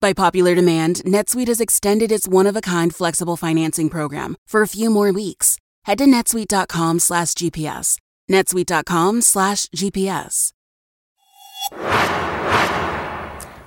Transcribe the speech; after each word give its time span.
By 0.00 0.12
popular 0.12 0.54
demand, 0.54 1.02
NetSuite 1.04 1.48
has 1.48 1.60
extended 1.60 2.12
its 2.12 2.28
one-of-a-kind 2.28 2.94
flexible 2.94 3.36
financing 3.36 3.90
program 3.90 4.36
for 4.46 4.62
a 4.62 4.68
few 4.68 4.90
more 4.90 5.12
weeks. 5.12 5.58
Head 5.84 5.98
to 5.98 6.04
netsuite.com 6.04 7.00
slash 7.00 7.32
GPS. 7.32 7.98
netsuite.com 8.30 9.22
slash 9.22 9.66
GPS. 9.66 10.52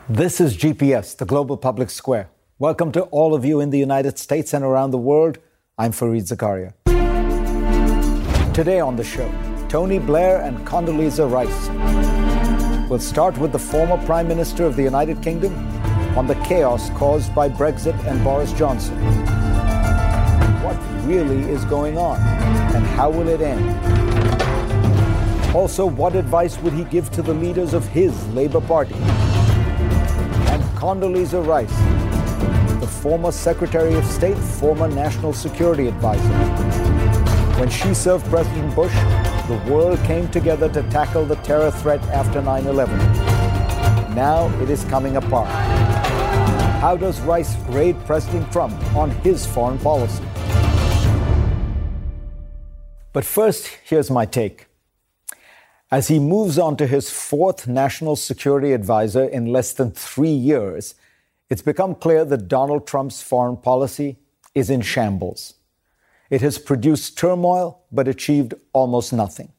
This 0.08 0.40
is 0.40 0.55
GPS, 0.58 1.18
the 1.18 1.26
global 1.26 1.58
public 1.58 1.90
square. 1.90 2.30
Welcome 2.60 2.94
to 2.94 3.02
all 3.04 3.36
of 3.36 3.44
you 3.44 3.60
in 3.60 3.70
the 3.70 3.80
United 3.80 4.18
States 4.18 4.54
and 4.54 4.63
around 4.63 4.91
the 4.91 4.98
world. 4.98 5.38
I'm 5.77 5.91
Fareed 5.91 6.32
Zakaria. 6.32 6.74
Today 8.54 8.80
on 8.80 8.96
the 8.96 9.04
show, 9.04 9.30
Tony 9.68 10.00
Blair 10.00 10.41
and 10.41 10.66
Condoleezza 10.66 11.30
Rice. 11.30 12.90
We'll 12.90 13.00
start 13.00 13.38
with 13.38 13.52
the 13.52 13.60
former 13.60 13.98
Prime 14.05 14.30
Minister 14.30 14.66
of 14.66 14.77
the 14.77 14.84
United 14.84 15.22
Kingdom 15.22 15.54
on 16.18 16.28
the 16.28 16.36
chaos 16.36 16.90
caused 16.92 17.34
by 17.34 17.48
Brexit 17.48 17.98
and 18.06 18.24
Boris 18.24 18.52
Johnson 18.54 18.98
What 20.64 20.78
really 21.06 21.50
is 21.50 21.64
going 21.66 21.98
on 21.98 22.20
and 22.20 22.86
how 22.86 23.10
will 23.10 23.30
it 23.30 23.42
end? 23.42 23.66
Also, 25.55 25.85
what 25.85 26.16
advice 26.16 26.58
would 26.60 26.74
he 26.74 26.85
give 26.85 27.12
to 27.12 27.22
the 27.22 27.34
leaders 27.34 27.74
of 27.74 27.85
his 27.88 28.27
Labour 28.30 28.62
Party? 28.62 28.96
And 28.96 30.63
Condoleezza 30.77 31.46
Rice, 31.46 31.70
the 32.80 32.88
former 32.88 33.32
Secretary 33.32 33.94
of 33.96 34.05
State, 34.05 34.38
former 34.38 34.88
National 34.88 35.34
Security 35.34 35.88
Advisor. 35.88 36.30
When 37.60 37.70
she 37.70 37.94
served 37.94 38.26
President 38.28 38.74
Bush, 38.74 38.94
the 39.48 39.62
world 39.70 40.00
came 40.05 40.30
together 40.30 40.70
to 40.70 40.84
tackle 40.90 41.26
the 41.26 41.35
terror 41.38 41.72
threat 41.72 42.02
after 42.05 42.41
9 42.41 42.66
11. 42.66 42.98
Now 44.16 44.50
it 44.62 44.70
is 44.70 44.84
coming 44.85 45.18
apart. 45.18 45.71
How 46.82 46.98
does 46.98 47.21
Rice 47.21 47.55
grade 47.68 47.96
President 48.07 48.51
Trump 48.51 48.74
on 48.96 49.12
his 49.21 49.46
foreign 49.46 49.77
policy? 49.77 50.24
But 53.13 53.23
first, 53.23 53.68
here's 53.85 54.10
my 54.10 54.26
take. 54.26 54.65
As 55.91 56.07
he 56.07 56.18
moves 56.18 56.57
on 56.57 56.77
to 56.77 56.88
his 56.88 57.12
fourth 57.12 57.68
national 57.68 58.15
security 58.15 58.73
advisor 58.73 59.26
in 59.26 59.46
less 59.46 59.73
than 59.73 59.91
three 59.91 60.32
years, 60.32 60.96
it's 61.51 61.62
become 61.62 61.93
clear 61.93 62.26
that 62.26 62.48
Donald 62.48 62.88
Trump's 62.88 63.21
foreign 63.21 63.57
policy 63.57 64.18
is 64.56 64.72
in 64.72 64.81
shambles. 64.81 65.53
It 66.31 66.41
has 66.41 66.57
produced 66.57 67.16
turmoil 67.16 67.84
but 67.91 68.07
achieved 68.07 68.56
almost 68.73 69.13
nothing. 69.13 69.51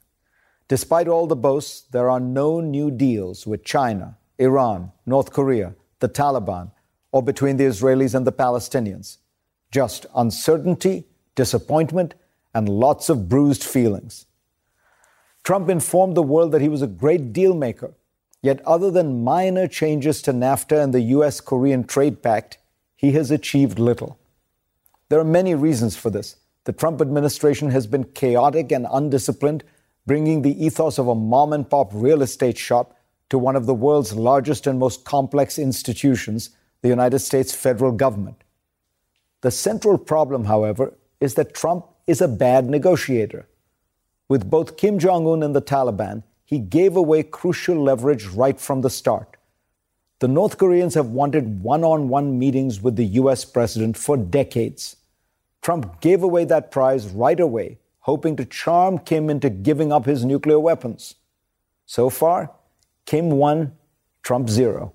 Despite 0.67 1.07
all 1.07 1.29
the 1.29 1.36
boasts, 1.36 1.83
there 1.83 2.11
are 2.11 2.19
no 2.19 2.61
new 2.61 2.91
deals 2.91 3.47
with 3.47 3.64
China, 3.64 4.19
Iran, 4.41 4.91
North 5.07 5.33
Korea, 5.33 5.77
the 6.01 6.09
Taliban, 6.09 6.73
or 7.13 7.23
between 7.23 7.59
the 7.59 7.65
Israelis 7.65 8.15
and 8.15 8.27
the 8.27 8.33
Palestinians. 8.33 9.19
Just 9.71 10.07
uncertainty, 10.15 11.05
disappointment, 11.35 12.15
and 12.55 12.69
lots 12.69 13.09
of 13.09 13.29
bruised 13.29 13.63
feelings. 13.63 14.27
Trump 15.45 15.69
informed 15.69 16.17
the 16.17 16.23
world 16.23 16.53
that 16.53 16.61
he 16.61 16.69
was 16.69 16.83
a 16.83 16.87
great 16.87 17.33
deal 17.33 17.55
maker, 17.55 17.95
yet, 18.43 18.61
other 18.67 18.91
than 18.91 19.25
minor 19.25 19.67
changes 19.67 20.23
to 20.23 20.33
NAFTA 20.33 20.83
and 20.83 20.92
the 20.92 21.01
US 21.01 21.41
Korean 21.41 21.85
Trade 21.85 22.23
Pact, 22.23 22.59
he 22.97 23.13
has 23.13 23.31
achieved 23.31 23.79
little. 23.79 24.19
There 25.09 25.20
are 25.20 25.25
many 25.25 25.55
reasons 25.55 25.97
for 25.97 26.11
this. 26.11 26.36
The 26.65 26.73
Trump 26.73 27.01
administration 27.01 27.70
has 27.70 27.86
been 27.86 28.05
chaotic 28.05 28.70
and 28.70 28.86
undisciplined, 28.91 29.65
bringing 30.07 30.42
the 30.42 30.65
ethos 30.65 30.98
of 30.98 31.09
a 31.09 31.15
mom 31.15 31.53
and 31.53 31.69
pop 31.69 31.91
real 31.92 32.23
estate 32.23 32.57
shop 32.57 32.97
to 33.29 33.39
one 33.39 33.57
of 33.57 33.67
the 33.67 33.75
world's 33.75 34.15
largest 34.15 34.67
and 34.67 34.79
most 34.79 35.05
complex 35.05 35.59
institutions, 35.59 36.51
the 36.83 36.89
United 36.89 37.20
States 37.20 37.55
federal 37.55 37.93
government. 37.93 38.43
The 39.41 39.51
central 39.51 39.98
problem, 39.98 40.45
however, 40.45 40.95
is 41.20 41.35
that 41.35 41.55
Trump 41.55 41.87
is 42.07 42.20
a 42.20 42.29
bad 42.29 42.69
negotiator. 42.69 43.48
With 44.29 44.51
both 44.51 44.77
Kim 44.77 44.98
Jong 44.98 45.27
un 45.27 45.42
and 45.42 45.55
the 45.55 45.63
Taliban, 45.63 46.23
he 46.45 46.59
gave 46.59 46.97
away 46.97 47.23
crucial 47.23 47.83
leverage 47.83 48.27
right 48.27 48.61
from 48.61 48.83
the 48.83 48.91
start. 48.91 49.37
The 50.19 50.29
North 50.29 50.59
Koreans 50.59 50.95
have 50.95 51.09
wanted 51.09 51.63
one 51.63 51.83
on 51.83 52.09
one 52.09 52.39
meetings 52.39 52.81
with 52.81 52.97
the 52.97 53.07
US 53.21 53.45
president 53.45 53.97
for 53.97 54.17
decades. 54.17 54.97
Trump 55.63 56.01
gave 56.01 56.23
away 56.23 56.45
that 56.45 56.71
prize 56.71 57.09
right 57.09 57.39
away, 57.39 57.79
hoping 58.01 58.37
to 58.37 58.45
charm 58.45 58.98
Kim 58.98 59.31
into 59.31 59.51
giving 59.51 59.92
up 59.92 60.07
his 60.07 60.25
nuclear 60.25 60.61
weapons. 60.61 61.15
So 61.87 62.11
far, 62.11 62.53
Kim 63.07 63.31
won, 63.31 63.73
Trump 64.23 64.48
zero. 64.48 64.92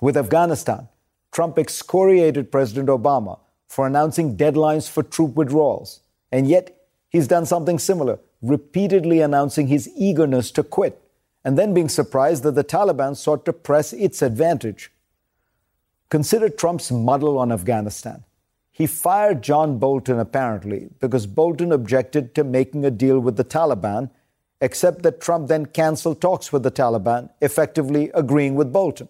With 0.00 0.16
Afghanistan, 0.16 0.88
Trump 1.32 1.58
excoriated 1.58 2.52
President 2.52 2.88
Obama 2.88 3.40
for 3.68 3.86
announcing 3.86 4.36
deadlines 4.36 4.88
for 4.88 5.02
troop 5.02 5.34
withdrawals. 5.34 6.00
And 6.30 6.48
yet, 6.48 6.76
he's 7.08 7.26
done 7.26 7.46
something 7.46 7.78
similar, 7.78 8.20
repeatedly 8.40 9.20
announcing 9.20 9.66
his 9.66 9.90
eagerness 9.96 10.50
to 10.52 10.62
quit, 10.62 11.02
and 11.44 11.58
then 11.58 11.74
being 11.74 11.88
surprised 11.88 12.44
that 12.44 12.54
the 12.54 12.64
Taliban 12.64 13.16
sought 13.16 13.44
to 13.44 13.52
press 13.52 13.92
its 13.92 14.22
advantage. 14.22 14.92
Consider 16.10 16.48
Trump's 16.48 16.90
muddle 16.90 17.36
on 17.38 17.52
Afghanistan. 17.52 18.24
He 18.70 18.86
fired 18.86 19.42
John 19.42 19.78
Bolton 19.78 20.20
apparently 20.20 20.88
because 21.00 21.26
Bolton 21.26 21.72
objected 21.72 22.34
to 22.36 22.44
making 22.44 22.84
a 22.84 22.90
deal 22.92 23.18
with 23.18 23.36
the 23.36 23.44
Taliban, 23.44 24.10
except 24.60 25.02
that 25.02 25.20
Trump 25.20 25.48
then 25.48 25.66
canceled 25.66 26.20
talks 26.20 26.52
with 26.52 26.62
the 26.62 26.70
Taliban, 26.70 27.30
effectively 27.40 28.10
agreeing 28.14 28.54
with 28.54 28.72
Bolton. 28.72 29.08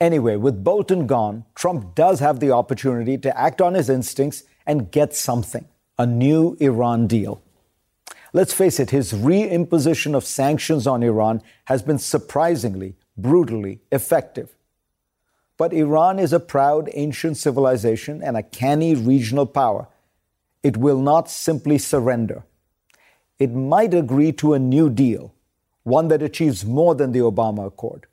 Anyway, 0.00 0.36
with 0.36 0.62
Bolton 0.62 1.06
gone, 1.06 1.44
Trump 1.54 1.94
does 1.94 2.20
have 2.20 2.38
the 2.38 2.52
opportunity 2.52 3.18
to 3.18 3.38
act 3.38 3.60
on 3.60 3.74
his 3.74 3.90
instincts 3.90 4.44
and 4.66 4.90
get 4.90 5.14
something 5.14 5.66
a 5.98 6.06
new 6.06 6.56
Iran 6.60 7.08
deal. 7.08 7.42
Let's 8.32 8.52
face 8.52 8.78
it, 8.78 8.90
his 8.90 9.12
reimposition 9.12 10.14
of 10.14 10.24
sanctions 10.24 10.86
on 10.86 11.02
Iran 11.02 11.42
has 11.64 11.82
been 11.82 11.98
surprisingly, 11.98 12.94
brutally 13.16 13.80
effective. 13.90 14.54
But 15.56 15.72
Iran 15.72 16.20
is 16.20 16.32
a 16.32 16.38
proud 16.38 16.88
ancient 16.94 17.36
civilization 17.36 18.22
and 18.22 18.36
a 18.36 18.44
canny 18.44 18.94
regional 18.94 19.46
power. 19.46 19.88
It 20.62 20.76
will 20.76 21.00
not 21.00 21.28
simply 21.28 21.78
surrender. 21.78 22.44
It 23.40 23.52
might 23.52 23.94
agree 23.94 24.32
to 24.34 24.54
a 24.54 24.58
new 24.58 24.88
deal, 24.90 25.34
one 25.82 26.08
that 26.08 26.22
achieves 26.22 26.64
more 26.64 26.94
than 26.94 27.10
the 27.10 27.20
Obama 27.20 27.66
Accord. 27.66 28.06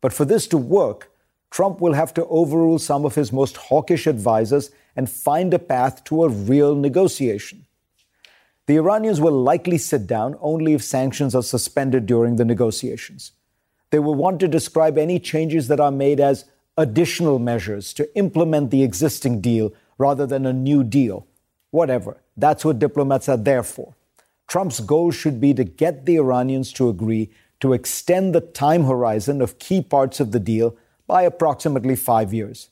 But 0.00 0.12
for 0.12 0.24
this 0.24 0.46
to 0.48 0.58
work, 0.58 1.10
Trump 1.54 1.80
will 1.80 1.92
have 1.92 2.12
to 2.12 2.26
overrule 2.26 2.80
some 2.80 3.04
of 3.04 3.14
his 3.14 3.32
most 3.32 3.56
hawkish 3.56 4.08
advisors 4.08 4.72
and 4.96 5.08
find 5.08 5.54
a 5.54 5.58
path 5.60 6.02
to 6.02 6.24
a 6.24 6.28
real 6.28 6.74
negotiation. 6.74 7.64
The 8.66 8.74
Iranians 8.74 9.20
will 9.20 9.40
likely 9.40 9.78
sit 9.78 10.08
down 10.08 10.36
only 10.40 10.74
if 10.74 10.82
sanctions 10.82 11.32
are 11.32 11.44
suspended 11.44 12.06
during 12.06 12.34
the 12.34 12.44
negotiations. 12.44 13.30
They 13.90 14.00
will 14.00 14.16
want 14.16 14.40
to 14.40 14.48
describe 14.48 14.98
any 14.98 15.20
changes 15.20 15.68
that 15.68 15.78
are 15.78 15.92
made 15.92 16.18
as 16.18 16.44
additional 16.76 17.38
measures 17.38 17.92
to 17.92 18.18
implement 18.18 18.72
the 18.72 18.82
existing 18.82 19.40
deal 19.40 19.72
rather 19.96 20.26
than 20.26 20.46
a 20.46 20.52
new 20.52 20.82
deal. 20.82 21.24
Whatever. 21.70 22.16
That's 22.36 22.64
what 22.64 22.80
diplomats 22.80 23.28
are 23.28 23.36
there 23.36 23.62
for. 23.62 23.94
Trump's 24.48 24.80
goal 24.80 25.12
should 25.12 25.40
be 25.40 25.54
to 25.54 25.62
get 25.62 26.04
the 26.04 26.16
Iranians 26.16 26.72
to 26.72 26.88
agree 26.88 27.30
to 27.60 27.74
extend 27.74 28.34
the 28.34 28.40
time 28.40 28.86
horizon 28.86 29.40
of 29.40 29.60
key 29.60 29.80
parts 29.80 30.18
of 30.18 30.32
the 30.32 30.40
deal 30.40 30.76
by 31.06 31.22
approximately 31.22 31.96
five 31.96 32.32
years. 32.32 32.70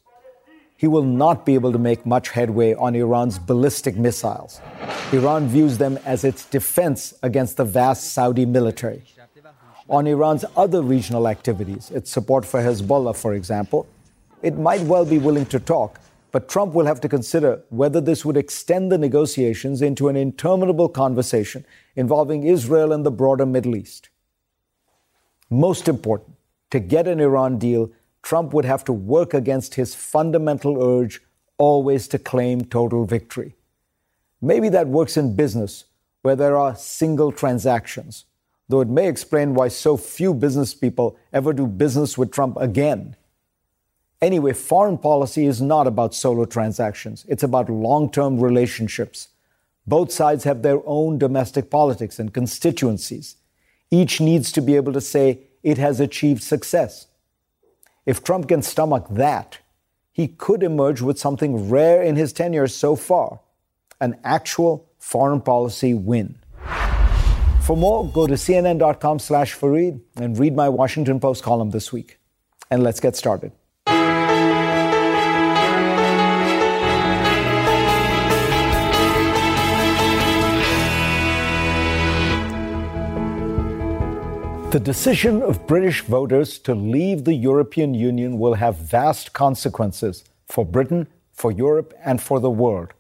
He 0.77 0.89
will 0.89 1.05
not 1.05 1.47
be 1.47 1.55
able 1.55 1.71
to 1.73 1.79
make 1.79 2.05
much 2.05 2.31
headway 2.31 2.75
on 2.75 2.97
Iran's 2.97 3.39
ballistic 3.39 3.97
missiles. 3.97 4.61
Iran 5.13 5.47
views 5.47 5.79
them 5.79 5.99
as 6.05 6.25
its 6.25 6.45
defense 6.47 7.15
against 7.23 7.57
the 7.57 7.65
vast 7.65 8.13
Saudi 8.13 8.47
military. 8.47 9.05
On 9.89 10.07
Iran's 10.07 10.45
other 10.57 10.83
regional 10.83 11.29
activities, 11.29 11.91
its 11.91 12.11
support 12.11 12.45
for 12.45 12.61
Hezbollah, 12.61 13.15
for 13.15 13.35
example, 13.35 13.87
it 14.43 14.59
might 14.59 14.81
well 14.81 15.05
be 15.05 15.19
willing 15.19 15.47
to 15.47 15.61
talk, 15.61 16.01
but 16.33 16.49
Trump 16.49 16.73
will 16.73 16.87
have 16.87 17.01
to 17.03 17.09
consider 17.09 17.63
whether 17.69 18.01
this 18.01 18.25
would 18.25 18.37
extend 18.37 18.91
the 18.91 18.99
negotiations 18.99 19.83
into 19.83 20.09
an 20.09 20.17
interminable 20.17 20.89
conversation 20.89 21.65
involving 21.95 22.43
Israel 22.43 22.93
and 22.93 23.05
the 23.05 23.11
broader 23.11 23.47
Middle 23.47 23.77
East. 23.77 24.09
Most 25.51 25.89
important, 25.89 26.35
to 26.71 26.81
get 26.81 27.07
an 27.07 27.21
Iran 27.21 27.59
deal, 27.59 27.91
Trump 28.23 28.55
would 28.55 28.65
have 28.65 28.85
to 28.85 28.93
work 28.93 29.35
against 29.35 29.75
his 29.75 29.95
fundamental 29.95 30.83
urge 30.83 31.21
always 31.59 32.09
to 32.09 32.19
claim 32.19 32.65
total 32.65 33.05
victory. 33.05 33.55
Maybe 34.41 34.69
that 34.71 34.89
works 34.89 35.17
in 35.17 35.37
business, 35.37 35.85
where 36.23 36.37
there 36.37 36.57
are 36.57 36.75
single 36.75 37.31
transactions, 37.31 38.25
though 38.69 38.81
it 38.81 38.89
may 38.89 39.09
explain 39.09 39.55
why 39.55 39.69
so 39.69 39.97
few 39.97 40.35
business 40.35 40.75
people 40.75 41.17
ever 41.33 41.53
do 41.53 41.67
business 41.67 42.17
with 42.17 42.33
Trump 42.33 42.57
again. 42.57 43.17
Anyway, 44.21 44.53
foreign 44.53 44.99
policy 44.99 45.47
is 45.47 45.61
not 45.61 45.87
about 45.87 46.15
solo 46.15 46.45
transactions, 46.45 47.25
it's 47.29 47.43
about 47.43 47.69
long 47.69 48.11
term 48.11 48.41
relationships. 48.41 49.29
Both 49.87 50.13
sides 50.13 50.45
have 50.45 50.63
their 50.63 50.81
own 50.87 51.19
domestic 51.19 51.71
politics 51.71 52.21
and 52.21 52.33
constituencies. 52.33 53.37
Each 53.91 54.21
needs 54.21 54.53
to 54.53 54.61
be 54.61 54.77
able 54.77 54.93
to 54.93 55.01
say 55.01 55.41
it 55.63 55.77
has 55.79 55.99
achieved 55.99 56.43
success. 56.43 57.09
If 58.05 58.25
Trump 58.25 58.49
can 58.49 58.63
stomach 58.63 59.07
that, 59.11 59.59
he 60.11 60.27
could 60.27 60.63
emerge 60.63 61.01
with 61.01 61.19
something 61.19 61.71
rare 61.71 62.03
in 62.03 62.17
his 62.17 62.33
tenure 62.33 62.67
so 62.67 62.97
far 62.97 63.41
an 64.01 64.19
actual 64.25 64.91
foreign 64.99 65.41
policy 65.41 65.95
win. 65.95 66.37
For 67.63 67.77
more, 67.77 68.09
go 68.09 68.27
to 68.27 68.35
cnn.com 68.35 69.21
slash 69.21 69.57
Fareed 69.57 70.01
and 70.17 70.37
read 70.37 70.57
my 70.57 70.69
Washington 70.69 71.21
Post 71.21 71.45
column 71.45 71.71
this 71.71 71.93
week. 71.93 72.19
And 72.73 72.83
let's 72.83 72.99
get 72.99 73.15
started. 73.15 73.53
The 84.73 84.81
decision 84.81 85.43
of 85.43 85.67
British 85.67 86.01
voters 86.01 86.59
to 86.61 86.75
leave 86.75 87.25
the 87.25 87.35
European 87.35 87.93
Union 87.93 88.39
will 88.39 88.55
have 88.55 88.79
vast 88.79 89.35
consequences 89.35 90.25
for 90.47 90.65
Britain, 90.65 91.09
for 91.35 91.53
Europe, 91.53 91.93
and 92.03 92.23
for 92.23 92.41
the 92.41 92.49
world. 92.49 92.95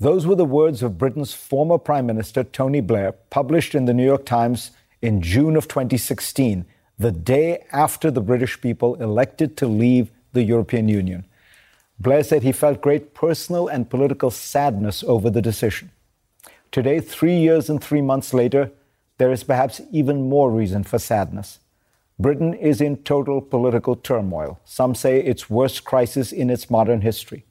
Those 0.00 0.26
were 0.26 0.34
the 0.34 0.44
words 0.44 0.82
of 0.82 0.98
Britain's 0.98 1.32
former 1.32 1.78
Prime 1.78 2.06
Minister, 2.06 2.42
Tony 2.42 2.80
Blair, 2.80 3.12
published 3.30 3.76
in 3.76 3.84
the 3.84 3.94
New 3.94 4.04
York 4.04 4.26
Times 4.26 4.72
in 5.00 5.22
June 5.22 5.54
of 5.54 5.68
2016, 5.68 6.66
the 6.98 7.12
day 7.12 7.64
after 7.70 8.10
the 8.10 8.20
British 8.20 8.60
people 8.60 8.96
elected 8.96 9.56
to 9.58 9.68
leave 9.68 10.10
the 10.32 10.42
European 10.42 10.88
Union. 10.88 11.24
Blair 12.00 12.24
said 12.24 12.42
he 12.42 12.50
felt 12.50 12.80
great 12.80 13.14
personal 13.14 13.68
and 13.68 13.88
political 13.88 14.32
sadness 14.32 15.04
over 15.04 15.30
the 15.30 15.40
decision. 15.40 15.92
Today, 16.72 16.98
three 16.98 17.38
years 17.38 17.70
and 17.70 17.80
three 17.80 18.02
months 18.02 18.34
later, 18.34 18.72
there 19.18 19.32
is 19.32 19.44
perhaps 19.44 19.80
even 19.92 20.28
more 20.28 20.50
reason 20.50 20.84
for 20.84 20.98
sadness. 20.98 21.58
Britain 22.18 22.54
is 22.54 22.80
in 22.80 22.96
total 22.98 23.40
political 23.40 23.96
turmoil. 23.96 24.58
Some 24.64 24.94
say 24.94 25.20
its 25.20 25.50
worst 25.50 25.84
crisis 25.84 26.32
in 26.32 26.48
its 26.50 26.70
modern 26.70 27.02
history. 27.02 27.44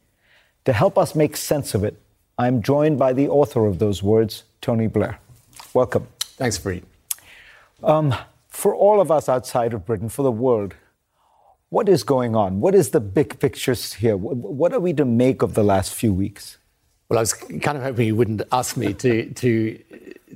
To 0.65 0.73
help 0.73 0.97
us 0.97 1.15
make 1.15 1.37
sense 1.37 1.75
of 1.75 1.83
it, 1.83 2.01
I'm 2.37 2.61
joined 2.61 2.97
by 2.97 3.13
the 3.13 3.29
author 3.29 3.65
of 3.65 3.79
those 3.79 4.01
words, 4.01 4.43
Tony 4.61 4.87
Blair. 4.87 5.19
Welcome. 5.73 6.07
Thanks, 6.19 6.57
Fareed. 6.57 6.83
Um, 7.83 8.15
for 8.49 8.73
all 8.73 8.99
of 8.99 9.11
us 9.11 9.29
outside 9.29 9.73
of 9.73 9.85
Britain, 9.85 10.09
for 10.09 10.23
the 10.23 10.31
world, 10.31 10.75
what 11.69 11.87
is 11.87 12.03
going 12.03 12.35
on? 12.35 12.61
What 12.61 12.73
is 12.73 12.89
the 12.89 12.99
big 12.99 13.39
picture 13.39 13.73
here? 13.73 14.17
What 14.17 14.73
are 14.73 14.79
we 14.79 14.93
to 14.93 15.05
make 15.05 15.41
of 15.41 15.53
the 15.53 15.63
last 15.63 15.93
few 15.93 16.13
weeks? 16.13 16.57
Well, 17.07 17.19
I 17.19 17.21
was 17.21 17.33
kind 17.33 17.77
of 17.77 17.83
hoping 17.83 18.07
you 18.07 18.15
wouldn't 18.15 18.41
ask 18.51 18.77
me 18.77 18.93
to, 18.93 19.29
to 19.31 19.79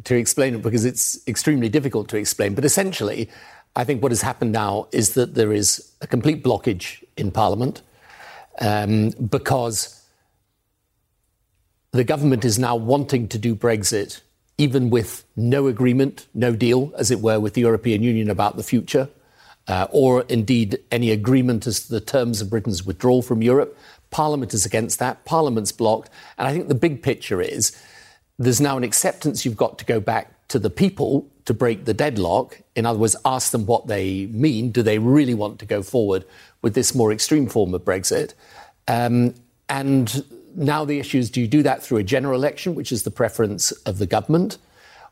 to 0.03 0.15
explain 0.15 0.55
it 0.55 0.61
because 0.61 0.85
it's 0.85 1.27
extremely 1.27 1.69
difficult 1.69 2.07
to 2.09 2.17
explain. 2.17 2.55
But 2.55 2.65
essentially, 2.65 3.29
I 3.75 3.83
think 3.83 4.01
what 4.01 4.11
has 4.11 4.21
happened 4.21 4.51
now 4.51 4.87
is 4.91 5.13
that 5.13 5.35
there 5.35 5.51
is 5.51 5.91
a 6.01 6.07
complete 6.07 6.43
blockage 6.43 7.03
in 7.17 7.31
Parliament 7.31 7.81
um, 8.61 9.09
because 9.09 10.01
the 11.91 12.03
government 12.03 12.45
is 12.45 12.59
now 12.59 12.75
wanting 12.75 13.27
to 13.29 13.37
do 13.37 13.55
Brexit, 13.55 14.21
even 14.57 14.89
with 14.89 15.25
no 15.35 15.67
agreement, 15.67 16.27
no 16.33 16.55
deal, 16.55 16.93
as 16.97 17.09
it 17.09 17.19
were, 17.19 17.39
with 17.39 17.53
the 17.55 17.61
European 17.61 18.03
Union 18.03 18.29
about 18.29 18.57
the 18.57 18.63
future, 18.63 19.09
uh, 19.67 19.87
or 19.91 20.23
indeed 20.29 20.79
any 20.91 21.11
agreement 21.11 21.65
as 21.67 21.87
to 21.87 21.91
the 21.91 22.01
terms 22.01 22.41
of 22.41 22.49
Britain's 22.49 22.85
withdrawal 22.85 23.21
from 23.21 23.41
Europe. 23.41 23.77
Parliament 24.11 24.53
is 24.53 24.65
against 24.65 24.99
that. 24.99 25.25
Parliament's 25.25 25.71
blocked. 25.71 26.09
And 26.37 26.47
I 26.47 26.53
think 26.53 26.67
the 26.67 26.75
big 26.75 27.03
picture 27.03 27.41
is 27.41 27.75
there's 28.37 28.61
now 28.61 28.77
an 28.77 28.83
acceptance 28.83 29.45
you've 29.45 29.57
got 29.57 29.77
to 29.79 29.85
go 29.85 29.99
back 29.99 30.47
to 30.47 30.59
the 30.59 30.69
people 30.69 31.29
to 31.45 31.53
break 31.53 31.85
the 31.85 31.93
deadlock. 31.93 32.61
In 32.75 32.85
other 32.85 32.99
words, 32.99 33.15
ask 33.25 33.51
them 33.51 33.65
what 33.65 33.87
they 33.87 34.27
mean. 34.27 34.71
Do 34.71 34.81
they 34.81 34.99
really 34.99 35.33
want 35.33 35.59
to 35.59 35.65
go 35.65 35.83
forward 35.83 36.25
with 36.61 36.73
this 36.73 36.95
more 36.95 37.11
extreme 37.11 37.47
form 37.47 37.73
of 37.73 37.83
Brexit? 37.83 38.33
Um, 38.87 39.35
and 39.67 40.23
now 40.55 40.85
the 40.85 40.99
issue 40.99 41.19
is 41.19 41.29
do 41.29 41.41
you 41.41 41.47
do 41.47 41.63
that 41.63 41.83
through 41.83 41.97
a 41.97 42.03
general 42.03 42.35
election, 42.35 42.75
which 42.75 42.91
is 42.91 43.03
the 43.03 43.11
preference 43.11 43.71
of 43.71 43.99
the 43.99 44.07
government, 44.07 44.57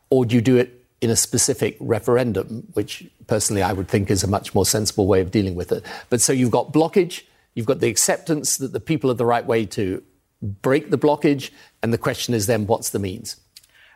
or 0.10 0.26
do 0.26 0.36
you 0.36 0.42
do 0.42 0.58
it 0.58 0.86
in 1.02 1.10
a 1.12 1.16
specific 1.16 1.78
referendum, 1.80 2.68
which 2.74 3.06
personally 3.28 3.62
I 3.62 3.74
would 3.74 3.88
think 3.88 4.10
is 4.10 4.24
a 4.24 4.28
much 4.28 4.56
more 4.56 4.66
sensible 4.66 5.06
way 5.06 5.22
of 5.22 5.32
dealing 5.32 5.56
with 5.56 5.72
it? 5.72 5.84
But 6.10 6.22
so 6.22 6.34
you've 6.34 6.52
got 6.52 6.74
blockage, 6.74 7.24
you've 7.58 7.66
got 7.66 7.80
the 7.80 7.90
acceptance 7.90 8.58
that 8.58 8.72
the 8.72 8.80
people 8.80 9.10
are 9.10 9.16
the 9.16 9.26
right 9.26 9.46
way 9.46 9.66
to 9.66 10.04
break 10.62 10.92
the 10.92 10.98
blockage. 10.98 11.50
And 11.82 11.92
the 11.92 11.98
question 11.98 12.36
is 12.36 12.46
then, 12.46 12.68
what's 12.68 12.92
the 12.92 13.00
means? 13.00 13.38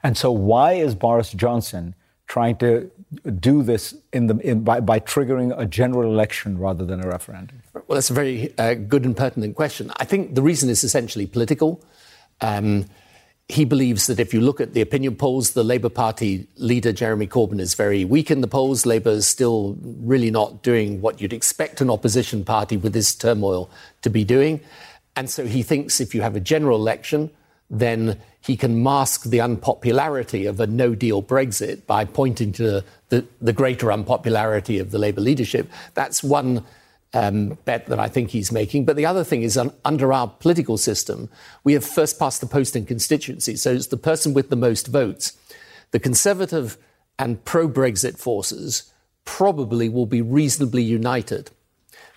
And 0.01 0.17
so, 0.17 0.31
why 0.31 0.73
is 0.73 0.95
Boris 0.95 1.31
Johnson 1.31 1.93
trying 2.25 2.57
to 2.57 2.89
do 3.39 3.61
this 3.61 3.93
in 4.13 4.25
the, 4.25 4.37
in, 4.37 4.63
by, 4.63 4.79
by, 4.79 4.99
triggering 4.99 5.53
a 5.55 5.65
general 5.65 6.11
election 6.11 6.57
rather 6.57 6.83
than 6.85 7.05
a 7.05 7.07
referendum? 7.07 7.61
Well, 7.73 7.83
that's 7.97 8.09
a 8.09 8.13
very 8.13 8.57
uh, 8.57 8.73
good 8.73 9.05
and 9.05 9.15
pertinent 9.15 9.55
question. 9.55 9.91
I 9.97 10.05
think 10.05 10.33
the 10.33 10.41
reason 10.41 10.67
is 10.69 10.83
essentially 10.83 11.27
political. 11.27 11.83
Um, 12.39 12.85
he 13.51 13.65
believes 13.65 14.07
that 14.07 14.19
if 14.19 14.33
you 14.33 14.39
look 14.39 14.62
at 14.62 14.74
the 14.74 14.81
opinion 14.81 15.15
polls, 15.15 15.51
the 15.51 15.63
Labour 15.63 15.89
Party 15.89 16.48
leader, 16.56 16.94
Jeremy 16.94 17.27
Corbyn, 17.27 17.59
is 17.59 17.74
very 17.74 18.06
weak 18.06 18.31
in 18.31 18.39
the 18.39 18.48
polls. 18.48 18.86
Labour 18.86 19.09
is 19.12 19.27
still 19.27 19.77
really 19.81 20.31
not 20.31 20.63
doing 20.63 21.01
what 21.01 21.19
you'd 21.19 21.33
expect 21.33 21.81
an 21.81 21.89
opposition 21.89 22.45
party 22.45 22.77
with 22.77 22.94
this 22.94 23.13
turmoil 23.13 23.69
to 24.03 24.09
be 24.09 24.24
doing. 24.24 24.62
And 25.18 25.30
so 25.30 25.45
he 25.45 25.63
thinks 25.63 26.00
if 26.00 26.15
you 26.15 26.21
have 26.21 26.38
a 26.38 26.39
general 26.39 26.77
election, 26.77 27.30
then 27.69 28.19
he 28.39 28.56
can 28.56 28.81
mask 28.81 29.24
the 29.25 29.42
unpopularity 29.42 30.45
of 30.45 30.59
a 30.62 30.68
no 30.68 30.95
deal 30.95 31.21
Brexit 31.21 31.86
by 31.86 32.06
pointing 32.06 32.54
to 32.54 32.83
the, 33.09 33.25
the 33.42 33.54
greater 33.54 33.92
unpopularity 33.92 34.80
of 34.80 34.92
the 34.92 34.97
Labour 34.97 35.21
leadership. 35.21 35.69
That's 35.94 36.24
one 36.24 36.63
um, 37.13 37.57
bet 37.65 37.87
that 37.87 37.99
I 37.99 38.07
think 38.07 38.29
he's 38.29 38.51
making. 38.51 38.85
But 38.85 38.95
the 38.95 39.05
other 39.05 39.23
thing 39.23 39.43
is, 39.43 39.57
un- 39.57 39.73
under 39.83 40.13
our 40.13 40.27
political 40.27 40.77
system, 40.77 41.29
we 41.63 41.73
have 41.73 41.85
first 41.85 42.17
past 42.17 42.41
the 42.41 42.47
post 42.47 42.75
in 42.75 42.85
constituencies. 42.85 43.61
So 43.61 43.73
it's 43.73 43.87
the 43.87 43.97
person 43.97 44.33
with 44.33 44.49
the 44.49 44.55
most 44.55 44.87
votes. 44.87 45.37
The 45.91 45.99
Conservative 45.99 46.77
and 47.19 47.44
pro 47.44 47.68
Brexit 47.68 48.18
forces 48.18 48.91
probably 49.25 49.89
will 49.89 50.06
be 50.06 50.21
reasonably 50.21 50.83
united. 50.83 51.51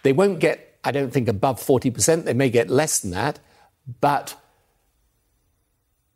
They 0.02 0.12
won't 0.12 0.38
get 0.38 0.74
I 0.84 0.90
don't 0.90 1.10
think 1.10 1.28
above 1.28 1.58
40%. 1.58 2.24
They 2.24 2.34
may 2.34 2.50
get 2.50 2.68
less 2.68 3.00
than 3.00 3.10
that. 3.12 3.40
But 4.00 4.36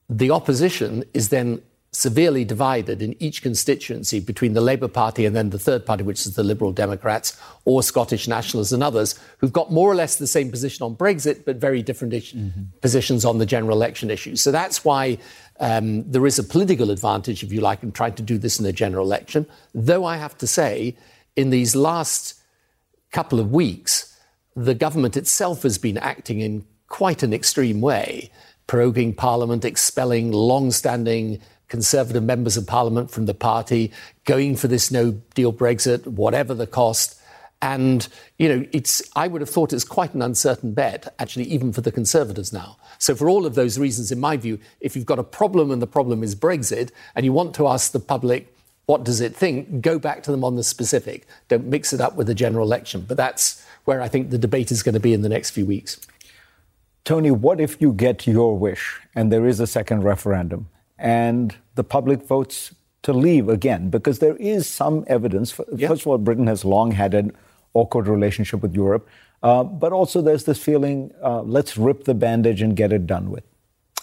the 0.08 0.30
opposition 0.30 1.04
is 1.14 1.30
then 1.30 1.62
severely 1.90 2.45
divided 2.45 3.00
in 3.00 3.21
each 3.23 3.42
constituency 3.42 4.21
between 4.21 4.52
the 4.52 4.61
Labour 4.61 4.88
Party 4.88 5.25
and 5.25 5.35
then 5.35 5.50
the 5.50 5.59
third 5.59 5.87
party, 5.87 6.02
which 6.02 6.26
is 6.26 6.35
the 6.35 6.42
Liberal 6.42 6.71
Democrats 6.71 7.40
or 7.64 7.83
Scottish 7.83 8.28
Nationalists 8.28 8.73
and 8.73 8.83
others, 8.83 9.18
who've 9.38 9.52
got 9.52 9.73
more 9.73 9.90
or 9.90 9.95
less 9.95 10.16
the 10.16 10.26
same 10.26 10.50
position 10.50 10.85
on 10.85 10.95
Brexit, 10.95 11.45
but 11.47 11.57
very 11.57 11.83
different 11.83 12.12
mm-hmm. 12.12 12.64
positions 12.83 13.25
on 13.25 13.38
the 13.38 13.47
general 13.47 13.76
election 13.76 14.11
issues. 14.11 14.42
So 14.42 14.52
that's 14.52 14.85
why 14.85 15.18
um, 15.61 16.09
there 16.11 16.26
is 16.26 16.38
a 16.38 16.45
political 16.45 16.90
advantage, 16.90 17.42
if 17.42 17.52
you 17.52 17.62
like, 17.62 17.83
in 17.83 17.90
trying 17.92 18.14
to 18.14 18.23
do 18.23 18.37
this 18.37 18.61
in 18.61 18.66
a 18.66 18.73
general 18.73 19.07
election. 19.07 19.47
Though 19.75 20.04
I 20.04 20.18
have 20.18 20.37
to 20.38 20.47
say, 20.47 20.95
in 21.37 21.50
these 21.50 21.75
last 21.75 22.35
couple 23.12 23.40
of 23.40 23.50
weeks, 23.50 24.14
the 24.54 24.75
government 24.75 25.16
itself 25.16 25.62
has 25.62 25.78
been 25.78 25.97
acting 25.97 26.40
in 26.40 26.66
quite 26.88 27.23
an 27.23 27.33
extreme 27.33 27.80
way, 27.80 28.30
proroguing 28.66 29.16
Parliament, 29.16 29.64
expelling 29.64 30.33
long 30.33 30.71
standing 30.71 31.40
Conservative 31.68 32.22
members 32.22 32.56
of 32.56 32.66
Parliament 32.66 33.10
from 33.10 33.26
the 33.26 33.34
party, 33.34 33.92
going 34.25 34.56
for 34.56 34.68
this 34.68 34.90
no 34.90 35.12
deal 35.34 35.52
Brexit, 35.52 36.06
whatever 36.06 36.54
the 36.54 36.66
cost. 36.66 37.20
And, 37.60 38.06
you 38.38 38.48
know, 38.48 38.66
it's, 38.72 39.02
I 39.16 39.26
would 39.26 39.40
have 39.40 39.50
thought 39.50 39.72
it's 39.72 39.84
quite 39.84 40.14
an 40.14 40.22
uncertain 40.22 40.72
bet, 40.72 41.12
actually, 41.18 41.44
even 41.44 41.72
for 41.72 41.80
the 41.80 41.90
Conservatives 41.90 42.52
now. 42.52 42.76
So, 42.98 43.14
for 43.14 43.28
all 43.28 43.46
of 43.46 43.54
those 43.56 43.78
reasons, 43.78 44.12
in 44.12 44.20
my 44.20 44.37
view, 44.37 44.60
if 44.80 44.94
you've 44.94 45.06
got 45.06 45.18
a 45.18 45.25
problem 45.25 45.70
and 45.70 45.82
the 45.82 45.87
problem 45.87 46.22
is 46.22 46.37
Brexit, 46.37 46.90
and 47.14 47.25
you 47.25 47.32
want 47.32 47.54
to 47.56 47.66
ask 47.66 47.90
the 47.90 48.00
public, 48.00 48.54
what 48.87 49.04
does 49.04 49.20
it 49.20 49.37
think, 49.37 49.82
go 49.82 49.98
back 49.98 50.22
to 50.22 50.30
them 50.30 50.42
on 50.42 50.56
the 50.56 50.62
specific. 50.64 51.26
Don't 51.48 51.66
mix 51.66 51.92
it 51.92 52.00
up 52.00 52.16
with 52.16 52.26
the 52.26 52.34
general 52.34 52.64
election. 52.64 53.04
But 53.06 53.18
that's 53.18 53.62
where 53.84 54.00
I 54.00 54.08
think 54.08 54.30
the 54.30 54.38
debate 54.38 54.70
is 54.70 54.82
going 54.82 54.94
to 54.94 55.00
be 55.00 55.12
in 55.12 55.20
the 55.20 55.28
next 55.28 55.50
few 55.50 55.66
weeks. 55.66 56.00
Tony, 57.04 57.30
what 57.30 57.60
if 57.60 57.80
you 57.82 57.92
get 57.92 58.26
your 58.26 58.58
wish 58.58 58.98
and 59.14 59.30
there 59.30 59.46
is 59.46 59.60
a 59.60 59.66
second 59.66 60.04
referendum 60.04 60.68
and 60.99 61.55
the 61.75 61.85
public 61.85 62.23
votes 62.23 62.75
to 63.02 63.12
leave 63.12 63.49
again? 63.49 63.90
Because 63.90 64.19
there 64.19 64.37
is 64.37 64.67
some 64.67 65.05
evidence. 65.07 65.59
Yeah. 65.75 65.88
First 65.88 66.02
of 66.02 66.09
all, 66.09 66.19
Britain 66.19 66.47
has 66.47 66.64
long 66.64 66.93
had 66.93 67.14
an 67.14 67.33
awkward 67.75 68.09
relationship 68.09 68.62
with 68.62 68.75
Europe, 68.75 69.09
uh, 69.43 69.64
but 69.64 69.93
also 69.93 70.21
there's 70.21 70.45
this 70.45 70.59
feeling 70.59 71.12
uh, 71.23 71.43
let's 71.43 71.76
rip 71.76 72.05
the 72.05 72.14
bandage 72.14 72.62
and 72.62 72.76
get 72.76 72.93
it 72.93 73.07
done 73.07 73.31
with. 73.31 73.45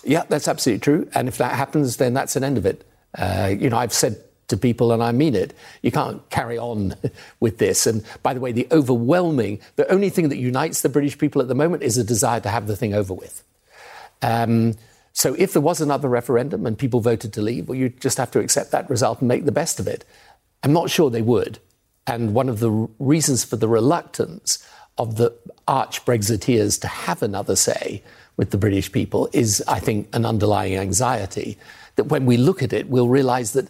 Yeah, 0.03 0.23
that's 0.29 0.47
absolutely 0.47 0.81
true. 0.81 1.09
And 1.13 1.27
if 1.27 1.37
that 1.39 1.55
happens, 1.55 1.97
then 1.97 2.13
that's 2.13 2.35
an 2.35 2.43
end 2.43 2.57
of 2.57 2.65
it. 2.65 2.87
Uh, 3.17 3.53
you 3.57 3.69
know, 3.69 3.77
I've 3.77 3.93
said 3.93 4.17
to 4.47 4.57
people, 4.57 4.91
and 4.91 5.01
I 5.01 5.11
mean 5.11 5.35
it, 5.35 5.53
you 5.81 5.91
can't 5.91 6.27
carry 6.29 6.57
on 6.57 6.95
with 7.39 7.57
this. 7.57 7.87
And 7.87 8.03
by 8.21 8.33
the 8.33 8.39
way, 8.39 8.51
the 8.51 8.67
overwhelming, 8.71 9.59
the 9.75 9.91
only 9.91 10.09
thing 10.09 10.29
that 10.29 10.37
unites 10.37 10.81
the 10.81 10.89
British 10.89 11.17
people 11.17 11.41
at 11.41 11.47
the 11.47 11.55
moment 11.55 11.83
is 11.83 11.97
a 11.97 12.03
desire 12.03 12.39
to 12.41 12.49
have 12.49 12.67
the 12.67 12.75
thing 12.75 12.93
over 12.93 13.13
with. 13.13 13.43
Um, 14.21 14.75
so 15.15 15.33
if 15.35 15.53
there 15.53 15.61
was 15.61 15.79
another 15.79 16.09
referendum 16.09 16.65
and 16.65 16.77
people 16.77 16.99
voted 16.99 17.31
to 17.33 17.41
leave, 17.41 17.69
well, 17.69 17.77
you 17.77 17.87
just 17.87 18.17
have 18.17 18.31
to 18.31 18.39
accept 18.39 18.71
that 18.71 18.89
result 18.89 19.21
and 19.21 19.29
make 19.29 19.45
the 19.45 19.51
best 19.51 19.79
of 19.79 19.87
it. 19.87 20.03
I'm 20.61 20.73
not 20.73 20.89
sure 20.89 21.09
they 21.09 21.21
would. 21.21 21.59
And 22.05 22.33
one 22.33 22.49
of 22.49 22.59
the 22.59 22.69
reasons 22.99 23.45
for 23.45 23.55
the 23.55 23.69
reluctance 23.69 24.67
of 24.97 25.15
the 25.15 25.33
arch 25.69 26.03
Brexiteers 26.03 26.79
to 26.81 26.87
have 26.87 27.23
another 27.23 27.55
say 27.55 28.03
with 28.35 28.51
the 28.51 28.57
British 28.57 28.91
people 28.91 29.29
is, 29.31 29.63
I 29.69 29.79
think, 29.79 30.13
an 30.13 30.25
underlying 30.25 30.75
anxiety 30.75 31.57
that 31.95 32.05
when 32.05 32.25
we 32.25 32.35
look 32.35 32.61
at 32.61 32.73
it, 32.73 32.89
we'll 32.89 33.07
realize 33.07 33.53
that, 33.53 33.69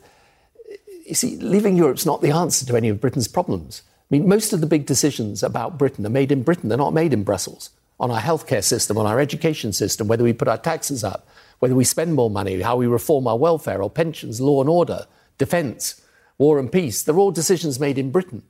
you 1.05 1.13
see, 1.13 1.37
leaving 1.37 1.77
Europe's 1.77 2.07
not 2.07 2.23
the 2.23 2.31
answer 2.31 2.65
to 2.65 2.75
any 2.75 2.89
of 2.89 2.99
Britain's 2.99 3.27
problems. 3.27 3.83
I 3.85 4.17
mean, 4.17 4.27
most 4.27 4.51
of 4.51 4.61
the 4.61 4.67
big 4.67 4.87
decisions 4.87 5.43
about 5.43 5.77
Britain 5.77 6.07
are 6.07 6.09
made 6.09 6.31
in 6.31 6.41
Britain, 6.41 6.69
they're 6.69 6.77
not 6.79 6.93
made 6.93 7.13
in 7.13 7.23
Brussels. 7.23 7.69
On 7.99 8.09
our 8.09 8.19
healthcare 8.19 8.63
system, 8.63 8.97
on 8.97 9.05
our 9.05 9.19
education 9.19 9.71
system, 9.71 10.07
whether 10.07 10.23
we 10.23 10.33
put 10.33 10.47
our 10.47 10.57
taxes 10.57 11.03
up, 11.03 11.27
whether 11.65 11.73
we 11.73 11.83
spend 11.83 12.13
more 12.13 12.29
money, 12.29 12.61
how 12.61 12.75
we 12.75 12.85
reform 12.85 13.25
our 13.25 13.39
welfare 13.39 13.81
or 13.81 13.89
pensions, 13.89 14.39
law 14.39 14.61
and 14.61 14.69
order, 14.69 15.07
defence, 15.39 15.99
war 16.37 16.59
and 16.59 16.71
peace, 16.71 17.01
they're 17.01 17.17
all 17.17 17.31
decisions 17.31 17.79
made 17.79 17.97
in 17.97 18.11
Britain. 18.11 18.43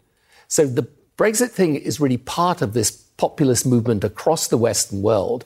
So 0.50 0.68
the 0.68 0.86
Brexit 1.18 1.52
thing 1.52 1.78
is 1.78 2.02
really 2.02 2.18
part 2.18 2.62
of 2.62 2.74
this 2.74 2.92
populist 2.92 3.66
movement 3.66 4.04
across 4.04 4.50
the 4.50 4.58
Western 4.58 5.02
world 5.02 5.46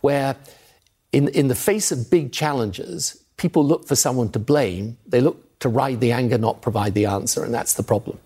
where, 0.00 0.34
in, 1.12 1.28
in 1.28 1.48
the 1.48 1.54
face 1.54 1.92
of 1.92 2.10
big 2.10 2.32
challenges, 2.32 3.22
people 3.36 3.66
look 3.66 3.86
for 3.86 3.96
someone 3.96 4.30
to 4.30 4.38
blame. 4.38 4.96
They 5.06 5.20
look 5.20 5.58
to 5.58 5.68
ride 5.68 6.00
the 6.00 6.12
anger, 6.12 6.38
not 6.38 6.62
provide 6.62 6.94
the 6.94 7.04
answer, 7.04 7.44
and 7.44 7.52
that's 7.52 7.74
the 7.74 7.82
problem. 7.82 8.18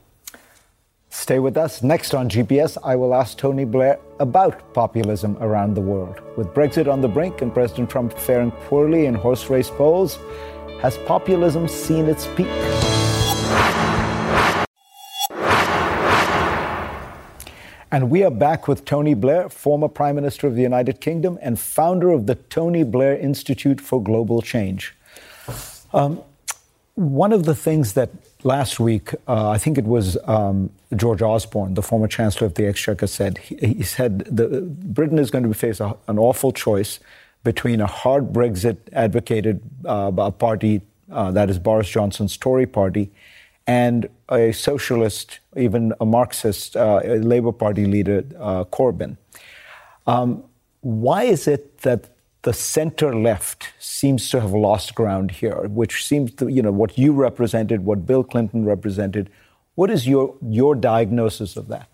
Stay 1.17 1.39
with 1.39 1.57
us. 1.57 1.81
Next 1.81 2.13
on 2.13 2.29
GPS, 2.29 2.77
I 2.83 2.97
will 2.97 3.15
ask 3.15 3.39
Tony 3.39 3.65
Blair 3.65 4.01
about 4.19 4.75
populism 4.75 5.39
around 5.41 5.75
the 5.75 5.81
world. 5.81 6.21
With 6.37 6.49
Brexit 6.49 6.93
on 6.93 7.01
the 7.01 7.09
brink 7.09 7.41
and 7.41 7.55
President 7.55 7.89
Trump 7.89 8.19
faring 8.19 8.51
poorly 8.51 9.07
in 9.07 9.15
horse 9.15 9.49
race 9.49 9.71
polls, 9.71 10.19
has 10.83 10.99
populism 11.07 11.69
seen 11.69 12.07
its 12.07 12.27
peak? 12.35 12.49
And 17.93 18.11
we 18.11 18.25
are 18.25 18.31
back 18.31 18.67
with 18.67 18.85
Tony 18.85 19.15
Blair, 19.15 19.49
former 19.49 19.89
Prime 19.89 20.17
Minister 20.17 20.49
of 20.49 20.57
the 20.57 20.63
United 20.63 21.01
Kingdom 21.01 21.39
and 21.41 21.61
founder 21.61 22.11
of 22.11 22.27
the 22.27 22.35
Tony 22.35 22.83
Blair 22.83 23.17
Institute 23.17 23.81
for 23.81 24.03
Global 24.03 24.43
Change. 24.43 24.97
Um, 25.93 26.21
one 26.97 27.33
of 27.33 27.45
the 27.45 27.55
things 27.55 27.93
that 27.93 28.11
last 28.45 28.79
week, 28.79 29.15
uh, 29.27 29.49
I 29.51 29.59
think 29.59 29.79
it 29.79 29.85
was 29.85 30.17
um, 30.25 30.71
George 30.95 31.23
Osborne, 31.23 31.75
the 31.75 31.83
former 31.83 32.07
Chancellor 32.07 32.47
of 32.47 32.55
the 32.55 32.67
Exchequer, 32.67 33.07
said 33.07 33.39
he, 33.39 33.57
he 33.57 33.83
said 33.83 34.21
the, 34.21 34.61
Britain 34.63 35.19
is 35.19 35.31
going 35.31 35.45
to 35.45 35.55
face 35.55 35.81
a, 35.81 35.97
an 36.07 36.19
awful 36.19 36.53
choice 36.53 37.01
between 37.43 37.81
a 37.81 37.87
hard 37.87 38.33
Brexit 38.33 38.79
advocated 38.93 39.61
uh, 39.85 40.31
party 40.31 40.83
uh, 41.11 41.31
that 41.31 41.51
is 41.51 41.59
Boris 41.59 41.89
Johnson's 41.89 42.37
Tory 42.37 42.67
party 42.67 43.11
and 43.67 44.09
a 44.31 44.53
socialist, 44.53 45.41
even 45.57 45.93
a 46.01 46.07
Marxist, 46.07 46.77
uh, 46.77 47.01
Labour 47.05 47.53
Party 47.53 47.87
leader, 47.87 48.25
uh, 48.39 48.65
Corbyn. 48.65 49.17
Um, 50.07 50.45
why 50.81 51.25
is 51.25 51.49
it 51.49 51.79
that 51.79 52.11
the 52.45 52.53
center 52.53 53.15
left 53.17 53.73
seems 53.79 54.29
to 54.31 54.41
have 54.41 54.53
lost 54.53 54.95
ground 54.95 55.31
here, 55.31 55.67
which 55.69 56.05
seems 56.05 56.33
to, 56.35 56.49
you 56.49 56.63
know, 56.63 56.71
what 56.71 56.97
you 56.97 57.13
represented, 57.13 57.85
what 57.85 58.07
Bill 58.07 58.23
Clinton 58.23 58.65
represented? 58.67 59.31
What 59.75 59.91
is 59.91 60.07
your, 60.07 60.37
your 60.43 60.75
diagnosis 60.75 61.57
of 61.57 61.69
that? 61.69 61.89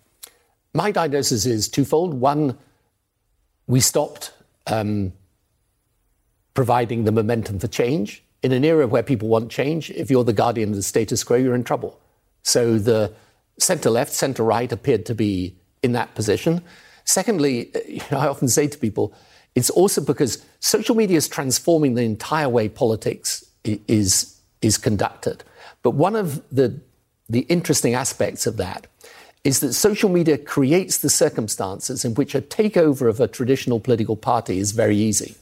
My 0.74 0.90
diagnosis 0.90 1.46
is 1.46 1.68
twofold. 1.68 2.14
One, 2.14 2.58
we 3.68 3.78
stopped 3.80 4.32
um, 4.66 5.12
providing 6.54 7.04
the 7.04 7.12
momentum 7.12 7.60
for 7.60 7.68
change 7.68 8.24
in 8.42 8.50
an 8.52 8.64
era 8.64 8.88
where 8.88 9.04
people 9.04 9.28
want 9.28 9.50
change, 9.50 9.90
if 9.90 10.10
you're 10.10 10.24
the 10.24 10.32
guardian 10.32 10.70
of 10.70 10.76
the 10.76 10.82
status 10.82 11.22
quo, 11.22 11.36
you're 11.36 11.54
in 11.54 11.64
trouble. 11.64 12.00
So 12.42 12.78
the 12.78 13.12
centre 13.58 13.90
left, 13.90 14.12
centre 14.12 14.42
right 14.42 14.70
appeared 14.72 15.06
to 15.06 15.14
be 15.14 15.56
in 15.82 15.92
that 15.92 16.14
position. 16.16 16.62
Secondly, 17.04 17.70
I 18.10 18.26
often 18.26 18.48
say 18.48 18.66
to 18.66 18.78
people, 18.78 19.14
it's 19.54 19.70
also 19.70 20.00
because 20.00 20.44
social 20.60 20.94
media 20.94 21.16
is 21.16 21.28
transforming 21.28 21.94
the 21.94 22.02
entire 22.02 22.48
way 22.48 22.68
politics 22.68 23.44
is, 23.64 24.40
is 24.62 24.78
conducted. 24.78 25.42
But 25.82 25.92
one 25.92 26.16
of 26.16 26.42
the, 26.50 26.80
the 27.28 27.40
interesting 27.40 27.94
aspects 27.94 28.46
of 28.46 28.56
that 28.58 28.86
is 29.42 29.60
that 29.60 29.72
social 29.72 30.10
media 30.10 30.36
creates 30.36 30.98
the 30.98 31.08
circumstances 31.08 32.04
in 32.04 32.14
which 32.14 32.34
a 32.34 32.42
takeover 32.42 33.08
of 33.08 33.20
a 33.20 33.28
traditional 33.28 33.80
political 33.80 34.16
party 34.16 34.58
is 34.58 34.72
very 34.72 34.96
easy. 34.96 35.34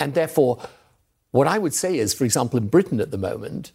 And 0.00 0.14
therefore, 0.14 0.60
what 1.30 1.46
I 1.46 1.58
would 1.58 1.74
say 1.74 1.98
is, 1.98 2.12
for 2.12 2.24
example, 2.24 2.58
in 2.58 2.68
Britain 2.68 3.00
at 3.00 3.10
the 3.10 3.18
moment, 3.18 3.70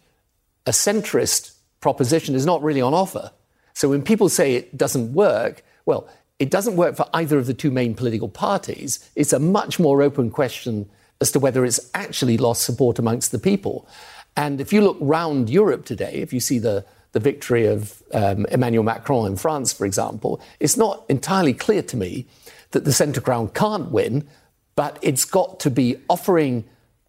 a 0.66 0.72
centrist 0.72 1.54
proposition 1.80 2.34
is 2.34 2.44
not 2.44 2.62
really 2.62 2.82
on 2.82 2.92
offer. 2.92 3.30
So 3.72 3.88
when 3.88 4.02
people 4.02 4.28
say 4.28 4.54
it 4.54 4.76
doesn't 4.76 5.14
work, 5.14 5.62
well, 5.86 6.08
it 6.38 6.50
doesn't 6.50 6.76
work 6.76 6.96
for 6.96 7.08
either 7.14 7.38
of 7.38 7.46
the 7.46 7.54
two 7.54 7.70
main 7.70 7.94
political 7.94 8.28
parties. 8.28 9.08
It's 9.14 9.32
a 9.32 9.38
much 9.38 9.78
more 9.78 10.02
open 10.02 10.30
question 10.30 10.88
as 11.20 11.32
to 11.32 11.38
whether 11.38 11.64
it's 11.64 11.90
actually 11.94 12.36
lost 12.36 12.62
support 12.62 12.98
amongst 12.98 13.32
the 13.32 13.38
people. 13.38 13.88
And 14.36 14.60
if 14.60 14.72
you 14.72 14.82
look 14.82 14.98
round 15.00 15.48
Europe 15.48 15.86
today, 15.86 16.14
if 16.14 16.32
you 16.32 16.40
see 16.40 16.58
the, 16.58 16.84
the 17.12 17.20
victory 17.20 17.66
of 17.66 18.02
um, 18.12 18.44
Emmanuel 18.50 18.84
Macron 18.84 19.26
in 19.26 19.36
France, 19.36 19.72
for 19.72 19.86
example, 19.86 20.40
it's 20.60 20.76
not 20.76 21.04
entirely 21.08 21.54
clear 21.54 21.82
to 21.82 21.96
me 21.96 22.26
that 22.72 22.84
the 22.84 22.92
centre 22.92 23.22
ground 23.22 23.54
can't 23.54 23.90
win, 23.90 24.28
but 24.74 24.98
it's 25.00 25.24
got 25.24 25.58
to 25.60 25.70
be 25.70 25.96
offering 26.10 26.64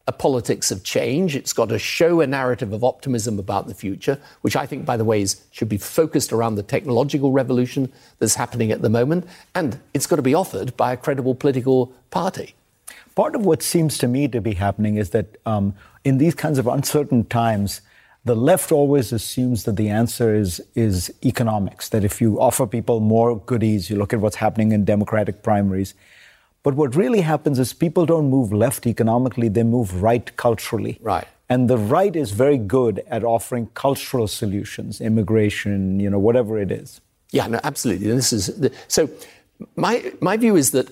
a 0.08 0.12
politics 0.14 0.72
of 0.72 0.84
change. 0.84 1.36
It's 1.36 1.52
got 1.52 1.70
to 1.70 1.78
show 1.78 2.22
a 2.22 2.28
narrative 2.28 2.72
of 2.72 2.84
optimism 2.84 3.40
about 3.40 3.68
the 3.68 3.74
future, 3.74 4.18
which 4.42 4.56
I 4.56 4.66
think, 4.66 4.86
by 4.86 4.96
the 4.96 5.04
way, 5.04 5.22
is, 5.22 5.42
should 5.52 5.68
be 5.68 5.78
focused 5.78 6.32
around 6.32 6.56
the 6.56 6.64
technological 6.64 7.32
revolution 7.32 7.92
that's 8.20 8.36
happening 8.36 8.72
at 8.72 8.82
the 8.82 8.90
moment. 8.90 9.28
And 9.54 9.80
it's 9.94 10.08
got 10.08 10.16
to 10.16 10.22
be 10.22 10.34
offered 10.34 10.78
by 10.78 10.94
a 10.94 10.98
credible 10.98 11.36
political 11.36 11.92
party. 12.10 12.56
Part 13.16 13.36
of 13.36 13.46
what 13.46 13.62
seems 13.62 13.98
to 13.98 14.08
me 14.08 14.28
to 14.30 14.40
be 14.40 14.54
happening 14.54 14.96
is 14.96 15.10
that 15.10 15.38
um, 15.46 15.76
in 16.06 16.20
these 16.20 16.36
kinds 16.36 16.58
of 16.58 16.68
uncertain 16.68 17.26
times, 17.26 17.82
the 18.24 18.36
left 18.36 18.72
always 18.72 19.12
assumes 19.12 19.64
that 19.64 19.76
the 19.76 19.90
answer 19.90 20.36
is 20.36 20.62
is 20.76 21.14
economics. 21.26 21.90
That 21.90 22.04
if 22.04 22.22
you 22.22 22.40
offer 22.40 22.68
people 22.68 23.00
more 23.00 23.40
goodies, 23.40 23.90
you 23.90 23.96
look 23.96 24.14
at 24.14 24.20
what's 24.20 24.36
happening 24.36 24.72
in 24.72 24.86
Democratic 24.86 25.44
primaries, 25.44 25.94
but 26.68 26.76
what 26.76 26.98
really 26.98 27.22
happens 27.22 27.60
is 27.60 27.72
people 27.72 28.06
don't 28.06 28.30
move 28.30 28.52
left 28.52 28.86
economically, 28.86 29.48
they 29.48 29.64
move 29.64 30.04
right 30.04 30.36
culturally. 30.36 31.00
Right. 31.02 31.26
And 31.48 31.70
the 31.70 31.78
right 31.78 32.14
is 32.14 32.32
very 32.32 32.58
good 32.58 33.06
at 33.08 33.24
offering 33.24 33.68
cultural 33.68 34.28
solutions, 34.28 35.00
immigration, 35.00 36.02
you 36.02 36.10
know, 36.10 36.20
whatever 36.20 36.60
it 36.60 36.70
is. 36.70 37.00
Yeah, 37.32 37.48
no, 37.48 37.62
absolutely. 37.64 38.10
And 38.10 38.18
this 38.18 38.34
is 38.34 38.48
the, 38.48 38.74
so. 38.90 39.10
My 39.78 40.12
my 40.20 40.36
view 40.36 40.58
is 40.58 40.72
that 40.72 40.90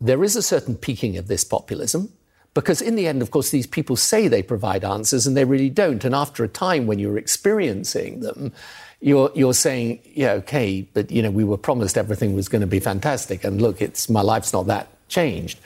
there 0.00 0.24
is 0.24 0.34
a 0.34 0.42
certain 0.42 0.74
peaking 0.74 1.16
of 1.16 1.28
this 1.28 1.44
populism 1.44 2.12
because 2.54 2.82
in 2.82 2.96
the 2.96 3.06
end, 3.06 3.22
of 3.22 3.30
course, 3.30 3.50
these 3.50 3.68
people 3.68 3.94
say 3.94 4.26
they 4.26 4.42
provide 4.42 4.84
answers 4.84 5.28
and 5.28 5.36
they 5.36 5.44
really 5.44 5.70
don't. 5.70 6.04
And 6.04 6.12
after 6.12 6.42
a 6.42 6.48
time, 6.48 6.88
when 6.88 6.98
you're 6.98 7.18
experiencing 7.18 8.18
them, 8.18 8.52
you're, 9.00 9.30
you're 9.34 9.54
saying, 9.54 10.00
yeah, 10.04 10.32
okay, 10.32 10.82
but 10.92 11.10
you 11.10 11.22
know, 11.22 11.30
we 11.30 11.44
were 11.44 11.56
promised 11.56 11.96
everything 11.96 12.34
was 12.34 12.48
going 12.48 12.60
to 12.60 12.66
be 12.66 12.80
fantastic, 12.80 13.44
and 13.44 13.62
look, 13.62 13.80
it's 13.80 14.08
my 14.08 14.20
life's 14.20 14.52
not 14.52 14.66
that 14.66 14.88
changed. 15.08 15.58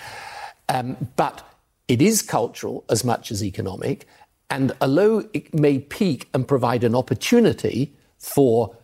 Um, 0.68 0.96
but 1.16 1.42
it 1.88 2.02
is 2.02 2.22
cultural 2.22 2.84
as 2.88 3.04
much 3.04 3.30
as 3.30 3.42
economic, 3.42 4.06
and 4.50 4.72
although 4.80 5.28
it 5.32 5.54
may 5.54 5.78
peak 5.78 6.28
and 6.34 6.46
provide 6.46 6.84
an 6.84 6.94
opportunity 6.94 7.92
for, 8.18 8.76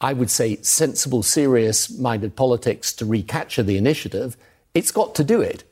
I 0.00 0.12
would 0.12 0.30
say, 0.30 0.56
sensible, 0.62 1.22
serious-minded 1.22 2.36
politics 2.36 2.92
to 2.94 3.04
recapture 3.04 3.62
the 3.62 3.76
initiative, 3.76 4.36
it's 4.74 4.92
got 4.92 5.14
to 5.16 5.24
do 5.24 5.40
it. 5.40 5.64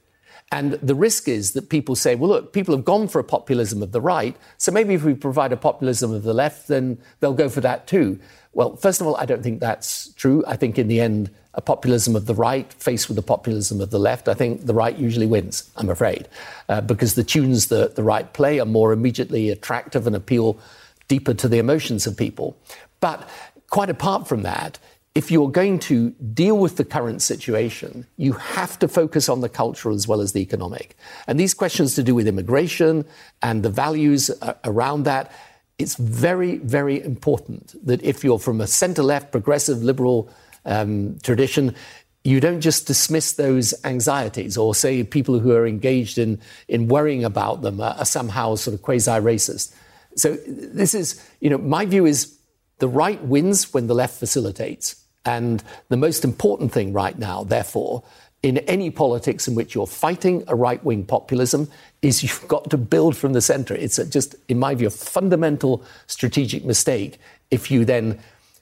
And 0.52 0.72
the 0.72 0.96
risk 0.96 1.28
is 1.28 1.52
that 1.52 1.68
people 1.68 1.94
say, 1.94 2.16
well, 2.16 2.30
look, 2.30 2.52
people 2.52 2.74
have 2.74 2.84
gone 2.84 3.06
for 3.06 3.20
a 3.20 3.24
populism 3.24 3.82
of 3.82 3.92
the 3.92 4.00
right, 4.00 4.36
so 4.58 4.72
maybe 4.72 4.94
if 4.94 5.04
we 5.04 5.14
provide 5.14 5.52
a 5.52 5.56
populism 5.56 6.12
of 6.12 6.24
the 6.24 6.34
left, 6.34 6.66
then 6.66 6.98
they'll 7.20 7.34
go 7.34 7.48
for 7.48 7.60
that 7.60 7.86
too. 7.86 8.18
Well, 8.52 8.74
first 8.74 9.00
of 9.00 9.06
all, 9.06 9.16
I 9.16 9.26
don't 9.26 9.44
think 9.44 9.60
that's 9.60 10.12
true. 10.14 10.42
I 10.48 10.56
think 10.56 10.76
in 10.76 10.88
the 10.88 11.00
end, 11.00 11.30
a 11.54 11.60
populism 11.60 12.16
of 12.16 12.26
the 12.26 12.34
right 12.34 12.72
faced 12.72 13.08
with 13.08 13.18
a 13.18 13.22
populism 13.22 13.80
of 13.80 13.90
the 13.90 13.98
left, 13.98 14.28
I 14.28 14.34
think 14.34 14.66
the 14.66 14.74
right 14.74 14.96
usually 14.96 15.26
wins, 15.26 15.70
I'm 15.76 15.88
afraid, 15.88 16.28
uh, 16.68 16.80
because 16.80 17.14
the 17.14 17.24
tunes 17.24 17.68
that 17.68 17.94
the 17.94 18.02
right 18.02 18.32
play 18.32 18.58
are 18.58 18.66
more 18.66 18.92
immediately 18.92 19.50
attractive 19.50 20.06
and 20.06 20.16
appeal 20.16 20.58
deeper 21.06 21.34
to 21.34 21.48
the 21.48 21.58
emotions 21.58 22.06
of 22.06 22.16
people. 22.16 22.56
But 23.00 23.28
quite 23.68 23.90
apart 23.90 24.28
from 24.28 24.42
that, 24.42 24.78
if 25.14 25.30
you're 25.30 25.50
going 25.50 25.78
to 25.80 26.10
deal 26.10 26.56
with 26.56 26.76
the 26.76 26.84
current 26.84 27.20
situation, 27.20 28.06
you 28.16 28.32
have 28.32 28.78
to 28.78 28.86
focus 28.86 29.28
on 29.28 29.40
the 29.40 29.48
cultural 29.48 29.94
as 29.94 30.06
well 30.06 30.20
as 30.20 30.32
the 30.32 30.40
economic. 30.40 30.96
And 31.26 31.38
these 31.38 31.52
questions 31.52 31.94
to 31.96 32.02
do 32.02 32.14
with 32.14 32.28
immigration 32.28 33.04
and 33.42 33.64
the 33.64 33.70
values 33.70 34.30
uh, 34.30 34.54
around 34.64 35.02
that, 35.04 35.32
it's 35.78 35.96
very, 35.96 36.58
very 36.58 37.02
important 37.02 37.74
that 37.84 38.02
if 38.04 38.22
you're 38.22 38.38
from 38.38 38.60
a 38.60 38.66
centre 38.66 39.02
left, 39.02 39.32
progressive, 39.32 39.82
liberal 39.82 40.30
um, 40.64 41.18
tradition, 41.22 41.74
you 42.22 42.38
don't 42.38 42.60
just 42.60 42.86
dismiss 42.86 43.32
those 43.32 43.74
anxieties 43.84 44.56
or 44.56 44.74
say 44.74 45.02
people 45.02 45.38
who 45.38 45.52
are 45.52 45.66
engaged 45.66 46.18
in, 46.18 46.38
in 46.68 46.86
worrying 46.86 47.24
about 47.24 47.62
them 47.62 47.80
are, 47.80 47.94
are 47.98 48.04
somehow 48.04 48.54
sort 48.54 48.74
of 48.74 48.82
quasi 48.82 49.10
racist. 49.10 49.74
So, 50.16 50.36
this 50.46 50.92
is, 50.92 51.24
you 51.40 51.48
know, 51.48 51.58
my 51.58 51.86
view 51.86 52.04
is 52.04 52.36
the 52.78 52.88
right 52.88 53.22
wins 53.22 53.72
when 53.72 53.86
the 53.86 53.94
left 53.94 54.18
facilitates. 54.18 54.99
And 55.24 55.62
the 55.88 55.96
most 55.96 56.24
important 56.24 56.72
thing 56.72 56.92
right 56.92 57.18
now, 57.18 57.44
therefore, 57.44 58.02
in 58.42 58.58
any 58.58 58.90
politics 58.90 59.46
in 59.46 59.54
which 59.54 59.74
you're 59.74 59.86
fighting 59.86 60.44
a 60.48 60.54
right 60.54 60.82
wing 60.82 61.04
populism 61.04 61.68
is 62.02 62.22
you've 62.22 62.46
got 62.48 62.70
to 62.70 62.78
build 62.78 63.16
from 63.16 63.32
the 63.32 63.40
center. 63.40 63.74
It's 63.74 63.96
just, 64.08 64.34
in 64.48 64.58
my 64.58 64.74
view, 64.74 64.86
a 64.86 64.90
fundamental 64.90 65.84
strategic 66.06 66.64
mistake 66.64 67.18
if 67.50 67.70
you 67.70 67.84
then 67.84 68.18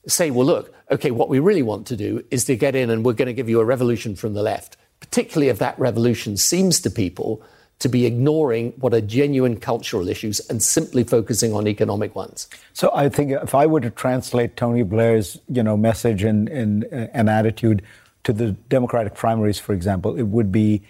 say, 0.07 0.31
well, 0.31 0.47
look, 0.47 0.75
okay, 0.91 1.11
what 1.11 1.29
we 1.29 1.39
really 1.39 1.63
want 1.63 1.87
to 1.89 1.97
do 1.97 2.25
is 2.31 2.45
to 2.47 2.57
get 2.57 2.75
in 2.75 2.91
and 2.91 3.05
we're 3.05 3.13
going 3.13 3.27
to 3.27 3.35
give 3.35 3.49
you 3.49 3.61
a 3.61 3.65
revolution 3.65 4.17
from 4.17 4.35
the 4.35 4.43
left, 4.43 4.77
particularly 5.01 5.49
if 5.49 5.59
that 5.59 5.79
revolution 5.79 6.37
seems 6.37 6.81
to 6.81 6.91
people 6.91 7.43
to 7.79 7.89
be 7.89 8.07
ignoring 8.07 8.73
what 8.79 8.93
are 8.93 9.01
genuine 9.01 9.59
cultural 9.59 10.09
issues 10.09 10.41
and 10.51 10.63
simply 10.63 11.05
focusing 11.05 11.53
on 11.53 11.69
economic 11.69 12.15
ones. 12.15 12.49
So 12.73 12.91
I 12.95 13.09
think 13.09 13.31
if 13.31 13.55
I 13.55 13.67
were 13.67 13.81
to 13.81 13.91
translate 13.91 14.57
Tony 14.57 14.83
Blair's, 14.83 15.39
you 15.49 15.63
know, 15.63 15.77
message 15.77 16.25
and, 16.25 16.49
and, 16.49 16.85
uh, 16.87 17.07
and 17.15 17.31
attitude 17.31 17.83
to 18.25 18.33
the 18.33 18.53
Democratic 18.69 19.15
primaries, 19.15 19.61
for 19.61 19.75
example, 19.75 20.17
it 20.17 20.25
would 20.25 20.51
be 20.51 20.83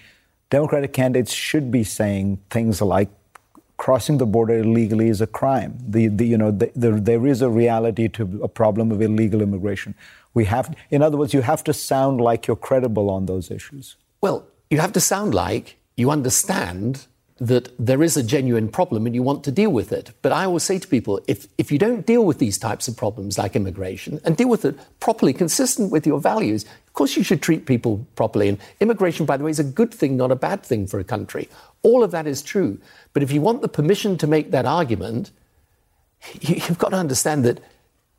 Democratic 0.51 0.95
candidates 0.95 1.33
should 1.33 1.71
be 1.71 1.85
saying 1.85 2.41
things 2.49 2.81
like 2.81 3.11
crossing 3.77 4.19
the 4.19 4.27
border 4.27 4.59
illegally 4.59 5.09
is 5.09 5.21
a 5.21 5.27
crime. 5.27 5.79
The, 5.87 6.09
the, 6.09 6.27
you 6.27 6.39
know, 6.39 6.51
the, 6.51 6.71
the, 6.75 6.93
there 6.93 7.27
is 7.27 7.43
a 7.43 7.51
reality 7.51 8.09
to 8.09 8.41
a 8.43 8.49
problem 8.49 8.91
of 8.91 9.01
illegal 9.01 9.43
immigration. 9.43 9.95
We 10.35 10.47
have, 10.47 10.75
in 10.91 11.03
other 11.03 11.17
words, 11.17 11.35
you 11.35 11.43
have 11.43 11.63
to 11.65 11.75
sound 11.75 12.21
like 12.21 12.47
you're 12.47 12.57
credible 12.57 13.11
on 13.11 13.27
those 13.27 13.51
issues. 13.51 13.97
Well, 14.21 14.47
you 14.71 14.81
have 14.81 14.93
to 14.95 15.01
sound 15.01 15.35
like 15.35 15.77
you 15.99 16.11
understand 16.11 17.07
that 17.41 17.73
there 17.79 18.03
is 18.03 18.17
a 18.17 18.23
genuine 18.23 18.69
problem 18.69 19.07
and 19.07 19.15
you 19.15 19.23
want 19.23 19.45
to 19.45 19.53
deal 19.53 19.71
with 19.71 19.93
it. 19.93 20.13
But 20.23 20.33
I 20.33 20.45
always 20.45 20.63
say 20.63 20.79
to 20.79 20.89
people 20.89 21.21
if, 21.27 21.47
if 21.59 21.71
you 21.71 21.79
don't 21.79 22.07
deal 22.07 22.25
with 22.25 22.39
these 22.39 22.59
types 22.59 22.89
of 22.89 22.97
problems 22.97 23.39
like 23.39 23.55
immigration 23.55 24.21
and 24.25 24.37
deal 24.37 24.49
with 24.49 24.65
it 24.65 24.77
properly, 25.01 25.33
consistent 25.33 25.93
with 25.93 26.07
your 26.07 26.21
values, 26.21 26.65
of 26.65 26.93
course 26.95 27.17
you 27.17 27.23
should 27.23 27.43
treat 27.43 27.67
people 27.67 28.07
properly. 28.17 28.49
And 28.49 28.59
immigration, 28.81 29.27
by 29.27 29.37
the 29.37 29.45
way, 29.45 29.51
is 29.51 29.61
a 29.61 29.65
good 29.65 29.93
thing, 29.93 30.17
not 30.17 30.33
a 30.33 30.37
bad 30.37 30.63
thing 30.63 30.87
for 30.87 30.99
a 30.99 31.05
country. 31.05 31.49
All 31.83 32.03
of 32.03 32.11
that 32.13 32.27
is 32.27 32.43
true. 32.43 32.79
But 33.13 33.23
if 33.23 33.31
you 33.31 33.41
want 33.41 33.63
the 33.63 33.69
permission 33.69 34.17
to 34.19 34.27
make 34.27 34.51
that 34.51 34.67
argument, 34.67 35.31
you've 36.41 36.79
got 36.79 36.91
to 36.91 36.97
understand 36.97 37.45
that 37.45 37.61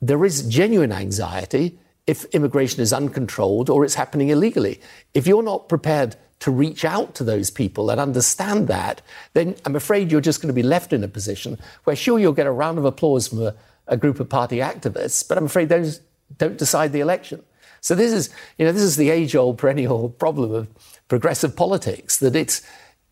there 0.01 0.24
is 0.24 0.48
genuine 0.48 0.91
anxiety 0.93 1.77
if 2.07 2.25
immigration 2.33 2.81
is 2.81 2.93
uncontrolled 2.93 3.69
or 3.69 3.83
it's 3.83 3.95
happening 3.95 4.29
illegally. 4.29 4.79
If 5.13 5.27
you're 5.27 5.43
not 5.43 5.67
prepared 5.67 6.15
to 6.39 6.51
reach 6.51 6.86
out 6.86 7.15
to 7.15 7.24
those 7.24 7.50
people 7.51 7.89
and 7.89 8.00
understand 8.00 8.67
that, 8.67 9.01
then 9.34 9.55
I'm 9.65 9.75
afraid 9.75 10.12
you're 10.12 10.22
just 10.22 10.41
going 10.41 10.48
to 10.48 10.53
be 10.53 10.63
left 10.63 10.93
in 10.93 11.03
a 11.03 11.08
position 11.08 11.58
where, 11.84 11.96
sure, 11.96 12.17
you'll 12.17 12.34
get 12.34 12.48
a 12.48 12.51
round 12.51 12.77
of 12.77 12.86
applause 12.86 13.27
from 13.27 13.41
a, 13.41 13.55
a 13.88 13.98
group 13.98 14.19
of 14.19 14.29
party 14.29 14.58
activists, 14.58 15.27
but 15.27 15.38
I'm 15.38 15.46
afraid 15.46 15.69
those 15.69 16.01
don't 16.38 16.58
decide 16.58 16.93
the 16.93 17.00
election. 17.00 17.43
So 17.81 17.96
this 17.96 18.13
is, 18.13 18.29
you 18.58 18.65
know, 18.65 18.72
this 18.72 18.84
is 18.84 18.96
the 18.96 19.10
age-old 19.10 19.58
perennial 19.58 20.10
problem 20.10 20.53
of 20.53 20.67
progressive 21.08 21.55
politics 21.55 22.17
that 22.17 22.36
it's, 22.36 22.62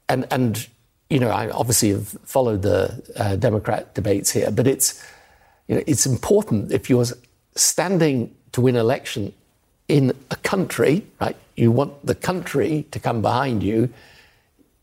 and 0.08 0.28
and 0.32 0.68
you 1.10 1.20
know, 1.20 1.30
I 1.30 1.50
obviously 1.50 1.90
have 1.90 2.10
followed 2.26 2.62
the 2.62 3.02
uh, 3.16 3.38
Democrat 3.38 3.96
debates 3.96 4.32
here, 4.32 4.52
but 4.52 4.68
it's, 4.68 5.02
you 5.68 5.76
know, 5.76 5.84
it's 5.88 6.06
important 6.06 6.72
if 6.72 6.90
you're 6.90 7.06
standing 7.56 8.36
to 8.52 8.62
win 8.62 8.76
election 8.76 9.34
in 9.88 10.14
a 10.32 10.36
country, 10.38 11.06
right? 11.20 11.36
You 11.56 11.72
want 11.72 12.06
the 12.06 12.16
country 12.16 12.86
to 12.92 13.00
come 13.00 13.22
behind 13.22 13.64
you. 13.64 13.90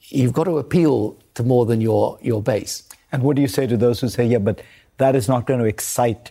You've 0.00 0.32
got 0.32 0.44
to 0.44 0.58
appeal 0.58 1.16
to 1.34 1.42
more 1.42 1.66
than 1.66 1.80
your, 1.80 2.18
your 2.22 2.42
base. 2.42 2.82
And 3.12 3.22
what 3.22 3.36
do 3.36 3.42
you 3.42 3.48
say 3.48 3.66
to 3.66 3.76
those 3.76 4.00
who 4.00 4.08
say, 4.08 4.24
yeah, 4.24 4.38
but 4.38 4.62
that 4.98 5.14
is 5.14 5.28
not 5.28 5.46
going 5.46 5.60
to 5.60 5.66
excite 5.66 6.30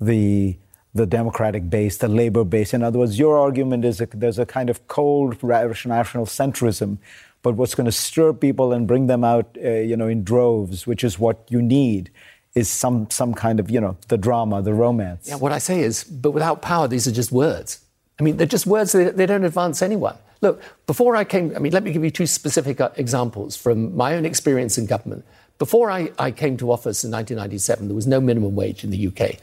the 0.00 0.56
the 0.94 1.06
Democratic 1.06 1.70
base, 1.70 1.96
the 1.96 2.08
labor 2.08 2.44
base. 2.44 2.74
In 2.74 2.82
other 2.82 2.98
words, 2.98 3.18
your 3.18 3.38
argument 3.38 3.82
is 3.82 3.96
that 3.98 4.10
there's 4.10 4.38
a 4.38 4.44
kind 4.44 4.68
of 4.68 4.86
cold 4.88 5.42
national 5.42 6.26
centrism, 6.26 6.98
but 7.42 7.54
what's 7.54 7.74
going 7.74 7.86
to 7.86 7.92
stir 7.92 8.34
people 8.34 8.72
and 8.72 8.86
bring 8.86 9.06
them 9.06 9.24
out, 9.24 9.56
uh, 9.64 9.70
you 9.70 9.96
know, 9.96 10.06
in 10.06 10.22
droves, 10.22 10.86
which 10.86 11.02
is 11.02 11.18
what 11.18 11.46
you 11.48 11.62
need, 11.62 12.10
is 12.54 12.68
some 12.68 13.08
some 13.08 13.32
kind 13.32 13.58
of, 13.58 13.70
you 13.70 13.80
know, 13.80 13.96
the 14.08 14.18
drama, 14.18 14.60
the 14.60 14.74
romance. 14.74 15.28
Yeah, 15.28 15.36
what 15.36 15.52
I 15.52 15.58
say 15.58 15.80
is, 15.80 16.04
but 16.04 16.32
without 16.32 16.60
power, 16.60 16.86
these 16.86 17.08
are 17.08 17.12
just 17.12 17.32
words. 17.32 17.81
I 18.22 18.24
mean, 18.24 18.36
they're 18.36 18.46
just 18.46 18.68
words, 18.68 18.92
they, 18.92 19.10
they 19.10 19.26
don't 19.26 19.42
advance 19.42 19.82
anyone. 19.82 20.16
Look, 20.42 20.62
before 20.86 21.16
I 21.16 21.24
came, 21.24 21.52
I 21.56 21.58
mean, 21.58 21.72
let 21.72 21.82
me 21.82 21.92
give 21.92 22.04
you 22.04 22.10
two 22.12 22.28
specific 22.28 22.80
uh, 22.80 22.90
examples 22.94 23.56
from 23.56 23.96
my 23.96 24.14
own 24.14 24.24
experience 24.24 24.78
in 24.78 24.86
government. 24.86 25.24
Before 25.58 25.90
I, 25.90 26.12
I 26.20 26.30
came 26.30 26.56
to 26.58 26.70
office 26.70 27.02
in 27.02 27.10
1997, 27.10 27.88
there 27.88 27.96
was 27.96 28.06
no 28.06 28.20
minimum 28.20 28.54
wage 28.54 28.84
in 28.84 28.90
the 28.90 29.08
UK. 29.08 29.40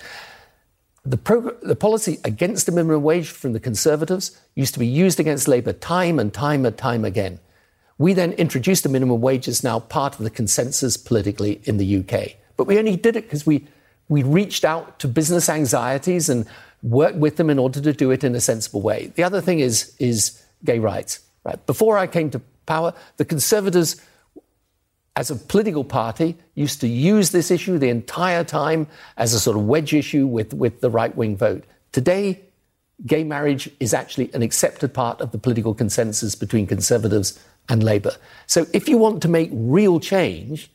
The, 1.04 1.18
prog- 1.18 1.60
the, 1.62 1.76
policy 1.76 2.20
against 2.24 2.68
the 2.68 2.72
minimum 2.72 3.04
wage 3.04 3.28
from 3.28 3.52
the 3.52 3.60
Conservatives 3.60 4.39
used 4.56 4.74
to 4.76 4.80
be 4.80 4.88
used 4.88 5.20
against 5.20 5.50
Labour 5.50 5.74
time 5.74 6.18
and 6.18 6.34
time 6.34 6.65
and 6.65 6.78
time 6.78 7.04
again. 7.04 7.42
We 7.98 8.13
then 8.13 8.32
introduced 8.34 8.84
the 8.84 8.89
minimum 8.89 9.20
wage 9.20 9.50
as 9.50 9.62
now 9.62 9.80
part 9.82 10.18
of 10.18 10.24
the 10.24 10.30
consensus 10.30 10.96
politically 10.96 11.60
in 11.65 11.76
the 11.76 11.98
UK. 11.98 12.38
But 12.56 12.68
we 12.68 12.80
only 12.80 12.96
did 12.96 13.18
it 13.18 13.26
because 13.26 13.46
we, 13.46 13.68
we 14.08 14.24
reached 14.24 14.63
out 14.63 15.00
to 15.00 15.10
business 15.10 15.50
anxieties 15.50 16.30
and 16.30 16.46
work 16.82 17.15
with 17.15 17.38
them 17.38 17.50
in 17.50 17.60
order 17.60 17.82
to 17.82 17.94
do 17.94 18.12
it 18.12 18.24
in 18.24 18.36
a 18.36 18.42
sensible 18.42 18.82
way. 18.82 19.12
The 19.15 19.24
other 19.24 19.42
thing 19.42 19.60
is, 19.60 19.96
is 20.00 20.42
gay 20.63 20.80
rights. 20.80 21.20
Right? 21.44 21.63
Before 21.65 21.98
I 21.98 22.08
came 22.08 22.30
to 22.32 22.42
power, 22.65 22.94
the 23.18 23.26
Conservatives, 23.26 24.02
as 25.15 25.32
a 25.32 25.36
political 25.36 25.84
party, 25.84 26.38
used 26.56 26.80
to 26.82 26.88
use 26.88 27.32
this 27.32 27.52
issue 27.52 27.78
the 27.78 27.89
entire 27.89 28.44
time 28.44 28.88
as 29.18 29.34
a 29.34 29.39
sort 29.39 29.58
of 29.58 29.65
wedge 29.65 29.94
issue 29.94 30.28
with, 30.28 30.54
with 30.54 30.82
the 30.82 30.89
right 30.89 31.15
wing 31.15 31.36
vote. 31.36 31.63
Today, 31.92 32.39
gay 33.06 33.24
marriage 33.24 33.70
is 33.80 33.94
actually 33.94 34.30
an 34.34 34.42
accepted 34.42 34.94
part 34.94 35.22
of 35.22 35.32
the 35.32 35.38
political 35.38 35.74
consensus 35.74 36.36
between 36.36 36.68
Conservatives 36.68 37.39
and 37.68 37.84
Labour. 37.84 38.15
So 38.48 38.65
if 38.74 38.89
you 38.89 38.98
want 38.98 39.22
to 39.24 39.28
make 39.28 39.50
real 39.54 40.00
change, 40.00 40.72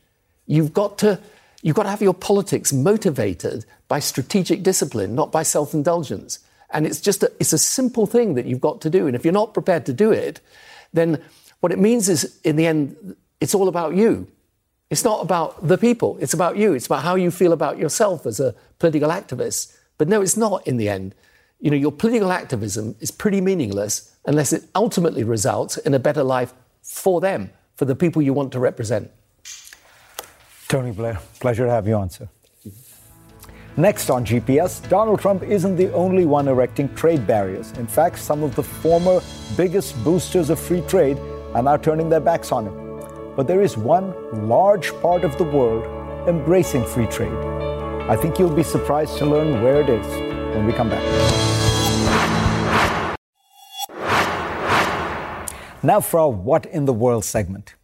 you've 0.47 0.73
got 0.73 0.97
to 0.99 1.19
You've 1.65 1.75
got 1.75 1.83
to 1.83 1.89
have 1.89 2.03
your 2.03 2.13
politics 2.13 2.71
motivated 2.71 3.65
by 3.87 3.97
strategic 3.97 4.61
discipline, 4.61 5.15
not 5.15 5.31
by 5.31 5.41
self 5.41 5.73
indulgence. 5.73 6.37
And 6.69 6.85
it's 6.85 7.01
just 7.01 7.23
a, 7.23 7.31
it's 7.39 7.53
a 7.53 7.57
simple 7.57 8.05
thing 8.05 8.35
that 8.35 8.45
you've 8.45 8.61
got 8.61 8.81
to 8.81 8.89
do. 8.91 9.07
And 9.07 9.15
if 9.15 9.25
you're 9.25 9.33
not 9.33 9.55
prepared 9.55 9.83
to 9.87 9.93
do 9.93 10.11
it, 10.11 10.41
then 10.93 11.19
what 11.61 11.71
it 11.71 11.79
means 11.79 12.07
is, 12.07 12.39
in 12.43 12.55
the 12.55 12.67
end, 12.67 13.15
it's 13.41 13.55
all 13.55 13.67
about 13.67 13.95
you. 13.95 14.27
It's 14.91 15.03
not 15.03 15.23
about 15.23 15.67
the 15.67 15.79
people. 15.79 16.19
It's 16.21 16.35
about 16.35 16.55
you. 16.55 16.73
It's 16.73 16.85
about 16.85 17.01
how 17.01 17.15
you 17.15 17.31
feel 17.31 17.51
about 17.51 17.79
yourself 17.79 18.27
as 18.27 18.39
a 18.39 18.53
political 18.77 19.09
activist. 19.09 19.75
But 19.97 20.07
no, 20.07 20.21
it's 20.21 20.37
not 20.37 20.67
in 20.67 20.77
the 20.77 20.87
end. 20.87 21.15
You 21.59 21.71
know, 21.71 21.77
your 21.77 21.91
political 21.91 22.31
activism 22.31 22.95
is 22.99 23.09
pretty 23.09 23.41
meaningless 23.41 24.15
unless 24.27 24.53
it 24.53 24.65
ultimately 24.75 25.23
results 25.23 25.77
in 25.77 25.95
a 25.95 25.99
better 25.99 26.23
life 26.23 26.53
for 26.83 27.19
them, 27.19 27.49
for 27.73 27.85
the 27.85 27.95
people 27.95 28.21
you 28.21 28.33
want 28.33 28.51
to 28.51 28.59
represent. 28.59 29.09
Tony 30.75 30.91
Blair, 30.91 31.17
pleasure 31.39 31.63
to 31.63 31.71
have 31.71 31.87
you 31.87 31.93
on, 31.93 32.09
sir. 32.09 32.27
Next 33.77 34.09
on 34.09 34.25
GPS, 34.25 34.85
Donald 34.89 35.21
Trump 35.21 35.41
isn't 35.41 35.77
the 35.77 35.89
only 35.93 36.25
one 36.25 36.49
erecting 36.49 36.93
trade 36.95 37.25
barriers. 37.25 37.71
In 37.77 37.87
fact, 37.87 38.19
some 38.19 38.43
of 38.43 38.53
the 38.55 38.63
former 38.63 39.21
biggest 39.55 39.95
boosters 40.03 40.49
of 40.49 40.59
free 40.59 40.81
trade 40.81 41.17
are 41.53 41.63
now 41.63 41.77
turning 41.77 42.09
their 42.09 42.19
backs 42.19 42.51
on 42.51 42.65
him. 42.65 42.75
But 43.37 43.47
there 43.47 43.61
is 43.61 43.77
one 43.77 44.13
large 44.49 44.91
part 45.01 45.23
of 45.23 45.37
the 45.37 45.45
world 45.45 45.85
embracing 46.27 46.83
free 46.83 47.07
trade. 47.07 47.31
I 48.09 48.17
think 48.17 48.37
you'll 48.37 48.53
be 48.53 48.61
surprised 48.61 49.17
to 49.19 49.25
learn 49.25 49.63
where 49.63 49.79
it 49.79 49.87
is 49.87 50.05
when 50.53 50.65
we 50.65 50.73
come 50.73 50.89
back. 50.89 51.05
Now 55.81 56.01
for 56.01 56.19
our 56.19 56.29
What 56.31 56.65
in 56.65 56.83
the 56.83 56.91
World 56.91 57.23
segment. 57.23 57.75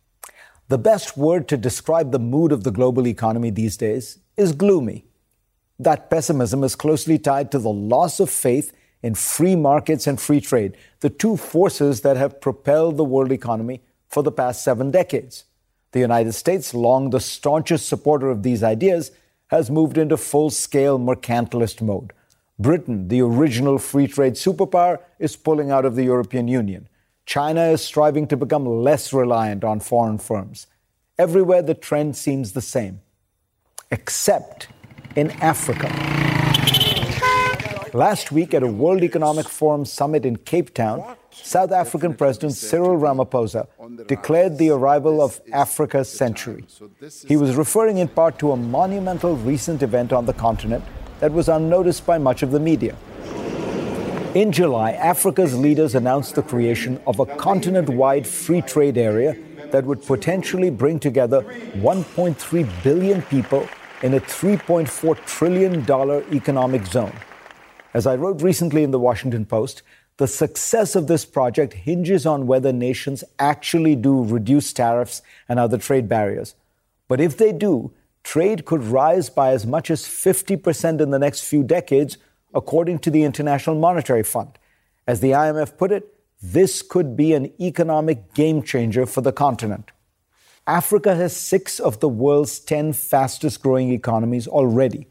The 0.71 0.77
best 0.77 1.17
word 1.17 1.49
to 1.49 1.57
describe 1.57 2.13
the 2.13 2.17
mood 2.33 2.53
of 2.53 2.63
the 2.63 2.71
global 2.71 3.05
economy 3.05 3.49
these 3.49 3.75
days 3.75 4.19
is 4.37 4.53
gloomy. 4.53 5.03
That 5.77 6.09
pessimism 6.09 6.63
is 6.63 6.77
closely 6.77 7.19
tied 7.19 7.51
to 7.51 7.59
the 7.59 7.69
loss 7.69 8.21
of 8.21 8.29
faith 8.29 8.71
in 9.03 9.15
free 9.15 9.57
markets 9.57 10.07
and 10.07 10.17
free 10.17 10.39
trade, 10.39 10.77
the 11.01 11.09
two 11.09 11.35
forces 11.35 11.99
that 12.03 12.15
have 12.15 12.39
propelled 12.39 12.95
the 12.95 13.03
world 13.03 13.33
economy 13.33 13.81
for 14.07 14.23
the 14.23 14.31
past 14.31 14.63
seven 14.63 14.91
decades. 14.91 15.43
The 15.91 15.99
United 15.99 16.31
States, 16.31 16.73
long 16.73 17.09
the 17.09 17.19
staunchest 17.19 17.89
supporter 17.89 18.29
of 18.29 18.41
these 18.41 18.63
ideas, 18.63 19.11
has 19.47 19.69
moved 19.69 19.97
into 19.97 20.15
full 20.15 20.51
scale 20.51 20.97
mercantilist 20.97 21.81
mode. 21.81 22.13
Britain, 22.57 23.09
the 23.09 23.19
original 23.19 23.77
free 23.77 24.07
trade 24.07 24.35
superpower, 24.35 24.99
is 25.19 25.35
pulling 25.35 25.69
out 25.69 25.83
of 25.83 25.97
the 25.97 26.05
European 26.05 26.47
Union. 26.47 26.87
China 27.31 27.67
is 27.69 27.81
striving 27.81 28.27
to 28.27 28.35
become 28.35 28.65
less 28.65 29.13
reliant 29.13 29.63
on 29.63 29.79
foreign 29.79 30.17
firms. 30.17 30.67
Everywhere 31.17 31.61
the 31.61 31.73
trend 31.73 32.17
seems 32.17 32.51
the 32.51 32.59
same, 32.59 32.99
except 33.89 34.67
in 35.15 35.31
Africa. 35.39 35.87
Last 37.93 38.33
week 38.33 38.53
at 38.53 38.63
a 38.63 38.67
World 38.67 39.01
Economic 39.01 39.47
Forum 39.47 39.85
summit 39.85 40.25
in 40.25 40.35
Cape 40.35 40.73
Town, 40.73 41.15
South 41.31 41.71
African 41.71 42.15
President 42.15 42.51
Cyril 42.51 42.97
Ramaphosa 42.97 43.65
declared 44.07 44.57
the 44.57 44.71
arrival 44.71 45.21
of 45.21 45.39
Africa's 45.53 46.09
century. 46.09 46.65
He 47.29 47.37
was 47.37 47.55
referring 47.55 47.99
in 47.99 48.09
part 48.09 48.39
to 48.39 48.51
a 48.51 48.57
monumental 48.57 49.37
recent 49.37 49.83
event 49.83 50.11
on 50.11 50.25
the 50.25 50.33
continent 50.33 50.83
that 51.21 51.31
was 51.31 51.47
unnoticed 51.47 52.05
by 52.05 52.17
much 52.17 52.43
of 52.43 52.51
the 52.51 52.59
media. 52.59 52.97
In 54.35 54.53
July, 54.53 54.93
Africa's 54.93 55.57
leaders 55.57 55.93
announced 55.93 56.35
the 56.35 56.41
creation 56.41 57.01
of 57.05 57.19
a 57.19 57.25
continent 57.25 57.89
wide 57.89 58.25
free 58.25 58.61
trade 58.61 58.97
area 58.97 59.35
that 59.71 59.83
would 59.83 60.05
potentially 60.05 60.69
bring 60.69 61.01
together 61.01 61.41
1.3 61.73 62.83
billion 62.83 63.21
people 63.23 63.67
in 64.01 64.13
a 64.13 64.21
$3.4 64.21 65.25
trillion 65.25 65.81
economic 66.33 66.85
zone. 66.85 67.11
As 67.93 68.07
I 68.07 68.15
wrote 68.15 68.41
recently 68.41 68.83
in 68.83 68.91
the 68.91 68.99
Washington 68.99 69.45
Post, 69.45 69.81
the 70.15 70.27
success 70.27 70.95
of 70.95 71.07
this 71.07 71.25
project 71.25 71.73
hinges 71.73 72.25
on 72.25 72.47
whether 72.47 72.71
nations 72.71 73.25
actually 73.37 73.97
do 73.97 74.23
reduce 74.23 74.71
tariffs 74.71 75.21
and 75.49 75.59
other 75.59 75.77
trade 75.77 76.07
barriers. 76.07 76.55
But 77.09 77.19
if 77.19 77.35
they 77.35 77.51
do, 77.51 77.91
trade 78.23 78.63
could 78.63 78.83
rise 78.83 79.29
by 79.29 79.51
as 79.51 79.65
much 79.65 79.91
as 79.91 80.03
50% 80.03 81.01
in 81.01 81.09
the 81.09 81.19
next 81.19 81.41
few 81.41 81.63
decades, 81.63 82.17
according 82.53 82.99
to 82.99 83.11
the 83.11 83.23
International 83.23 83.75
Monetary 83.75 84.23
Fund. 84.23 84.57
As 85.07 85.19
the 85.19 85.31
IMF 85.31 85.77
put 85.77 85.91
it, 85.91 86.13
this 86.41 86.81
could 86.81 87.15
be 87.15 87.33
an 87.33 87.51
economic 87.59 88.33
game 88.33 88.63
changer 88.63 89.05
for 89.05 89.21
the 89.21 89.31
continent. 89.31 89.91
Africa 90.67 91.15
has 91.15 91.35
six 91.35 91.79
of 91.79 91.99
the 91.99 92.09
world's 92.09 92.59
10 92.59 92.93
fastest 92.93 93.61
growing 93.61 93.91
economies 93.91 94.47
already. 94.47 95.07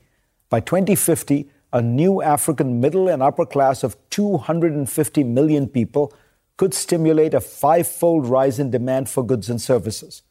By 0.48 0.60
2050, 0.60 1.50
a 1.72 1.82
new 1.82 2.22
African 2.22 2.80
middle 2.80 3.08
and 3.08 3.22
upper 3.22 3.46
class 3.46 3.82
of 3.82 3.96
250 4.10 5.24
million 5.24 5.68
people 5.68 6.12
could 6.56 6.74
stimulate 6.74 7.34
a 7.34 7.40
five 7.40 7.86
fold 7.86 8.26
rise 8.26 8.58
in 8.58 8.70
demand 8.70 9.08
for 9.08 9.24
goods 9.24 9.48
and 9.48 9.60
services. 9.60 10.22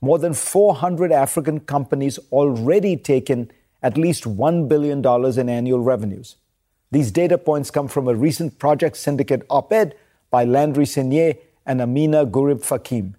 More 0.00 0.18
than 0.18 0.34
400 0.34 1.10
African 1.10 1.60
companies 1.60 2.18
already 2.30 2.96
take 2.96 3.30
in 3.30 3.50
at 3.82 3.96
least 3.96 4.24
$1 4.24 4.68
billion 4.68 5.04
in 5.38 5.48
annual 5.48 5.80
revenues. 5.80 6.36
These 6.90 7.10
data 7.10 7.36
points 7.38 7.70
come 7.70 7.88
from 7.88 8.08
a 8.08 8.14
recent 8.14 8.58
Project 8.58 8.96
Syndicate 8.96 9.44
op 9.50 9.72
ed 9.72 9.94
by 10.30 10.44
Landry 10.44 10.84
Signé 10.84 11.38
and 11.64 11.80
Ameenah 11.80 12.30
Gurib 12.30 12.64
Fakim. 12.64 13.14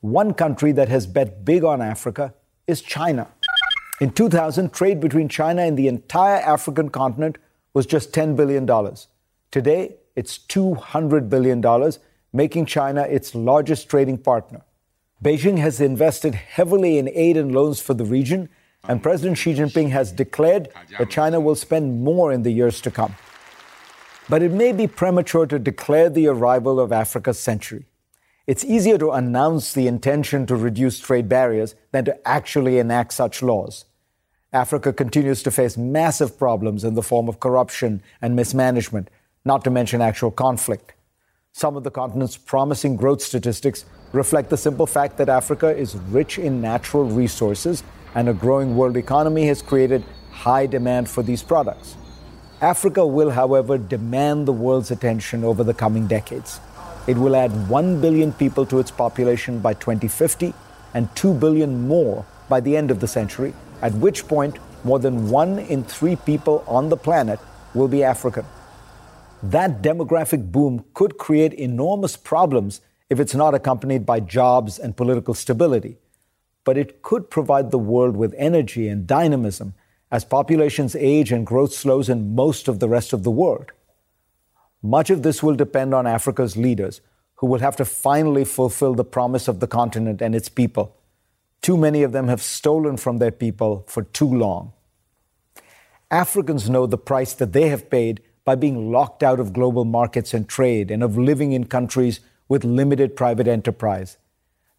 One 0.00 0.32
country 0.32 0.72
that 0.72 0.88
has 0.88 1.06
bet 1.06 1.44
big 1.44 1.64
on 1.64 1.82
Africa 1.82 2.34
is 2.66 2.80
China. 2.82 3.28
In 4.00 4.12
2000, 4.12 4.72
trade 4.72 5.00
between 5.00 5.28
China 5.28 5.62
and 5.62 5.76
the 5.76 5.88
entire 5.88 6.36
African 6.36 6.88
continent 6.88 7.36
was 7.74 7.84
just 7.84 8.12
$10 8.12 8.36
billion. 8.36 8.66
Today, 9.50 9.96
it's 10.14 10.38
$200 10.38 11.28
billion, 11.28 11.92
making 12.32 12.66
China 12.66 13.02
its 13.02 13.34
largest 13.34 13.88
trading 13.88 14.18
partner. 14.18 14.62
Beijing 15.22 15.58
has 15.58 15.80
invested 15.80 16.34
heavily 16.36 16.98
in 16.98 17.08
aid 17.12 17.36
and 17.36 17.52
loans 17.52 17.80
for 17.80 17.94
the 17.94 18.04
region, 18.04 18.48
and 18.86 19.02
President 19.02 19.36
Xi 19.36 19.54
Jinping 19.54 19.90
has 19.90 20.12
declared 20.12 20.68
that 20.98 21.10
China 21.10 21.40
will 21.40 21.54
spend 21.54 22.02
more 22.02 22.32
in 22.32 22.42
the 22.42 22.50
years 22.50 22.80
to 22.82 22.90
come. 22.90 23.14
But 24.28 24.42
it 24.42 24.52
may 24.52 24.72
be 24.72 24.86
premature 24.86 25.46
to 25.46 25.58
declare 25.58 26.10
the 26.10 26.28
arrival 26.28 26.78
of 26.78 26.92
Africa's 26.92 27.38
century. 27.38 27.86
It's 28.46 28.64
easier 28.64 28.96
to 28.98 29.10
announce 29.10 29.72
the 29.72 29.86
intention 29.86 30.46
to 30.46 30.56
reduce 30.56 30.98
trade 31.00 31.28
barriers 31.28 31.74
than 31.92 32.04
to 32.06 32.28
actually 32.28 32.78
enact 32.78 33.12
such 33.12 33.42
laws. 33.42 33.84
Africa 34.52 34.92
continues 34.92 35.42
to 35.42 35.50
face 35.50 35.76
massive 35.76 36.38
problems 36.38 36.84
in 36.84 36.94
the 36.94 37.02
form 37.02 37.28
of 37.28 37.40
corruption 37.40 38.02
and 38.22 38.34
mismanagement, 38.34 39.10
not 39.44 39.64
to 39.64 39.70
mention 39.70 40.00
actual 40.00 40.30
conflict. 40.30 40.94
Some 41.52 41.76
of 41.76 41.84
the 41.84 41.90
continent's 41.90 42.38
promising 42.38 42.96
growth 42.96 43.20
statistics 43.20 43.84
reflect 44.12 44.48
the 44.48 44.56
simple 44.56 44.86
fact 44.86 45.18
that 45.18 45.28
Africa 45.28 45.76
is 45.76 45.96
rich 45.96 46.38
in 46.38 46.62
natural 46.62 47.04
resources 47.04 47.82
and 48.14 48.28
a 48.28 48.32
growing 48.34 48.76
world 48.76 48.96
economy 48.96 49.46
has 49.46 49.62
created 49.62 50.04
high 50.30 50.66
demand 50.66 51.08
for 51.08 51.22
these 51.22 51.42
products. 51.42 51.96
Africa 52.60 53.06
will, 53.06 53.30
however, 53.30 53.78
demand 53.78 54.46
the 54.46 54.52
world's 54.52 54.90
attention 54.90 55.44
over 55.44 55.62
the 55.62 55.74
coming 55.74 56.06
decades. 56.06 56.60
It 57.06 57.16
will 57.16 57.36
add 57.36 57.68
1 57.68 58.00
billion 58.00 58.32
people 58.32 58.66
to 58.66 58.78
its 58.80 58.90
population 58.90 59.60
by 59.60 59.74
2050 59.74 60.52
and 60.94 61.14
2 61.14 61.34
billion 61.34 61.86
more 61.86 62.26
by 62.48 62.60
the 62.60 62.76
end 62.76 62.90
of 62.90 63.00
the 63.00 63.08
century, 63.08 63.54
at 63.82 63.92
which 63.94 64.26
point 64.26 64.58
more 64.84 64.98
than 64.98 65.30
one 65.30 65.58
in 65.58 65.84
three 65.84 66.16
people 66.16 66.64
on 66.66 66.88
the 66.88 66.96
planet 66.96 67.38
will 67.74 67.88
be 67.88 68.02
African. 68.02 68.44
That 69.42 69.82
demographic 69.82 70.50
boom 70.50 70.84
could 70.94 71.18
create 71.18 71.52
enormous 71.52 72.16
problems 72.16 72.80
if 73.08 73.20
it's 73.20 73.34
not 73.34 73.54
accompanied 73.54 74.04
by 74.04 74.20
jobs 74.20 74.78
and 74.78 74.96
political 74.96 75.34
stability. 75.34 75.96
But 76.68 76.76
it 76.76 77.00
could 77.00 77.30
provide 77.30 77.70
the 77.70 77.78
world 77.78 78.14
with 78.14 78.34
energy 78.36 78.88
and 78.88 79.06
dynamism 79.06 79.72
as 80.10 80.26
populations 80.26 80.94
age 80.94 81.32
and 81.32 81.46
growth 81.46 81.72
slows 81.72 82.10
in 82.10 82.34
most 82.34 82.68
of 82.68 82.78
the 82.78 82.90
rest 82.90 83.14
of 83.14 83.22
the 83.22 83.30
world. 83.30 83.72
Much 84.82 85.08
of 85.08 85.22
this 85.22 85.42
will 85.42 85.54
depend 85.54 85.94
on 85.94 86.06
Africa's 86.06 86.58
leaders, 86.58 87.00
who 87.36 87.46
will 87.46 87.60
have 87.60 87.76
to 87.76 87.86
finally 87.86 88.44
fulfill 88.44 88.92
the 88.94 89.02
promise 89.02 89.48
of 89.48 89.60
the 89.60 89.66
continent 89.66 90.20
and 90.20 90.34
its 90.34 90.50
people. 90.50 90.94
Too 91.62 91.78
many 91.78 92.02
of 92.02 92.12
them 92.12 92.28
have 92.28 92.42
stolen 92.42 92.98
from 92.98 93.16
their 93.16 93.32
people 93.32 93.84
for 93.86 94.02
too 94.02 94.28
long. 94.28 94.74
Africans 96.10 96.68
know 96.68 96.84
the 96.84 96.98
price 96.98 97.32
that 97.32 97.54
they 97.54 97.70
have 97.70 97.88
paid 97.88 98.20
by 98.44 98.56
being 98.56 98.92
locked 98.92 99.22
out 99.22 99.40
of 99.40 99.54
global 99.54 99.86
markets 99.86 100.34
and 100.34 100.46
trade 100.46 100.90
and 100.90 101.02
of 101.02 101.16
living 101.16 101.52
in 101.52 101.64
countries 101.64 102.20
with 102.46 102.62
limited 102.62 103.16
private 103.16 103.48
enterprise. 103.48 104.18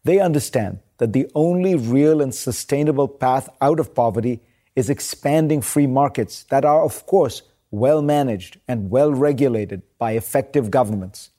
They 0.04 0.20
understand 0.20 0.78
that 1.00 1.14
the 1.14 1.26
only 1.34 1.74
real 1.74 2.20
and 2.20 2.34
sustainable 2.34 3.08
path 3.08 3.48
out 3.62 3.80
of 3.80 3.94
poverty 3.94 4.38
is 4.76 4.90
expanding 4.90 5.62
free 5.62 5.86
markets 5.86 6.44
that 6.50 6.62
are, 6.62 6.84
of 6.84 7.06
course, 7.06 7.40
well 7.70 8.02
managed 8.02 8.60
and 8.68 8.90
well 8.90 9.10
regulated 9.10 9.80
by 9.98 10.12
effective 10.12 10.70
governments. 10.70 11.30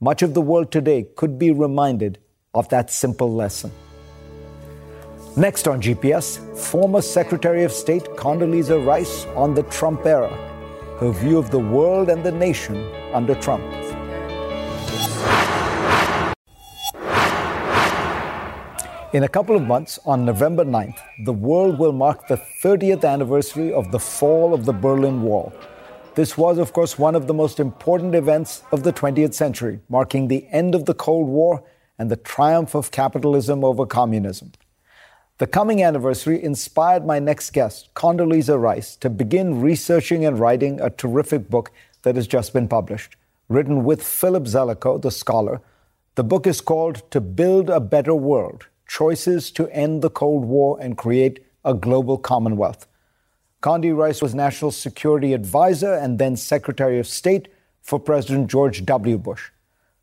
Much 0.00 0.22
of 0.22 0.34
the 0.34 0.40
world 0.40 0.72
today 0.72 1.06
could 1.14 1.38
be 1.38 1.52
reminded 1.52 2.18
of 2.52 2.68
that 2.70 2.90
simple 2.90 3.32
lesson. 3.32 3.70
Next 5.36 5.68
on 5.68 5.80
GPS, 5.80 6.38
former 6.58 7.00
Secretary 7.00 7.62
of 7.62 7.70
State 7.72 8.04
Condoleezza 8.16 8.84
Rice 8.84 9.24
on 9.36 9.54
the 9.54 9.62
Trump 9.64 10.04
era, 10.04 10.34
her 10.98 11.12
view 11.12 11.38
of 11.38 11.52
the 11.52 11.60
world 11.60 12.08
and 12.08 12.24
the 12.24 12.32
nation 12.32 12.76
under 13.12 13.36
Trump. 13.36 13.64
In 19.14 19.22
a 19.22 19.28
couple 19.28 19.54
of 19.54 19.62
months, 19.62 20.00
on 20.04 20.24
November 20.24 20.64
9th, 20.64 20.98
the 21.24 21.32
world 21.32 21.78
will 21.78 21.92
mark 21.92 22.26
the 22.26 22.42
30th 22.64 23.04
anniversary 23.04 23.72
of 23.72 23.92
the 23.92 23.98
fall 24.00 24.52
of 24.52 24.64
the 24.64 24.72
Berlin 24.72 25.22
Wall. 25.22 25.52
This 26.16 26.36
was, 26.36 26.58
of 26.58 26.72
course, 26.72 26.98
one 26.98 27.14
of 27.14 27.28
the 27.28 27.32
most 27.32 27.60
important 27.60 28.16
events 28.16 28.64
of 28.72 28.82
the 28.82 28.92
20th 28.92 29.32
century, 29.32 29.78
marking 29.88 30.26
the 30.26 30.48
end 30.48 30.74
of 30.74 30.86
the 30.86 30.94
Cold 30.94 31.28
War 31.28 31.62
and 31.96 32.10
the 32.10 32.16
triumph 32.16 32.74
of 32.74 32.90
capitalism 32.90 33.62
over 33.62 33.86
communism. 33.86 34.50
The 35.38 35.46
coming 35.46 35.80
anniversary 35.80 36.42
inspired 36.42 37.06
my 37.06 37.20
next 37.20 37.52
guest, 37.52 37.90
Condoleezza 37.94 38.60
Rice, 38.60 38.96
to 38.96 39.08
begin 39.08 39.60
researching 39.60 40.24
and 40.26 40.40
writing 40.40 40.80
a 40.80 40.90
terrific 40.90 41.48
book 41.48 41.70
that 42.02 42.16
has 42.16 42.26
just 42.26 42.52
been 42.52 42.66
published. 42.66 43.14
Written 43.48 43.84
with 43.84 44.02
Philip 44.02 44.46
Zelikow, 44.46 45.00
the 45.00 45.12
scholar, 45.12 45.60
the 46.16 46.24
book 46.24 46.48
is 46.48 46.60
called 46.60 47.08
To 47.12 47.20
Build 47.20 47.70
a 47.70 47.78
Better 47.78 48.16
World 48.16 48.66
Choices 48.86 49.50
to 49.52 49.68
End 49.68 50.02
the 50.02 50.10
Cold 50.10 50.44
War 50.44 50.78
and 50.80 50.96
Create 50.96 51.44
a 51.64 51.74
Global 51.74 52.18
Commonwealth. 52.18 52.86
Condi 53.62 53.96
Rice 53.96 54.20
was 54.20 54.34
National 54.34 54.70
Security 54.70 55.32
Advisor 55.32 55.94
and 55.94 56.18
then 56.18 56.36
Secretary 56.36 56.98
of 56.98 57.06
State 57.06 57.48
for 57.80 57.98
President 57.98 58.50
George 58.50 58.84
W. 58.84 59.16
Bush. 59.16 59.50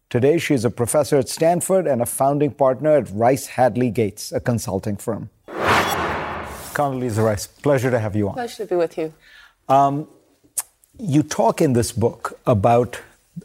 Today, 0.09 0.39
she 0.39 0.53
is 0.53 0.65
a 0.65 0.69
professor 0.69 1.17
at 1.17 1.29
Stanford 1.29 1.87
and 1.87 2.01
a 2.01 2.05
founding 2.05 2.51
partner 2.51 2.97
at 2.97 3.09
Rice 3.11 3.45
Hadley 3.45 3.91
Gates, 3.91 4.31
a 4.31 4.39
consulting 4.39 4.97
firm. 4.97 5.29
Condoleezza 5.47 7.23
Rice, 7.23 7.47
pleasure 7.47 7.91
to 7.91 7.99
have 7.99 8.15
you 8.15 8.27
on. 8.29 8.33
Pleasure 8.33 8.63
to 8.63 8.65
be 8.65 8.75
with 8.75 8.97
you. 8.97 9.13
Um, 9.69 10.07
you 10.99 11.23
talk 11.23 11.61
in 11.61 11.73
this 11.73 11.91
book 11.91 12.39
about 12.45 12.99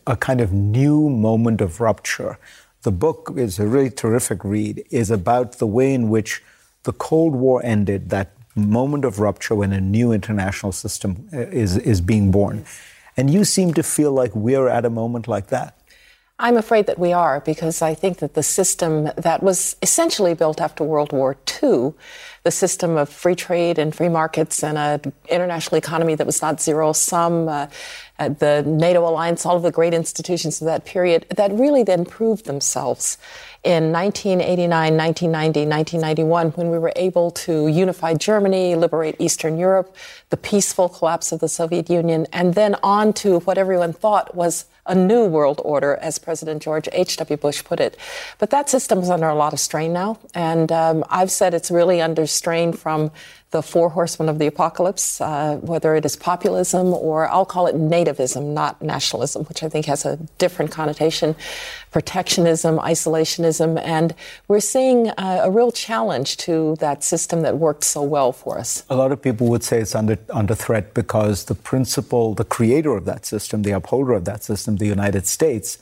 a 0.06 0.16
kind 0.16 0.40
of 0.40 0.52
new 0.52 1.08
moment 1.08 1.60
of 1.60 1.80
rupture. 1.80 2.38
The 2.86 2.92
book 2.92 3.32
is 3.34 3.58
a 3.58 3.66
really 3.66 3.90
terrific 3.90 4.44
read, 4.44 4.84
is 4.90 5.10
about 5.10 5.58
the 5.58 5.66
way 5.66 5.92
in 5.92 6.08
which 6.08 6.40
the 6.84 6.92
Cold 6.92 7.34
War 7.34 7.60
ended, 7.64 8.10
that 8.10 8.30
moment 8.54 9.04
of 9.04 9.18
rupture 9.18 9.56
when 9.56 9.72
a 9.72 9.80
new 9.80 10.12
international 10.12 10.70
system 10.70 11.28
uh, 11.32 11.38
is, 11.38 11.76
is 11.78 12.00
being 12.00 12.30
born. 12.30 12.64
And 13.16 13.28
you 13.28 13.44
seem 13.44 13.74
to 13.74 13.82
feel 13.82 14.12
like 14.12 14.36
we're 14.36 14.68
at 14.68 14.84
a 14.84 14.88
moment 14.88 15.26
like 15.26 15.48
that. 15.48 15.76
I'm 16.38 16.58
afraid 16.58 16.86
that 16.86 16.98
we 16.98 17.14
are 17.14 17.40
because 17.40 17.80
I 17.80 17.94
think 17.94 18.18
that 18.18 18.34
the 18.34 18.42
system 18.42 19.10
that 19.16 19.42
was 19.42 19.74
essentially 19.80 20.34
built 20.34 20.60
after 20.60 20.84
World 20.84 21.12
War 21.12 21.34
II, 21.62 21.94
the 22.42 22.50
system 22.50 22.98
of 22.98 23.08
free 23.08 23.34
trade 23.34 23.78
and 23.78 23.94
free 23.94 24.10
markets 24.10 24.62
and 24.62 24.76
an 24.76 25.14
international 25.30 25.78
economy 25.78 26.14
that 26.14 26.26
was 26.26 26.42
not 26.42 26.60
zero 26.60 26.92
sum, 26.92 27.48
uh, 27.48 27.68
uh, 28.18 28.28
the 28.28 28.62
NATO 28.66 29.08
alliance, 29.08 29.46
all 29.46 29.56
of 29.56 29.62
the 29.62 29.70
great 29.70 29.94
institutions 29.94 30.60
of 30.60 30.66
that 30.66 30.84
period, 30.84 31.24
that 31.34 31.52
really 31.52 31.82
then 31.82 32.04
proved 32.04 32.44
themselves 32.44 33.16
in 33.64 33.90
1989, 33.90 34.94
1990, 34.94 35.66
1991, 35.66 36.50
when 36.50 36.70
we 36.70 36.78
were 36.78 36.92
able 36.96 37.30
to 37.30 37.66
unify 37.66 38.12
Germany, 38.12 38.74
liberate 38.74 39.16
Eastern 39.18 39.56
Europe, 39.56 39.96
the 40.28 40.36
peaceful 40.36 40.90
collapse 40.90 41.32
of 41.32 41.40
the 41.40 41.48
Soviet 41.48 41.88
Union, 41.88 42.26
and 42.32 42.54
then 42.54 42.76
on 42.82 43.14
to 43.14 43.40
what 43.40 43.56
everyone 43.56 43.94
thought 43.94 44.34
was 44.34 44.66
a 44.86 44.94
new 44.94 45.24
world 45.24 45.60
order, 45.64 45.96
as 45.96 46.18
President 46.18 46.62
George 46.62 46.88
H.W. 46.92 47.36
Bush 47.36 47.64
put 47.64 47.80
it. 47.80 47.96
But 48.38 48.50
that 48.50 48.68
system 48.68 49.00
is 49.00 49.10
under 49.10 49.28
a 49.28 49.34
lot 49.34 49.52
of 49.52 49.60
strain 49.60 49.92
now. 49.92 50.18
And 50.34 50.70
um, 50.72 51.04
I've 51.08 51.30
said 51.30 51.54
it's 51.54 51.70
really 51.70 52.00
under 52.00 52.26
strain 52.26 52.72
from 52.72 53.10
the 53.56 53.62
four 53.62 53.88
horsemen 53.88 54.28
of 54.28 54.38
the 54.38 54.46
apocalypse, 54.46 55.18
uh, 55.20 55.56
whether 55.62 55.96
it 55.96 56.04
is 56.04 56.14
populism 56.14 56.88
or 56.92 57.26
I'll 57.28 57.46
call 57.46 57.66
it 57.66 57.74
nativism, 57.74 58.52
not 58.52 58.82
nationalism, 58.82 59.44
which 59.46 59.62
I 59.62 59.68
think 59.70 59.86
has 59.86 60.04
a 60.04 60.16
different 60.36 60.70
connotation, 60.70 61.34
protectionism, 61.90 62.76
isolationism, 62.78 63.80
and 63.80 64.14
we're 64.48 64.60
seeing 64.60 65.08
uh, 65.08 65.40
a 65.48 65.50
real 65.50 65.72
challenge 65.72 66.36
to 66.48 66.76
that 66.80 67.02
system 67.02 67.40
that 67.46 67.56
worked 67.56 67.84
so 67.84 68.02
well 68.02 68.30
for 68.30 68.58
us. 68.58 68.84
A 68.90 68.96
lot 68.96 69.10
of 69.10 69.22
people 69.22 69.46
would 69.48 69.64
say 69.64 69.80
it's 69.80 69.94
under 69.94 70.18
under 70.28 70.54
threat 70.54 70.92
because 70.92 71.44
the 71.44 71.54
principal, 71.54 72.34
the 72.34 72.48
creator 72.56 72.94
of 72.94 73.06
that 73.06 73.24
system, 73.24 73.62
the 73.62 73.72
upholder 73.72 74.12
of 74.12 74.24
that 74.26 74.44
system, 74.44 74.76
the 74.76 74.90
United 74.98 75.26
States, 75.26 75.78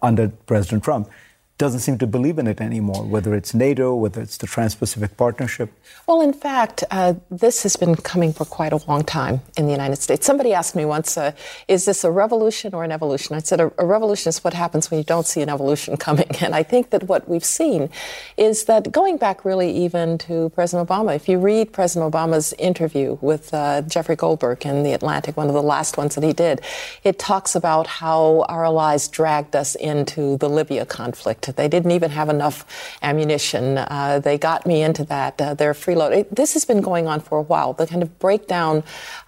under 0.00 0.28
President 0.46 0.82
Trump, 0.84 1.10
doesn't 1.60 1.80
seem 1.80 1.98
to 1.98 2.06
believe 2.06 2.38
in 2.38 2.46
it 2.46 2.58
anymore, 2.58 3.04
whether 3.04 3.34
it's 3.34 3.52
NATO, 3.52 3.94
whether 3.94 4.22
it's 4.22 4.38
the 4.38 4.46
Trans 4.46 4.74
Pacific 4.74 5.14
Partnership. 5.18 5.70
Well, 6.06 6.22
in 6.22 6.32
fact, 6.32 6.84
uh, 6.90 7.14
this 7.30 7.64
has 7.64 7.76
been 7.76 7.96
coming 7.96 8.32
for 8.32 8.46
quite 8.46 8.72
a 8.72 8.80
long 8.88 9.04
time 9.04 9.42
in 9.58 9.66
the 9.66 9.72
United 9.72 9.96
States. 9.96 10.24
Somebody 10.26 10.54
asked 10.54 10.74
me 10.74 10.86
once, 10.86 11.18
uh, 11.18 11.32
is 11.68 11.84
this 11.84 12.02
a 12.02 12.10
revolution 12.10 12.74
or 12.74 12.82
an 12.82 12.90
evolution? 12.90 13.36
I 13.36 13.40
said, 13.40 13.60
a, 13.60 13.70
a, 13.76 13.84
revolution 13.84 14.30
is 14.30 14.42
what 14.42 14.54
happens 14.54 14.90
when 14.90 14.96
you 14.96 15.04
don't 15.04 15.26
see 15.26 15.42
an 15.42 15.50
evolution 15.50 15.98
coming. 15.98 16.30
And 16.40 16.54
I 16.54 16.62
think 16.62 16.88
that 16.90 17.02
what 17.02 17.28
we've 17.28 17.44
seen 17.44 17.90
is 18.38 18.64
that 18.64 18.90
going 18.90 19.18
back 19.18 19.44
really 19.44 19.70
even 19.84 20.16
to 20.26 20.48
President 20.54 20.88
Obama, 20.88 21.14
if 21.14 21.28
you 21.28 21.38
read 21.38 21.74
President 21.74 22.10
Obama's 22.10 22.54
interview 22.54 23.18
with 23.20 23.52
uh, 23.52 23.82
Jeffrey 23.82 24.16
Goldberg 24.16 24.64
in 24.64 24.82
The 24.82 24.94
Atlantic, 24.94 25.36
one 25.36 25.48
of 25.48 25.54
the 25.54 25.62
last 25.62 25.98
ones 25.98 26.14
that 26.14 26.24
he 26.24 26.32
did, 26.32 26.62
it 27.04 27.18
talks 27.18 27.54
about 27.54 27.86
how 27.86 28.46
our 28.48 28.64
allies 28.64 29.06
dragged 29.08 29.54
us 29.54 29.74
into 29.74 30.38
the 30.38 30.48
Libya 30.48 30.86
conflict 30.86 31.49
they 31.56 31.68
didn't 31.68 31.90
even 31.90 32.10
have 32.10 32.28
enough 32.28 32.64
ammunition. 33.02 33.78
Uh, 33.78 34.20
they 34.22 34.38
got 34.38 34.66
me 34.66 34.82
into 34.82 35.04
that. 35.04 35.40
Uh, 35.40 35.54
their 35.54 35.72
freeload. 35.72 36.16
It, 36.16 36.34
this 36.34 36.52
has 36.54 36.64
been 36.64 36.80
going 36.80 37.06
on 37.06 37.20
for 37.20 37.38
a 37.38 37.42
while. 37.42 37.72
The 37.72 37.86
kind 37.86 38.02
of 38.02 38.18
breakdown 38.18 38.82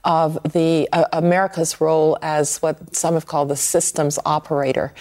of 0.05 0.39
the 0.53 0.89
uh, 0.93 1.05
America's 1.13 1.81
role 1.81 2.19
as 2.23 2.59
what 2.59 2.95
some 2.95 3.15
have 3.15 3.27
called 3.27 3.49
the 3.49 3.57
systems 3.57 4.19
operator. 4.25 4.93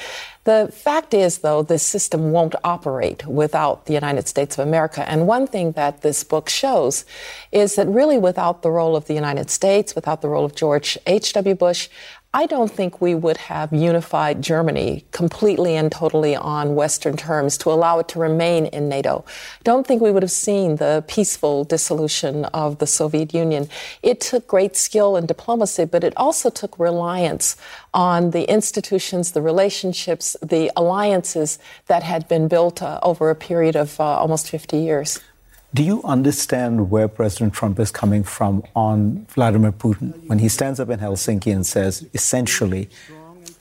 The 0.43 0.71
fact 0.73 1.13
is, 1.13 1.39
though, 1.39 1.61
this 1.61 1.83
system 1.83 2.31
won't 2.31 2.55
operate 2.63 3.27
without 3.27 3.85
the 3.85 3.93
United 3.93 4.27
States 4.27 4.57
of 4.57 4.67
America. 4.67 5.07
And 5.07 5.27
one 5.27 5.45
thing 5.45 5.73
that 5.73 6.01
this 6.01 6.23
book 6.23 6.49
shows 6.49 7.05
is 7.51 7.75
that 7.75 7.87
really 7.87 8.17
without 8.17 8.63
the 8.63 8.71
role 8.71 8.95
of 8.95 9.05
the 9.05 9.13
United 9.13 9.51
States, 9.51 9.93
without 9.93 10.21
the 10.21 10.29
role 10.29 10.43
of 10.43 10.55
George 10.55 10.97
H.W. 11.05 11.53
Bush, 11.53 11.89
I 12.33 12.45
don't 12.45 12.71
think 12.71 13.01
we 13.01 13.13
would 13.13 13.35
have 13.35 13.73
unified 13.73 14.41
Germany 14.41 15.03
completely 15.11 15.75
and 15.75 15.91
totally 15.91 16.33
on 16.33 16.75
Western 16.75 17.17
terms 17.17 17.57
to 17.57 17.69
allow 17.69 17.99
it 17.99 18.07
to 18.09 18.19
remain 18.19 18.67
in 18.67 18.87
NATO. 18.87 19.25
Don't 19.65 19.85
think 19.85 20.01
we 20.01 20.13
would 20.13 20.23
have 20.23 20.31
seen 20.31 20.77
the 20.77 21.03
peaceful 21.09 21.65
dissolution 21.65 22.45
of 22.45 22.77
the 22.77 22.87
Soviet 22.87 23.33
Union. 23.33 23.67
It 24.01 24.21
took 24.21 24.47
great 24.47 24.77
skill 24.77 25.17
and 25.17 25.27
diplomacy, 25.27 25.83
but 25.83 26.05
it 26.05 26.13
also 26.15 26.49
took 26.49 26.79
reliance 26.79 27.57
on 27.93 28.31
the 28.31 28.49
institutions, 28.49 29.33
the 29.33 29.41
relationships, 29.41 30.37
the 30.41 30.71
alliances 30.77 31.59
that 31.87 32.03
had 32.03 32.29
been 32.29 32.47
built 32.47 32.81
uh, 32.81 33.01
over 33.03 33.29
a 33.29 33.35
period 33.35 33.75
of 33.75 33.99
uh, 33.99 34.03
almost 34.03 34.49
50 34.49 34.77
years. 34.77 35.19
Do 35.73 35.83
you 35.83 36.03
understand 36.03 36.91
where 36.91 37.07
President 37.07 37.53
Trump 37.53 37.79
is 37.79 37.91
coming 37.91 38.25
from 38.25 38.61
on 38.75 39.25
Vladimir 39.29 39.71
Putin? 39.71 40.27
When 40.27 40.39
he 40.39 40.49
stands 40.49 40.81
up 40.81 40.89
in 40.89 40.99
Helsinki 40.99 41.53
and 41.53 41.65
says, 41.65 42.05
essentially, 42.13 42.89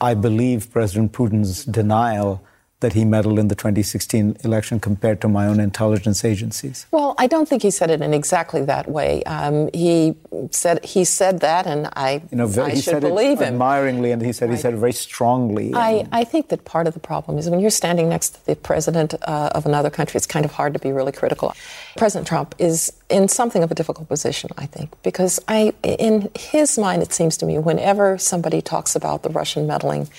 I 0.01 0.13
believe 0.15 0.69
President 0.73 1.13
Putin's 1.13 1.63
denial 1.63 2.43
that 2.81 2.93
he 2.93 3.05
meddled 3.05 3.39
in 3.39 3.47
the 3.47 3.55
2016 3.55 4.37
election 4.43 4.79
compared 4.79 5.21
to 5.21 5.27
my 5.27 5.47
own 5.47 5.59
intelligence 5.59 6.25
agencies? 6.25 6.85
Well, 6.91 7.15
I 7.17 7.27
don't 7.27 7.47
think 7.47 7.61
he 7.61 7.71
said 7.71 7.89
it 7.89 8.01
in 8.01 8.13
exactly 8.13 8.63
that 8.65 8.89
way. 8.89 9.23
Um, 9.23 9.69
he 9.73 10.15
said 10.51 10.83
he 10.83 11.05
said 11.05 11.39
that, 11.39 11.65
and 11.65 11.87
I, 11.95 12.21
you 12.31 12.37
know, 12.37 12.51
I 12.61 12.71
he 12.71 12.75
should 12.75 12.95
said 12.95 13.01
believe 13.01 13.39
it 13.39 13.45
him. 13.45 13.53
admiringly, 13.53 14.11
and 14.11 14.21
he 14.21 14.33
said 14.33 14.49
right. 14.49 14.55
he 14.55 14.61
said 14.61 14.73
it 14.73 14.77
very 14.77 14.93
strongly. 14.93 15.71
I, 15.73 16.07
I 16.11 16.23
think 16.23 16.49
that 16.49 16.65
part 16.65 16.87
of 16.87 16.93
the 16.93 16.99
problem 16.99 17.37
is 17.37 17.49
when 17.49 17.59
you're 17.59 17.69
standing 17.69 18.09
next 18.09 18.29
to 18.31 18.45
the 18.45 18.55
president 18.55 19.13
uh, 19.21 19.51
of 19.55 19.65
another 19.65 19.89
country, 19.89 20.17
it's 20.17 20.27
kind 20.27 20.45
of 20.45 20.51
hard 20.51 20.73
to 20.73 20.79
be 20.79 20.91
really 20.91 21.11
critical. 21.11 21.53
President 21.97 22.27
Trump 22.27 22.55
is 22.57 22.93
in 23.09 23.27
something 23.27 23.63
of 23.63 23.71
a 23.71 23.75
difficult 23.75 24.07
position, 24.07 24.49
I 24.57 24.65
think, 24.65 24.93
because 25.03 25.39
I, 25.47 25.73
in 25.83 26.31
his 26.37 26.77
mind, 26.77 27.03
it 27.03 27.13
seems 27.13 27.37
to 27.37 27.45
me, 27.45 27.59
whenever 27.59 28.17
somebody 28.17 28.61
talks 28.61 28.95
about 28.95 29.23
the 29.23 29.29
Russian 29.29 29.67
meddling 29.67 30.09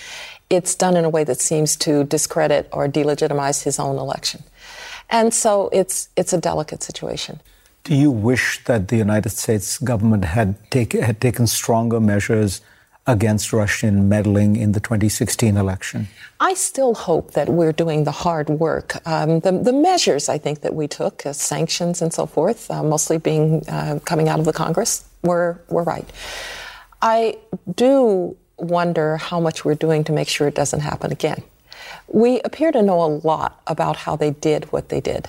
it's 0.53 0.75
done 0.75 0.97
in 0.97 1.05
a 1.05 1.09
way 1.09 1.25
that 1.25 1.41
seems 1.41 1.77
to 1.77 2.05
discredit 2.05 2.69
or 2.73 2.87
delegitimize 2.87 3.65
his 3.65 3.79
own 3.79 3.97
election. 3.99 4.45
And 5.09 5.33
so 5.33 5.71
it's, 5.73 6.09
it's 6.17 6.33
a 6.33 6.39
delicate 6.39 6.83
situation. 6.83 7.41
Do 7.85 7.95
you 7.97 8.11
wish 8.11 8.63
that 8.65 8.89
the 8.89 8.97
United 8.97 9.31
States 9.31 9.79
government 9.79 10.25
had, 10.25 10.55
take, 10.71 10.93
had 10.93 11.21
taken 11.21 11.47
stronger 11.47 12.01
measures 12.01 12.61
against 13.07 13.53
Russian 13.53 14.09
meddling 14.09 14.55
in 14.57 14.73
the 14.73 14.81
2016 14.81 15.57
election? 15.57 16.07
I 16.39 16.55
still 16.55 16.95
hope 16.95 17.33
that 17.33 17.49
we're 17.49 17.73
doing 17.73 18.05
the 18.05 18.13
hard 18.13 18.49
work. 18.49 19.05
Um, 19.07 19.41
the, 19.41 19.53
the, 19.53 19.73
measures 19.73 20.29
I 20.29 20.39
think 20.39 20.61
that 20.61 20.75
we 20.75 20.87
took, 20.87 21.27
uh, 21.27 21.33
sanctions 21.33 22.01
and 22.01 22.13
so 22.13 22.27
forth, 22.27 22.71
uh, 22.71 22.85
mostly 22.85 23.19
being 23.19 23.65
uh, 23.69 23.99
coming 24.05 24.29
out 24.29 24.39
of 24.39 24.45
the 24.45 24.53
Congress, 24.53 25.05
were, 25.23 25.61
were 25.69 25.83
right. 25.83 26.09
I 27.01 27.39
do 27.75 28.37
wonder 28.63 29.17
how 29.17 29.41
much 29.41 29.65
we're 29.65 29.75
doing 29.75 30.05
to 30.05 30.13
make 30.13 30.29
sure 30.29 30.47
it 30.49 30.55
doesn't 30.55 30.81
happen 30.81 31.13
again. 31.13 31.43
We 32.09 32.41
appear 32.43 32.73
to 32.73 32.83
know 32.83 33.03
a 33.03 33.11
lot 33.27 33.61
about 33.67 33.97
how 33.97 34.17
they 34.17 34.31
did 34.31 34.71
what 34.73 34.89
they 34.89 35.01
did. 35.01 35.29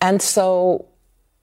And 0.00 0.20
so 0.20 0.86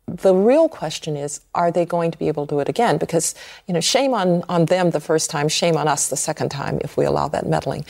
the 0.08 0.36
real 0.36 0.68
question 0.68 1.16
is, 1.16 1.42
are 1.56 1.72
they 1.72 1.86
going 1.86 2.12
to 2.12 2.18
be 2.18 2.28
able 2.28 2.46
to 2.46 2.56
do 2.56 2.60
it 2.60 2.70
again? 2.70 2.98
Because, 2.98 3.36
you 3.68 3.74
know, 3.74 3.80
shame 3.80 4.14
on, 4.14 4.44
on 4.50 4.66
them 4.66 4.92
the 4.92 5.00
first 5.00 5.30
time, 5.30 5.48
shame 5.48 5.78
on 5.78 5.88
us 5.88 6.10
the 6.10 6.18
second 6.18 6.50
time 6.50 6.80
if 6.82 6.98
we 6.98 7.06
allow 7.06 7.28
that 7.30 7.48
meddling. 7.48 7.86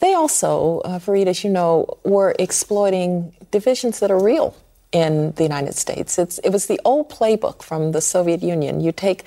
They 0.00 0.14
also, 0.14 0.80
uh, 0.80 0.98
Fareed, 0.98 1.26
as 1.26 1.44
you 1.44 1.50
know, 1.50 1.98
were 2.04 2.34
exploiting 2.38 3.34
divisions 3.50 4.00
that 4.00 4.10
are 4.10 4.22
real 4.22 4.56
in 4.92 5.32
the 5.32 5.42
United 5.42 5.74
States. 5.74 6.18
It's, 6.18 6.38
it 6.38 6.50
was 6.50 6.66
the 6.66 6.80
old 6.84 7.10
playbook 7.10 7.62
from 7.62 7.92
the 7.92 8.00
Soviet 8.00 8.42
Union. 8.42 8.80
You 8.80 8.90
take 8.90 9.24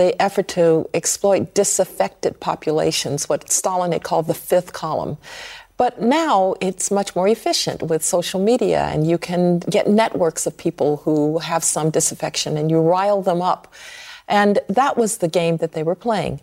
the 0.00 0.20
effort 0.20 0.48
to 0.48 0.88
exploit 0.94 1.54
disaffected 1.54 2.40
populations, 2.40 3.28
what 3.28 3.52
Stalin 3.52 3.92
had 3.92 4.02
called 4.02 4.26
the 4.26 4.34
fifth 4.34 4.72
column. 4.72 5.18
But 5.76 6.00
now 6.00 6.54
it's 6.60 6.90
much 6.90 7.14
more 7.14 7.28
efficient 7.28 7.82
with 7.82 8.02
social 8.02 8.40
media, 8.40 8.80
and 8.92 9.06
you 9.06 9.18
can 9.18 9.58
get 9.60 9.88
networks 9.88 10.46
of 10.46 10.56
people 10.56 10.98
who 11.04 11.38
have 11.38 11.62
some 11.62 11.90
disaffection 11.90 12.56
and 12.56 12.70
you 12.70 12.80
rile 12.80 13.22
them 13.22 13.42
up. 13.42 13.72
And 14.26 14.58
that 14.68 14.96
was 14.96 15.18
the 15.18 15.28
game 15.28 15.58
that 15.58 15.72
they 15.72 15.82
were 15.82 15.94
playing. 15.94 16.40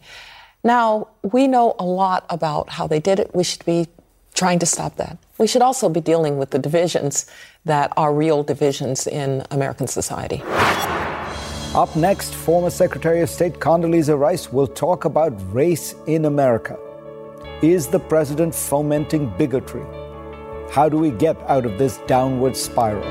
Now, 0.63 1.07
we 1.21 1.47
know 1.47 1.75
a 1.79 1.85
lot 1.85 2.25
about 2.29 2.69
how 2.77 2.85
they 2.87 2.99
did 2.99 3.19
it. 3.19 3.33
We 3.33 3.43
should 3.43 3.65
be 3.65 3.87
trying 4.33 4.59
to 4.59 4.65
stop 4.65 4.97
that. 4.97 5.17
We 5.37 5.47
should 5.47 5.63
also 5.63 5.89
be 5.89 6.01
dealing 6.01 6.37
with 6.37 6.49
the 6.51 6.59
divisions 6.59 7.25
that 7.65 7.91
are 7.97 8.13
real 8.13 8.43
divisions 8.43 9.07
in 9.07 9.43
American 9.49 9.87
society. 9.87 10.41
Up 11.77 11.95
next, 11.95 12.33
former 12.33 12.71
Secretary 12.71 13.21
of 13.21 13.29
State 13.29 13.59
Condoleezza 13.59 14.17
Rice 14.17 14.51
will 14.51 14.65
talk 14.65 15.05
about 15.05 15.31
race 15.53 15.93
in 16.07 16.25
America. 16.25 16.75
Is 17.61 17.85
the 17.85 17.99
president 17.99 18.55
fomenting 18.55 19.31
bigotry? 19.37 19.85
How 20.71 20.89
do 20.89 20.97
we 20.97 21.11
get 21.11 21.37
out 21.47 21.67
of 21.67 21.77
this 21.77 21.99
downward 22.07 22.57
spiral? 22.57 23.05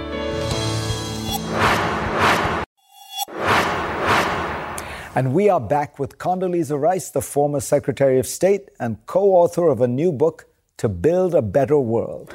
And 5.14 5.32
we 5.32 5.48
are 5.48 5.60
back 5.60 6.00
with 6.00 6.18
Condoleezza 6.18 6.76
Rice, 6.76 7.10
the 7.10 7.22
former 7.22 7.60
Secretary 7.60 8.18
of 8.18 8.26
State 8.26 8.70
and 8.80 8.96
co 9.06 9.30
author 9.36 9.68
of 9.68 9.80
a 9.80 9.86
new 9.86 10.10
book, 10.10 10.48
To 10.78 10.88
Build 10.88 11.36
a 11.36 11.42
Better 11.42 11.78
World. 11.78 12.34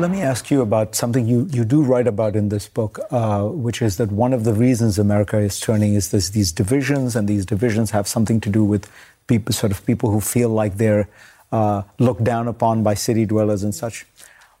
Let 0.00 0.10
me 0.10 0.22
ask 0.22 0.50
you 0.50 0.62
about 0.62 0.94
something 0.94 1.26
you, 1.26 1.46
you 1.50 1.62
do 1.62 1.82
write 1.82 2.06
about 2.06 2.34
in 2.34 2.48
this 2.48 2.66
book, 2.66 2.98
uh, 3.10 3.42
which 3.44 3.82
is 3.82 3.98
that 3.98 4.10
one 4.10 4.32
of 4.32 4.44
the 4.44 4.54
reasons 4.54 4.98
America 4.98 5.36
is 5.36 5.60
turning 5.60 5.92
is 5.92 6.10
this, 6.10 6.30
these 6.30 6.52
divisions, 6.52 7.14
and 7.14 7.28
these 7.28 7.44
divisions 7.44 7.90
have 7.90 8.08
something 8.08 8.40
to 8.40 8.48
do 8.48 8.64
with 8.64 8.90
people, 9.26 9.52
sort 9.52 9.72
of 9.72 9.84
people 9.84 10.10
who 10.10 10.22
feel 10.22 10.48
like 10.48 10.78
they're 10.78 11.06
uh, 11.52 11.82
looked 11.98 12.24
down 12.24 12.48
upon 12.48 12.82
by 12.82 12.94
city 12.94 13.26
dwellers 13.26 13.62
and 13.62 13.74
such. 13.74 14.06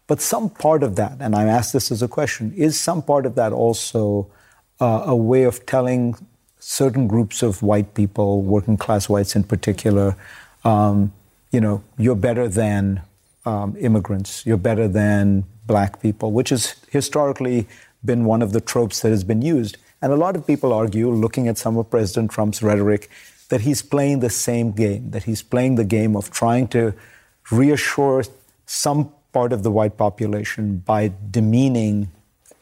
But 0.08 0.20
some 0.20 0.50
part 0.50 0.82
of 0.82 0.96
that, 0.96 1.16
and 1.20 1.34
I'm 1.34 1.48
ask 1.48 1.72
this 1.72 1.90
as 1.90 2.02
a 2.02 2.08
question, 2.08 2.52
is 2.54 2.78
some 2.78 3.00
part 3.00 3.24
of 3.24 3.34
that 3.36 3.54
also 3.54 4.26
uh, 4.78 5.04
a 5.06 5.16
way 5.16 5.44
of 5.44 5.64
telling 5.64 6.16
certain 6.58 7.08
groups 7.08 7.42
of 7.42 7.62
white 7.62 7.94
people, 7.94 8.42
working 8.42 8.76
class 8.76 9.08
whites 9.08 9.34
in 9.34 9.44
particular, 9.44 10.16
um, 10.64 11.14
you 11.50 11.62
know, 11.62 11.82
you're 11.96 12.14
better 12.14 12.46
than 12.46 13.00
um, 13.44 13.76
immigrants, 13.78 14.44
you're 14.46 14.56
better 14.56 14.88
than 14.88 15.44
black 15.66 16.00
people, 16.00 16.32
which 16.32 16.50
has 16.50 16.74
historically 16.90 17.66
been 18.04 18.24
one 18.24 18.42
of 18.42 18.52
the 18.52 18.60
tropes 18.60 19.00
that 19.00 19.10
has 19.10 19.24
been 19.24 19.42
used. 19.42 19.76
And 20.02 20.12
a 20.12 20.16
lot 20.16 20.36
of 20.36 20.46
people 20.46 20.72
argue, 20.72 21.10
looking 21.10 21.48
at 21.48 21.58
some 21.58 21.76
of 21.76 21.90
President 21.90 22.30
Trump's 22.30 22.62
rhetoric, 22.62 23.10
that 23.50 23.62
he's 23.62 23.82
playing 23.82 24.20
the 24.20 24.30
same 24.30 24.72
game, 24.72 25.10
that 25.10 25.24
he's 25.24 25.42
playing 25.42 25.74
the 25.74 25.84
game 25.84 26.16
of 26.16 26.30
trying 26.30 26.68
to 26.68 26.94
reassure 27.50 28.24
some 28.66 29.12
part 29.32 29.52
of 29.52 29.62
the 29.62 29.70
white 29.70 29.96
population 29.96 30.78
by 30.78 31.12
demeaning 31.30 32.08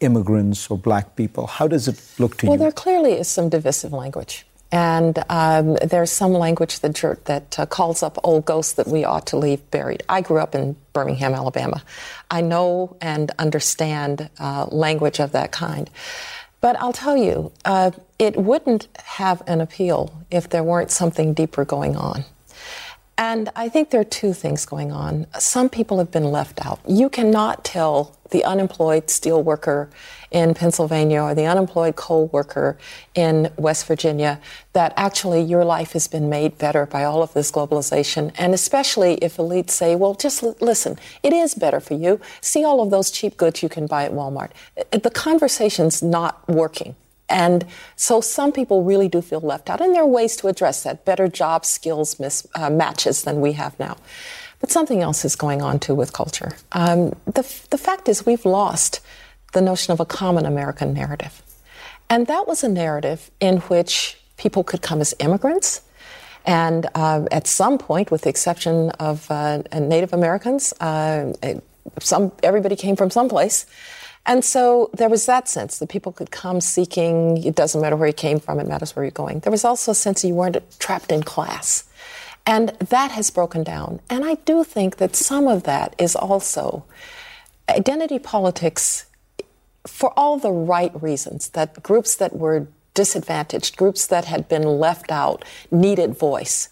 immigrants 0.00 0.70
or 0.70 0.78
black 0.78 1.16
people. 1.16 1.46
How 1.46 1.68
does 1.68 1.88
it 1.88 2.00
look 2.18 2.36
to 2.38 2.46
well, 2.46 2.56
you? 2.56 2.60
Well, 2.60 2.70
there 2.70 2.72
clearly 2.72 3.12
is 3.12 3.28
some 3.28 3.48
divisive 3.48 3.92
language. 3.92 4.46
And 4.70 5.24
um, 5.30 5.76
there's 5.76 6.10
some 6.10 6.32
language 6.32 6.80
that, 6.80 6.94
that 7.24 7.58
uh, 7.58 7.66
calls 7.66 8.02
up 8.02 8.18
old 8.22 8.44
ghosts 8.44 8.74
that 8.74 8.86
we 8.86 9.04
ought 9.04 9.26
to 9.28 9.36
leave 9.38 9.70
buried. 9.70 10.02
I 10.08 10.20
grew 10.20 10.38
up 10.38 10.54
in 10.54 10.76
Birmingham, 10.92 11.34
Alabama. 11.34 11.82
I 12.30 12.42
know 12.42 12.96
and 13.00 13.30
understand 13.38 14.28
uh, 14.38 14.66
language 14.66 15.20
of 15.20 15.32
that 15.32 15.52
kind. 15.52 15.88
But 16.60 16.76
I'll 16.80 16.92
tell 16.92 17.16
you, 17.16 17.52
uh, 17.64 17.92
it 18.18 18.36
wouldn't 18.36 18.88
have 19.04 19.42
an 19.46 19.60
appeal 19.60 20.12
if 20.30 20.50
there 20.50 20.64
weren't 20.64 20.90
something 20.90 21.32
deeper 21.32 21.64
going 21.64 21.96
on. 21.96 22.24
And 23.18 23.50
I 23.56 23.68
think 23.68 23.90
there 23.90 24.00
are 24.00 24.04
two 24.04 24.32
things 24.32 24.64
going 24.64 24.92
on. 24.92 25.26
Some 25.40 25.68
people 25.68 25.98
have 25.98 26.12
been 26.12 26.30
left 26.30 26.64
out. 26.64 26.78
You 26.86 27.08
cannot 27.08 27.64
tell 27.64 28.16
the 28.30 28.44
unemployed 28.44 29.10
steel 29.10 29.42
worker 29.42 29.90
in 30.30 30.54
Pennsylvania 30.54 31.22
or 31.22 31.34
the 31.34 31.46
unemployed 31.46 31.96
coal 31.96 32.28
worker 32.28 32.78
in 33.16 33.50
West 33.56 33.86
Virginia 33.86 34.40
that 34.72 34.92
actually 34.96 35.42
your 35.42 35.64
life 35.64 35.92
has 35.92 36.06
been 36.06 36.28
made 36.28 36.58
better 36.58 36.86
by 36.86 37.02
all 37.02 37.20
of 37.20 37.32
this 37.32 37.50
globalization. 37.50 38.32
And 38.38 38.54
especially 38.54 39.14
if 39.14 39.38
elites 39.38 39.70
say, 39.70 39.96
well, 39.96 40.14
just 40.14 40.44
l- 40.44 40.56
listen, 40.60 40.96
it 41.24 41.32
is 41.32 41.54
better 41.54 41.80
for 41.80 41.94
you. 41.94 42.20
See 42.40 42.64
all 42.64 42.80
of 42.80 42.90
those 42.90 43.10
cheap 43.10 43.36
goods 43.36 43.64
you 43.64 43.68
can 43.68 43.86
buy 43.86 44.04
at 44.04 44.12
Walmart. 44.12 44.50
Uh, 44.92 44.98
the 44.98 45.10
conversation's 45.10 46.02
not 46.02 46.46
working. 46.48 46.94
And 47.28 47.66
so 47.96 48.20
some 48.20 48.52
people 48.52 48.82
really 48.82 49.08
do 49.08 49.20
feel 49.20 49.40
left 49.40 49.68
out. 49.68 49.80
And 49.80 49.94
there 49.94 50.02
are 50.02 50.06
ways 50.06 50.36
to 50.36 50.48
address 50.48 50.82
that 50.82 51.04
better 51.04 51.28
job 51.28 51.64
skills 51.64 52.18
mis- 52.18 52.46
uh, 52.54 52.70
matches 52.70 53.22
than 53.22 53.40
we 53.40 53.52
have 53.52 53.78
now. 53.78 53.96
But 54.60 54.70
something 54.70 55.02
else 55.02 55.24
is 55.24 55.36
going 55.36 55.62
on 55.62 55.78
too 55.78 55.94
with 55.94 56.12
culture. 56.12 56.52
Um, 56.72 57.10
the, 57.26 57.44
the 57.70 57.78
fact 57.78 58.08
is, 58.08 58.26
we've 58.26 58.44
lost 58.44 59.00
the 59.52 59.60
notion 59.60 59.92
of 59.92 60.00
a 60.00 60.04
common 60.04 60.46
American 60.46 60.92
narrative. 60.92 61.42
And 62.10 62.26
that 62.26 62.46
was 62.46 62.64
a 62.64 62.68
narrative 62.68 63.30
in 63.40 63.58
which 63.58 64.18
people 64.36 64.64
could 64.64 64.82
come 64.82 65.00
as 65.00 65.14
immigrants. 65.18 65.82
And 66.44 66.86
uh, 66.94 67.26
at 67.30 67.46
some 67.46 67.76
point, 67.78 68.10
with 68.10 68.22
the 68.22 68.30
exception 68.30 68.90
of 68.98 69.30
uh, 69.30 69.62
Native 69.74 70.12
Americans, 70.12 70.72
uh, 70.80 71.32
some, 72.00 72.32
everybody 72.42 72.76
came 72.76 72.96
from 72.96 73.10
someplace. 73.10 73.66
And 74.26 74.44
so 74.44 74.90
there 74.92 75.08
was 75.08 75.26
that 75.26 75.48
sense 75.48 75.78
that 75.78 75.88
people 75.88 76.12
could 76.12 76.30
come 76.30 76.60
seeking, 76.60 77.42
it 77.44 77.54
doesn't 77.54 77.80
matter 77.80 77.96
where 77.96 78.08
you 78.08 78.14
came 78.14 78.40
from, 78.40 78.60
it 78.60 78.66
matters 78.66 78.94
where 78.94 79.04
you're 79.04 79.10
going. 79.10 79.40
There 79.40 79.50
was 79.50 79.64
also 79.64 79.92
a 79.92 79.94
sense 79.94 80.22
that 80.22 80.28
you 80.28 80.34
weren't 80.34 80.58
trapped 80.78 81.10
in 81.10 81.22
class. 81.22 81.84
And 82.46 82.70
that 82.78 83.10
has 83.12 83.30
broken 83.30 83.62
down. 83.62 84.00
And 84.08 84.24
I 84.24 84.36
do 84.36 84.64
think 84.64 84.96
that 84.96 85.16
some 85.16 85.48
of 85.48 85.64
that 85.64 85.94
is 85.98 86.16
also 86.16 86.84
identity 87.68 88.18
politics 88.18 89.06
for 89.86 90.12
all 90.18 90.38
the 90.38 90.50
right 90.50 90.92
reasons 91.02 91.50
that 91.50 91.82
groups 91.82 92.16
that 92.16 92.36
were 92.36 92.66
disadvantaged, 92.94 93.76
groups 93.76 94.06
that 94.06 94.24
had 94.24 94.48
been 94.48 94.64
left 94.64 95.10
out, 95.10 95.44
needed 95.70 96.18
voice. 96.18 96.70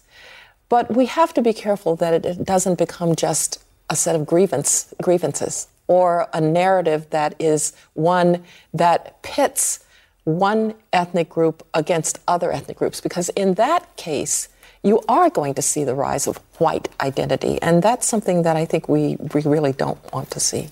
But 0.69 0.95
we 0.95 1.05
have 1.05 1.33
to 1.35 1.41
be 1.41 1.53
careful 1.53 1.95
that 1.97 2.25
it 2.25 2.43
doesn't 2.43 2.77
become 2.77 3.15
just 3.15 3.63
a 3.89 3.95
set 3.95 4.15
of 4.15 4.25
grievance, 4.25 4.93
grievances 5.01 5.67
or 5.87 6.27
a 6.33 6.41
narrative 6.41 7.09
that 7.09 7.35
is 7.39 7.73
one 7.93 8.43
that 8.73 9.21
pits 9.21 9.85
one 10.27 10.73
ethnic 10.91 11.29
group 11.29 11.65
against 11.73 12.19
other 12.27 12.51
ethnic 12.51 12.77
groups. 12.77 12.99
Because 12.99 13.29
in 13.29 13.53
that 13.53 13.95
case, 13.95 14.49
you 14.83 15.01
are 15.07 15.29
going 15.29 15.53
to 15.53 15.61
see 15.61 15.85
the 15.85 15.95
rise 15.95 16.27
of 16.27 16.37
white 16.57 16.89
identity. 16.99 17.61
And 17.61 17.81
that's 17.81 18.07
something 18.07 18.43
that 18.43 18.57
I 18.57 18.65
think 18.65 18.89
we, 18.89 19.15
we 19.33 19.41
really 19.41 19.71
don't 19.71 19.99
want 20.13 20.29
to 20.31 20.39
see. 20.39 20.67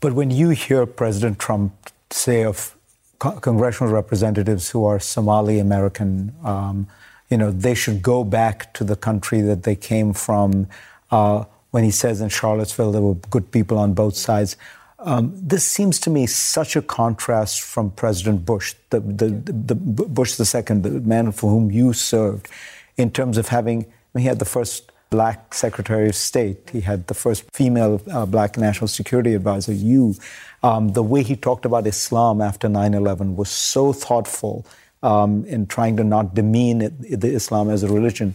But 0.00 0.14
when 0.14 0.30
you 0.30 0.50
hear 0.50 0.86
President 0.86 1.38
Trump 1.38 1.74
say 2.10 2.42
of 2.44 2.74
co- 3.18 3.38
congressional 3.38 3.92
representatives 3.92 4.70
who 4.70 4.84
are 4.84 4.98
Somali 4.98 5.58
American, 5.58 6.34
um, 6.42 6.86
you 7.28 7.36
know, 7.36 7.50
they 7.50 7.74
should 7.74 8.00
go 8.02 8.24
back 8.24 8.72
to 8.74 8.84
the 8.84 8.96
country 8.96 9.42
that 9.42 9.64
they 9.64 9.76
came 9.76 10.14
from. 10.14 10.68
Uh, 11.10 11.44
when 11.76 11.84
he 11.84 11.90
says 11.90 12.22
in 12.22 12.30
Charlottesville 12.30 12.90
there 12.90 13.02
were 13.02 13.16
good 13.28 13.52
people 13.52 13.76
on 13.76 13.92
both 13.92 14.16
sides. 14.16 14.56
Um, 14.98 15.24
this 15.36 15.62
seems 15.62 16.00
to 16.00 16.10
me 16.10 16.26
such 16.26 16.74
a 16.74 16.80
contrast 16.80 17.60
from 17.60 17.90
President 17.90 18.46
Bush, 18.46 18.74
the, 18.88 19.00
the, 19.00 19.28
the, 19.28 19.52
the 19.64 19.74
Bush 19.74 20.40
II, 20.40 20.62
the 20.62 21.02
man 21.14 21.32
for 21.32 21.50
whom 21.50 21.70
you 21.70 21.92
served, 21.92 22.48
in 22.96 23.10
terms 23.10 23.36
of 23.36 23.48
having, 23.48 23.84
he 24.16 24.24
had 24.24 24.38
the 24.38 24.46
first 24.46 24.90
black 25.10 25.52
Secretary 25.52 26.08
of 26.08 26.14
State. 26.14 26.70
He 26.72 26.80
had 26.80 27.08
the 27.08 27.14
first 27.14 27.44
female 27.52 28.00
uh, 28.10 28.24
black 28.24 28.56
national 28.56 28.88
security 28.88 29.34
advisor, 29.34 29.74
you. 29.74 30.14
Um, 30.62 30.94
the 30.94 31.02
way 31.02 31.22
he 31.22 31.36
talked 31.36 31.66
about 31.66 31.86
Islam 31.86 32.40
after 32.40 32.70
9 32.70 32.94
11 32.94 33.36
was 33.36 33.50
so 33.50 33.92
thoughtful 33.92 34.64
um, 35.02 35.44
in 35.44 35.66
trying 35.66 35.98
to 35.98 36.04
not 36.04 36.34
demean 36.34 36.80
it, 36.80 37.20
the 37.20 37.34
Islam 37.34 37.68
as 37.68 37.82
a 37.82 37.88
religion. 37.88 38.34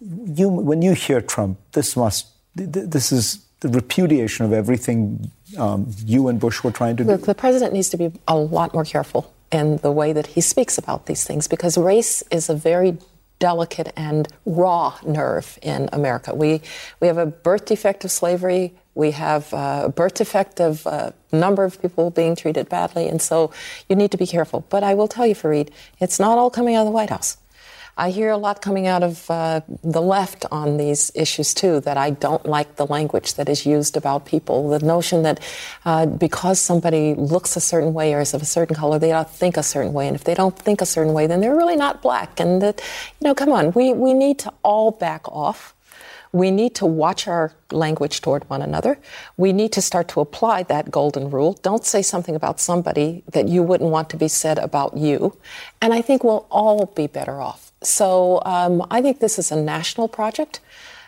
You, 0.00 0.50
when 0.50 0.82
you 0.82 0.92
hear 0.92 1.22
Trump, 1.22 1.58
this 1.72 1.96
must, 1.96 2.33
this 2.54 3.12
is 3.12 3.44
the 3.60 3.68
repudiation 3.68 4.44
of 4.44 4.52
everything 4.52 5.30
um, 5.58 5.86
you 6.04 6.28
and 6.28 6.38
Bush 6.38 6.62
were 6.62 6.70
trying 6.70 6.96
to 6.96 7.04
Look, 7.04 7.20
do. 7.20 7.26
The 7.26 7.34
president 7.34 7.72
needs 7.72 7.88
to 7.90 7.96
be 7.96 8.12
a 8.28 8.36
lot 8.36 8.74
more 8.74 8.84
careful 8.84 9.32
in 9.50 9.78
the 9.78 9.92
way 9.92 10.12
that 10.12 10.28
he 10.28 10.40
speaks 10.40 10.78
about 10.78 11.06
these 11.06 11.24
things 11.24 11.48
because 11.48 11.78
race 11.78 12.22
is 12.30 12.48
a 12.48 12.54
very 12.54 12.98
delicate 13.38 13.92
and 13.96 14.28
raw 14.46 14.96
nerve 15.04 15.58
in 15.62 15.88
America. 15.92 16.34
We, 16.34 16.60
we 17.00 17.06
have 17.08 17.18
a 17.18 17.26
birth 17.26 17.66
defect 17.66 18.04
of 18.04 18.10
slavery. 18.10 18.74
We 18.94 19.10
have 19.12 19.52
a 19.52 19.92
birth 19.94 20.14
defect 20.14 20.60
of 20.60 20.86
a 20.86 21.12
number 21.32 21.64
of 21.64 21.80
people 21.80 22.10
being 22.10 22.36
treated 22.36 22.68
badly. 22.68 23.08
And 23.08 23.20
so 23.20 23.50
you 23.88 23.96
need 23.96 24.10
to 24.12 24.16
be 24.16 24.26
careful. 24.26 24.64
But 24.70 24.82
I 24.82 24.94
will 24.94 25.08
tell 25.08 25.26
you, 25.26 25.34
Fareed, 25.34 25.70
it's 26.00 26.20
not 26.20 26.38
all 26.38 26.50
coming 26.50 26.74
out 26.74 26.82
of 26.82 26.86
the 26.86 26.92
White 26.92 27.10
House. 27.10 27.36
I 27.96 28.10
hear 28.10 28.30
a 28.30 28.36
lot 28.36 28.60
coming 28.60 28.86
out 28.88 29.04
of 29.04 29.30
uh, 29.30 29.60
the 29.82 30.02
left 30.02 30.44
on 30.50 30.78
these 30.78 31.12
issues 31.14 31.54
too. 31.54 31.80
That 31.80 31.96
I 31.96 32.10
don't 32.10 32.44
like 32.44 32.76
the 32.76 32.86
language 32.86 33.34
that 33.34 33.48
is 33.48 33.64
used 33.64 33.96
about 33.96 34.26
people. 34.26 34.68
The 34.68 34.84
notion 34.84 35.22
that 35.22 35.40
uh, 35.84 36.06
because 36.06 36.58
somebody 36.58 37.14
looks 37.14 37.56
a 37.56 37.60
certain 37.60 37.94
way 37.94 38.12
or 38.14 38.20
is 38.20 38.34
of 38.34 38.42
a 38.42 38.46
certain 38.46 38.74
color, 38.74 38.98
they 38.98 39.12
ought 39.12 39.28
to 39.28 39.34
think 39.34 39.56
a 39.56 39.62
certain 39.62 39.92
way, 39.92 40.08
and 40.08 40.16
if 40.16 40.24
they 40.24 40.34
don't 40.34 40.58
think 40.58 40.80
a 40.80 40.86
certain 40.86 41.12
way, 41.12 41.26
then 41.26 41.40
they're 41.40 41.56
really 41.56 41.76
not 41.76 42.02
black. 42.02 42.40
And 42.40 42.60
that, 42.62 42.82
you 43.20 43.28
know, 43.28 43.34
come 43.34 43.52
on, 43.52 43.72
we 43.72 43.92
we 43.92 44.12
need 44.12 44.40
to 44.40 44.52
all 44.62 44.90
back 44.90 45.28
off. 45.28 45.74
We 46.32 46.50
need 46.50 46.74
to 46.76 46.86
watch 46.86 47.28
our 47.28 47.52
language 47.70 48.20
toward 48.20 48.50
one 48.50 48.60
another. 48.60 48.98
We 49.36 49.52
need 49.52 49.70
to 49.70 49.80
start 49.80 50.08
to 50.08 50.20
apply 50.20 50.64
that 50.64 50.90
golden 50.90 51.30
rule. 51.30 51.52
Don't 51.62 51.86
say 51.86 52.02
something 52.02 52.34
about 52.34 52.58
somebody 52.58 53.22
that 53.30 53.46
you 53.46 53.62
wouldn't 53.62 53.90
want 53.90 54.10
to 54.10 54.16
be 54.16 54.26
said 54.26 54.58
about 54.58 54.96
you. 54.96 55.36
And 55.80 55.94
I 55.94 56.02
think 56.02 56.24
we'll 56.24 56.48
all 56.50 56.86
be 56.86 57.06
better 57.06 57.40
off. 57.40 57.63
So 57.86 58.42
um, 58.44 58.86
I 58.90 59.02
think 59.02 59.20
this 59.20 59.38
is 59.38 59.52
a 59.52 59.56
national 59.56 60.08
project, 60.08 60.60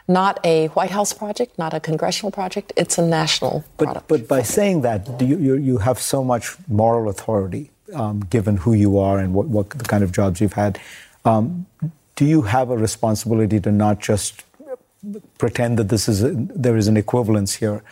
not 0.08 0.38
a 0.44 0.68
White 0.68 0.90
House 0.90 1.12
project, 1.12 1.58
not 1.58 1.74
a 1.74 1.80
congressional 1.80 2.30
project. 2.30 2.72
It's 2.76 2.98
a 2.98 3.06
national 3.06 3.64
but, 3.76 3.84
product. 3.84 4.08
But 4.08 4.28
by 4.28 4.42
saying 4.42 4.82
that, 4.82 5.20
you, 5.20 5.38
you, 5.38 5.54
you 5.56 5.78
have 5.78 5.98
so 5.98 6.22
much 6.22 6.56
moral 6.68 7.08
authority, 7.08 7.70
um, 7.94 8.20
given 8.20 8.56
who 8.58 8.74
you 8.74 8.98
are 8.98 9.18
and 9.18 9.34
what, 9.34 9.46
what 9.48 9.70
the 9.70 9.84
kind 9.84 10.04
of 10.04 10.12
jobs 10.12 10.40
you've 10.40 10.52
had. 10.52 10.78
Um, 11.24 11.66
do 12.14 12.24
you 12.24 12.42
have 12.42 12.70
a 12.70 12.76
responsibility 12.76 13.60
to 13.60 13.72
not 13.72 14.00
just 14.00 14.44
pretend 15.38 15.78
that 15.78 15.88
this 15.88 16.08
is 16.08 16.22
a, 16.22 16.30
there 16.34 16.76
is 16.76 16.88
an 16.88 16.96
equivalence 16.96 17.54
here? 17.54 17.82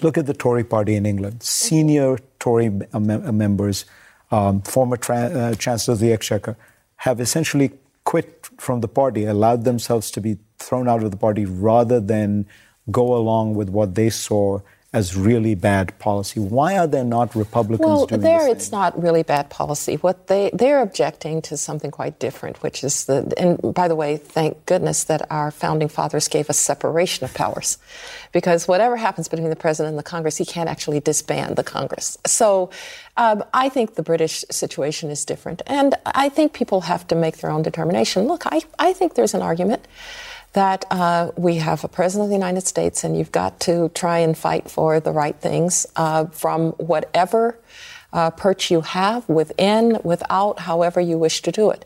Look 0.00 0.16
at 0.16 0.26
the 0.26 0.34
Tory 0.34 0.64
party 0.64 0.94
in 0.96 1.06
England. 1.06 1.42
Senior 1.42 2.18
Tory 2.38 2.70
members, 2.92 3.84
um, 4.30 4.62
former 4.62 4.96
tra- 4.96 5.16
uh, 5.16 5.54
Chancellor 5.54 5.94
of 5.94 6.00
the 6.00 6.12
Exchequer, 6.12 6.56
have 6.96 7.20
essentially 7.20 7.72
quit 8.04 8.37
from 8.58 8.80
the 8.80 8.88
party, 8.88 9.24
allowed 9.24 9.64
themselves 9.64 10.10
to 10.12 10.20
be 10.20 10.38
thrown 10.58 10.88
out 10.88 11.02
of 11.02 11.10
the 11.10 11.16
party 11.16 11.44
rather 11.44 12.00
than 12.00 12.46
go 12.90 13.14
along 13.14 13.54
with 13.54 13.68
what 13.68 13.94
they 13.94 14.10
saw 14.10 14.60
as 14.94 15.14
really 15.14 15.54
bad 15.54 15.98
policy. 15.98 16.40
Why 16.40 16.78
are 16.78 16.86
there 16.86 17.04
not 17.04 17.34
Republicans 17.34 17.86
well, 17.86 18.06
doing 18.06 18.22
there 18.22 18.46
the 18.46 18.52
it's 18.52 18.72
not 18.72 19.00
really 19.00 19.22
bad 19.22 19.50
policy. 19.50 19.96
What 19.96 20.28
they 20.28 20.50
they're 20.54 20.80
objecting 20.80 21.42
to 21.42 21.58
something 21.58 21.90
quite 21.90 22.18
different, 22.18 22.62
which 22.62 22.82
is 22.82 23.04
the 23.04 23.30
and 23.36 23.74
by 23.74 23.86
the 23.86 23.94
way, 23.94 24.16
thank 24.16 24.64
goodness 24.64 25.04
that 25.04 25.30
our 25.30 25.50
founding 25.50 25.88
fathers 25.88 26.26
gave 26.26 26.48
us 26.48 26.56
separation 26.56 27.24
of 27.24 27.34
powers, 27.34 27.76
because 28.32 28.66
whatever 28.66 28.96
happens 28.96 29.28
between 29.28 29.50
the 29.50 29.56
president 29.56 29.90
and 29.90 29.98
the 29.98 30.10
Congress, 30.10 30.38
he 30.38 30.46
can't 30.46 30.70
actually 30.70 31.00
disband 31.00 31.56
the 31.56 31.64
Congress. 31.64 32.16
So. 32.26 32.70
Um, 33.18 33.42
I 33.52 33.68
think 33.68 33.96
the 33.96 34.04
British 34.04 34.44
situation 34.48 35.10
is 35.10 35.24
different, 35.24 35.60
and 35.66 35.96
I 36.06 36.28
think 36.28 36.52
people 36.52 36.82
have 36.82 37.04
to 37.08 37.16
make 37.16 37.38
their 37.38 37.50
own 37.50 37.62
determination. 37.62 38.28
Look, 38.28 38.44
I, 38.46 38.60
I 38.78 38.92
think 38.92 39.14
there's 39.14 39.34
an 39.34 39.42
argument 39.42 39.88
that 40.52 40.84
uh, 40.90 41.30
we 41.36 41.56
have 41.56 41.84
a 41.84 41.88
president 41.88 42.24
of 42.24 42.30
the 42.30 42.36
United 42.36 42.66
States, 42.66 43.04
and 43.04 43.16
you've 43.16 43.32
got 43.32 43.60
to 43.60 43.90
try 43.90 44.18
and 44.18 44.36
fight 44.36 44.70
for 44.70 45.00
the 45.00 45.12
right 45.12 45.36
things 45.36 45.86
uh, 45.96 46.26
from 46.26 46.72
whatever 46.72 47.58
uh, 48.12 48.30
perch 48.30 48.70
you 48.70 48.80
have, 48.80 49.28
within, 49.28 49.98
without, 50.02 50.60
however 50.60 51.00
you 51.00 51.18
wish 51.18 51.42
to 51.42 51.52
do 51.52 51.70
it. 51.70 51.84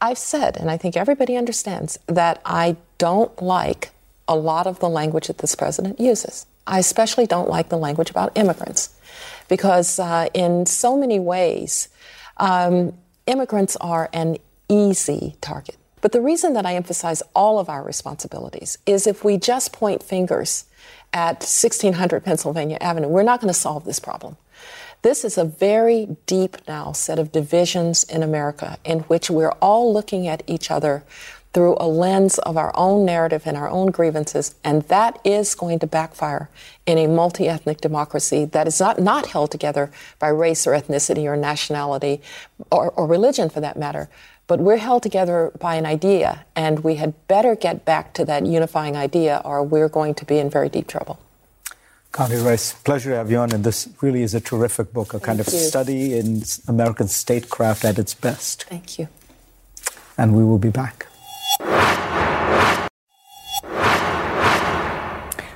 I've 0.00 0.18
said, 0.18 0.56
and 0.56 0.68
I 0.68 0.76
think 0.76 0.96
everybody 0.96 1.36
understands, 1.36 1.98
that 2.06 2.42
I 2.44 2.76
don't 2.98 3.40
like 3.40 3.90
a 4.26 4.34
lot 4.34 4.66
of 4.66 4.80
the 4.80 4.88
language 4.88 5.28
that 5.28 5.38
this 5.38 5.54
president 5.54 6.00
uses. 6.00 6.46
I 6.66 6.80
especially 6.80 7.26
don't 7.26 7.48
like 7.48 7.68
the 7.68 7.78
language 7.78 8.10
about 8.10 8.36
immigrants, 8.36 8.90
because 9.48 9.98
uh, 9.98 10.28
in 10.34 10.66
so 10.66 10.96
many 10.96 11.20
ways, 11.20 11.88
um, 12.38 12.94
immigrants 13.26 13.76
are 13.76 14.10
an 14.12 14.38
easy 14.68 15.36
target. 15.40 15.76
But 16.02 16.12
the 16.12 16.20
reason 16.20 16.52
that 16.52 16.66
I 16.66 16.74
emphasize 16.74 17.22
all 17.34 17.58
of 17.58 17.70
our 17.70 17.82
responsibilities 17.82 18.76
is 18.84 19.06
if 19.06 19.24
we 19.24 19.38
just 19.38 19.72
point 19.72 20.02
fingers 20.02 20.66
at 21.12 21.36
1600 21.36 22.24
Pennsylvania 22.24 22.76
Avenue, 22.80 23.08
we're 23.08 23.22
not 23.22 23.40
going 23.40 23.52
to 23.52 23.58
solve 23.58 23.84
this 23.84 24.00
problem. 24.00 24.36
This 25.02 25.24
is 25.24 25.38
a 25.38 25.44
very 25.44 26.16
deep 26.26 26.56
now 26.68 26.92
set 26.92 27.18
of 27.18 27.32
divisions 27.32 28.04
in 28.04 28.22
America 28.22 28.78
in 28.84 29.00
which 29.00 29.30
we're 29.30 29.52
all 29.52 29.92
looking 29.92 30.28
at 30.28 30.42
each 30.46 30.70
other 30.70 31.04
through 31.52 31.76
a 31.78 31.86
lens 31.86 32.38
of 32.38 32.56
our 32.56 32.72
own 32.74 33.04
narrative 33.04 33.42
and 33.44 33.56
our 33.56 33.68
own 33.68 33.90
grievances, 33.90 34.54
and 34.64 34.82
that 34.84 35.20
is 35.22 35.54
going 35.54 35.78
to 35.78 35.86
backfire 35.86 36.48
in 36.86 36.98
a 36.98 37.06
multi 37.06 37.46
ethnic 37.46 37.80
democracy 37.80 38.44
that 38.46 38.66
is 38.66 38.80
not, 38.80 38.98
not 38.98 39.26
held 39.26 39.50
together 39.50 39.90
by 40.18 40.28
race 40.28 40.66
or 40.66 40.72
ethnicity 40.72 41.24
or 41.24 41.36
nationality 41.36 42.22
or, 42.70 42.90
or 42.92 43.06
religion 43.06 43.50
for 43.50 43.60
that 43.60 43.76
matter, 43.76 44.08
but 44.52 44.60
we're 44.60 44.76
held 44.76 45.02
together 45.02 45.50
by 45.58 45.76
an 45.76 45.86
idea, 45.86 46.44
and 46.54 46.84
we 46.84 46.96
had 46.96 47.14
better 47.26 47.56
get 47.56 47.86
back 47.86 48.12
to 48.12 48.22
that 48.22 48.44
unifying 48.44 48.96
idea, 48.98 49.40
or 49.46 49.62
we're 49.62 49.88
going 49.88 50.12
to 50.12 50.26
be 50.26 50.36
in 50.36 50.50
very 50.50 50.68
deep 50.68 50.86
trouble. 50.86 51.18
Condi 52.12 52.44
Rice, 52.44 52.74
pleasure 52.74 53.08
to 53.08 53.16
have 53.16 53.30
you 53.30 53.38
on. 53.38 53.50
And 53.52 53.64
this 53.64 53.88
really 54.02 54.22
is 54.22 54.34
a 54.34 54.42
terrific 54.42 54.92
book, 54.92 55.08
a 55.08 55.10
Thank 55.12 55.24
kind 55.24 55.40
of 55.40 55.46
you. 55.46 55.58
study 55.58 56.18
in 56.18 56.42
American 56.68 57.08
statecraft 57.08 57.82
at 57.86 57.98
its 57.98 58.12
best. 58.12 58.64
Thank 58.64 58.98
you. 58.98 59.08
And 60.18 60.36
we 60.36 60.44
will 60.44 60.58
be 60.58 60.68
back. 60.68 61.06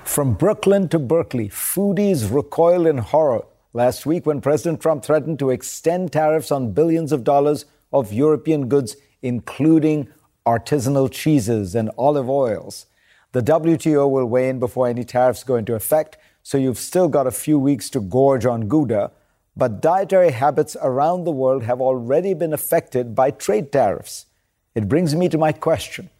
From 0.07 0.33
Brooklyn 0.33 0.89
to 0.89 0.99
Berkeley, 0.99 1.51
foodies 1.51 2.33
recoiled 2.33 2.87
in 2.87 2.97
horror 2.97 3.45
last 3.75 4.07
week 4.07 4.25
when 4.25 4.41
President 4.41 4.81
Trump 4.81 5.05
threatened 5.05 5.39
to 5.41 5.51
extend 5.51 6.15
tariffs 6.15 6.51
on 6.51 6.73
billions 6.73 7.13
of 7.13 7.25
dollars 7.25 7.67
of 7.99 8.13
European 8.13 8.69
goods, 8.69 8.97
including 9.23 10.09
artisanal 10.47 11.11
cheeses 11.11 11.75
and 11.75 11.91
olive 11.97 12.29
oils. 12.29 12.87
The 13.33 13.43
WTO 13.43 14.09
will 14.11 14.27
weigh 14.27 14.49
in 14.49 14.59
before 14.59 14.89
any 14.89 15.05
tariffs 15.05 15.45
go 15.45 15.57
into 15.57 15.75
effect, 15.75 16.17
so 16.43 16.59
you've 16.59 16.79
still 16.79 17.09
got 17.09 17.27
a 17.27 17.33
few 17.33 17.59
weeks 17.59 17.91
to 17.91 18.01
gorge 18.01 18.47
on 18.47 18.69
Gouda. 18.69 19.11
But 19.57 19.81
dietary 19.81 20.31
habits 20.31 20.77
around 20.81 21.25
the 21.25 21.33
world 21.33 21.65
have 21.65 21.81
already 21.81 22.35
been 22.35 22.53
affected 22.53 23.15
by 23.15 23.31
trade 23.31 23.73
tariffs. 23.73 24.27
It 24.75 24.89
brings 24.89 25.15
me 25.15 25.29
to 25.31 25.39
my 25.39 25.53
question 25.53 26.11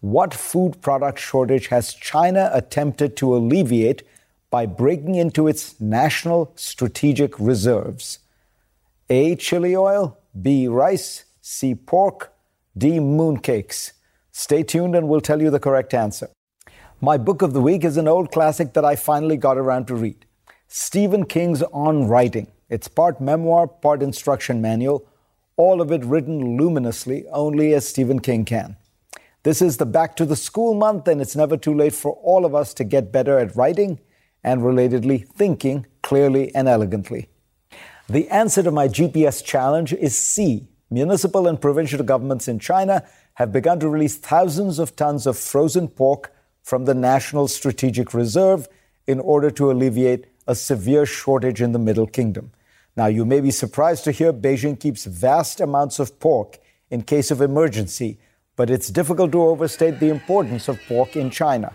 What 0.00 0.34
food 0.34 0.80
product 0.82 1.18
shortage 1.18 1.68
has 1.68 1.94
China 1.94 2.50
attempted 2.52 3.16
to 3.18 3.34
alleviate 3.34 4.02
by 4.50 4.66
breaking 4.66 5.14
into 5.14 5.46
its 5.46 5.80
national 5.80 6.52
strategic 6.56 7.38
reserves? 7.38 8.18
A. 9.08 9.34
Chili 9.36 9.74
oil, 9.74 10.16
B. 10.40 10.68
Rice, 10.68 11.24
C. 11.40 11.74
Pork, 11.74 12.32
D. 12.76 12.98
Mooncakes. 12.98 13.92
Stay 14.32 14.62
tuned 14.62 14.94
and 14.94 15.08
we'll 15.08 15.20
tell 15.20 15.42
you 15.42 15.50
the 15.50 15.58
correct 15.58 15.92
answer. 15.94 16.28
My 17.00 17.16
book 17.16 17.42
of 17.42 17.52
the 17.52 17.62
week 17.62 17.84
is 17.84 17.96
an 17.96 18.06
old 18.06 18.30
classic 18.30 18.74
that 18.74 18.84
I 18.84 18.94
finally 18.94 19.36
got 19.36 19.56
around 19.56 19.86
to 19.86 19.94
read 19.94 20.26
Stephen 20.68 21.24
King's 21.24 21.62
On 21.72 22.06
Writing. 22.06 22.46
It's 22.68 22.86
part 22.86 23.20
memoir, 23.20 23.66
part 23.66 24.02
instruction 24.02 24.60
manual, 24.60 25.04
all 25.56 25.80
of 25.80 25.90
it 25.90 26.04
written 26.04 26.58
luminously, 26.58 27.26
only 27.32 27.74
as 27.74 27.88
Stephen 27.88 28.20
King 28.20 28.44
can. 28.44 28.76
This 29.42 29.62
is 29.62 29.78
the 29.78 29.86
Back 29.86 30.14
to 30.16 30.26
the 30.26 30.36
School 30.36 30.74
month, 30.74 31.08
and 31.08 31.20
it's 31.20 31.34
never 31.34 31.56
too 31.56 31.74
late 31.74 31.94
for 31.94 32.12
all 32.12 32.44
of 32.44 32.54
us 32.54 32.74
to 32.74 32.84
get 32.84 33.10
better 33.10 33.38
at 33.38 33.56
writing 33.56 33.98
and, 34.44 34.60
relatedly, 34.60 35.26
thinking 35.26 35.86
clearly 36.02 36.54
and 36.54 36.68
elegantly. 36.68 37.29
The 38.10 38.28
answer 38.28 38.60
to 38.64 38.72
my 38.72 38.88
GPS 38.88 39.44
challenge 39.44 39.92
is 39.92 40.18
C. 40.18 40.66
Municipal 40.90 41.46
and 41.46 41.60
provincial 41.60 42.02
governments 42.02 42.48
in 42.48 42.58
China 42.58 43.04
have 43.34 43.52
begun 43.52 43.78
to 43.78 43.88
release 43.88 44.16
thousands 44.16 44.80
of 44.80 44.96
tons 44.96 45.28
of 45.28 45.38
frozen 45.38 45.86
pork 45.86 46.34
from 46.60 46.86
the 46.86 46.94
National 46.94 47.46
Strategic 47.46 48.12
Reserve 48.12 48.66
in 49.06 49.20
order 49.20 49.48
to 49.52 49.70
alleviate 49.70 50.26
a 50.48 50.56
severe 50.56 51.06
shortage 51.06 51.62
in 51.62 51.70
the 51.70 51.78
Middle 51.78 52.08
Kingdom. 52.08 52.50
Now, 52.96 53.06
you 53.06 53.24
may 53.24 53.40
be 53.40 53.52
surprised 53.52 54.02
to 54.04 54.10
hear 54.10 54.32
Beijing 54.32 54.80
keeps 54.80 55.04
vast 55.04 55.60
amounts 55.60 56.00
of 56.00 56.18
pork 56.18 56.58
in 56.90 57.02
case 57.02 57.30
of 57.30 57.40
emergency, 57.40 58.18
but 58.56 58.70
it's 58.70 58.88
difficult 58.88 59.30
to 59.30 59.42
overstate 59.42 60.00
the 60.00 60.08
importance 60.08 60.66
of 60.66 60.80
pork 60.88 61.14
in 61.14 61.30
China. 61.30 61.72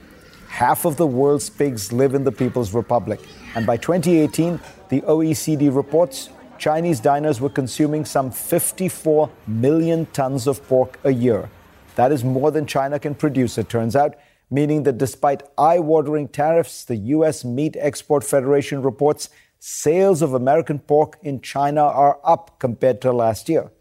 Half 0.50 0.84
of 0.84 0.98
the 0.98 1.08
world's 1.08 1.50
pigs 1.50 1.94
live 1.94 2.14
in 2.14 2.26
the 2.26 2.32
People's 2.34 2.74
Republic, 2.74 3.22
and 3.56 3.66
by 3.66 3.78
2018, 3.78 4.60
the 4.90 5.02
OECD 5.02 5.74
reports 5.74 6.30
Chinese 6.58 7.00
diners 7.00 7.42
were 7.42 7.50
consuming 7.50 8.06
some 8.06 8.30
54 8.30 9.30
million 9.48 10.06
tons 10.08 10.46
of 10.46 10.66
pork 10.68 11.00
a 11.04 11.12
year. 11.12 11.50
That 11.96 12.12
is 12.12 12.24
more 12.24 12.52
than 12.52 12.66
China 12.66 13.00
can 13.00 13.16
produce, 13.16 13.58
it 13.58 13.70
turns 13.70 13.96
out, 13.96 14.16
meaning 14.52 14.84
that 14.84 14.98
despite 14.98 15.44
eye 15.58 15.80
watering 15.80 16.28
tariffs, 16.28 16.84
the 16.84 16.98
U.S. 16.98 17.46
Meat 17.46 17.76
Export 17.80 18.24
Federation 18.24 18.82
reports 18.82 19.30
sales 19.60 20.22
of 20.22 20.34
American 20.34 20.80
pork 20.80 21.18
in 21.24 21.42
China 21.42 21.82
are 21.82 22.20
up 22.24 22.60
compared 22.60 23.02
to 23.02 23.12
last 23.12 23.48
year. 23.50 23.72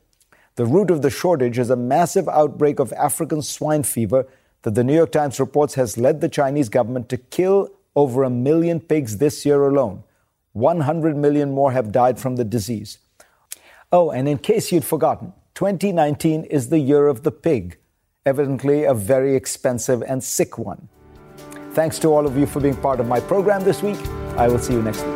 The 0.54 0.66
root 0.66 0.90
of 0.90 1.02
the 1.02 1.10
shortage 1.10 1.58
is 1.58 1.70
a 1.70 1.76
massive 1.76 2.28
outbreak 2.28 2.78
of 2.78 2.92
African 2.92 3.42
swine 3.42 3.82
fever 3.82 4.26
that 4.62 4.76
the 4.76 4.84
New 4.84 4.94
York 4.94 5.10
Times 5.10 5.40
reports 5.40 5.74
has 5.74 5.98
led 5.98 6.20
the 6.20 6.28
Chinese 6.28 6.68
government 6.68 7.08
to 7.08 7.16
kill 7.16 7.70
over 7.96 8.22
a 8.22 8.30
million 8.30 8.80
pigs 8.80 9.18
this 9.18 9.46
year 9.46 9.62
alone. 9.62 10.02
100 10.52 11.16
million 11.16 11.50
more 11.50 11.72
have 11.72 11.92
died 11.92 12.18
from 12.18 12.36
the 12.36 12.44
disease. 12.44 12.98
Oh, 13.92 14.10
and 14.10 14.28
in 14.28 14.38
case 14.38 14.72
you'd 14.72 14.84
forgotten, 14.84 15.32
2019 15.54 16.44
is 16.44 16.68
the 16.68 16.78
year 16.78 17.06
of 17.06 17.22
the 17.22 17.30
pig, 17.30 17.78
evidently 18.26 18.84
a 18.84 18.94
very 18.94 19.36
expensive 19.36 20.02
and 20.02 20.22
sick 20.22 20.58
one. 20.58 20.88
Thanks 21.72 21.98
to 22.00 22.08
all 22.08 22.26
of 22.26 22.36
you 22.36 22.46
for 22.46 22.60
being 22.60 22.76
part 22.76 23.00
of 23.00 23.06
my 23.06 23.20
program 23.20 23.64
this 23.64 23.82
week. 23.82 23.98
I 24.36 24.48
will 24.48 24.58
see 24.58 24.74
you 24.74 24.82
next 24.82 25.02
week. 25.02 25.14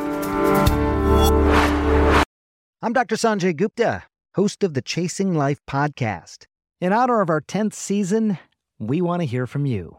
I'm 2.81 2.93
Dr. 2.93 3.17
Sanjay 3.17 3.57
Gupta, 3.57 4.05
host 4.35 4.63
of 4.63 4.75
the 4.75 4.83
Chasing 4.83 5.35
Life 5.35 5.61
podcast. 5.69 6.47
In 6.81 6.93
honor 6.93 7.21
of 7.21 7.31
our 7.31 7.41
10th 7.41 7.75
season, 7.75 8.39
we 8.79 9.01
want 9.01 9.21
to 9.23 9.27
hear 9.27 9.49
from 9.49 9.67
you. 9.67 9.99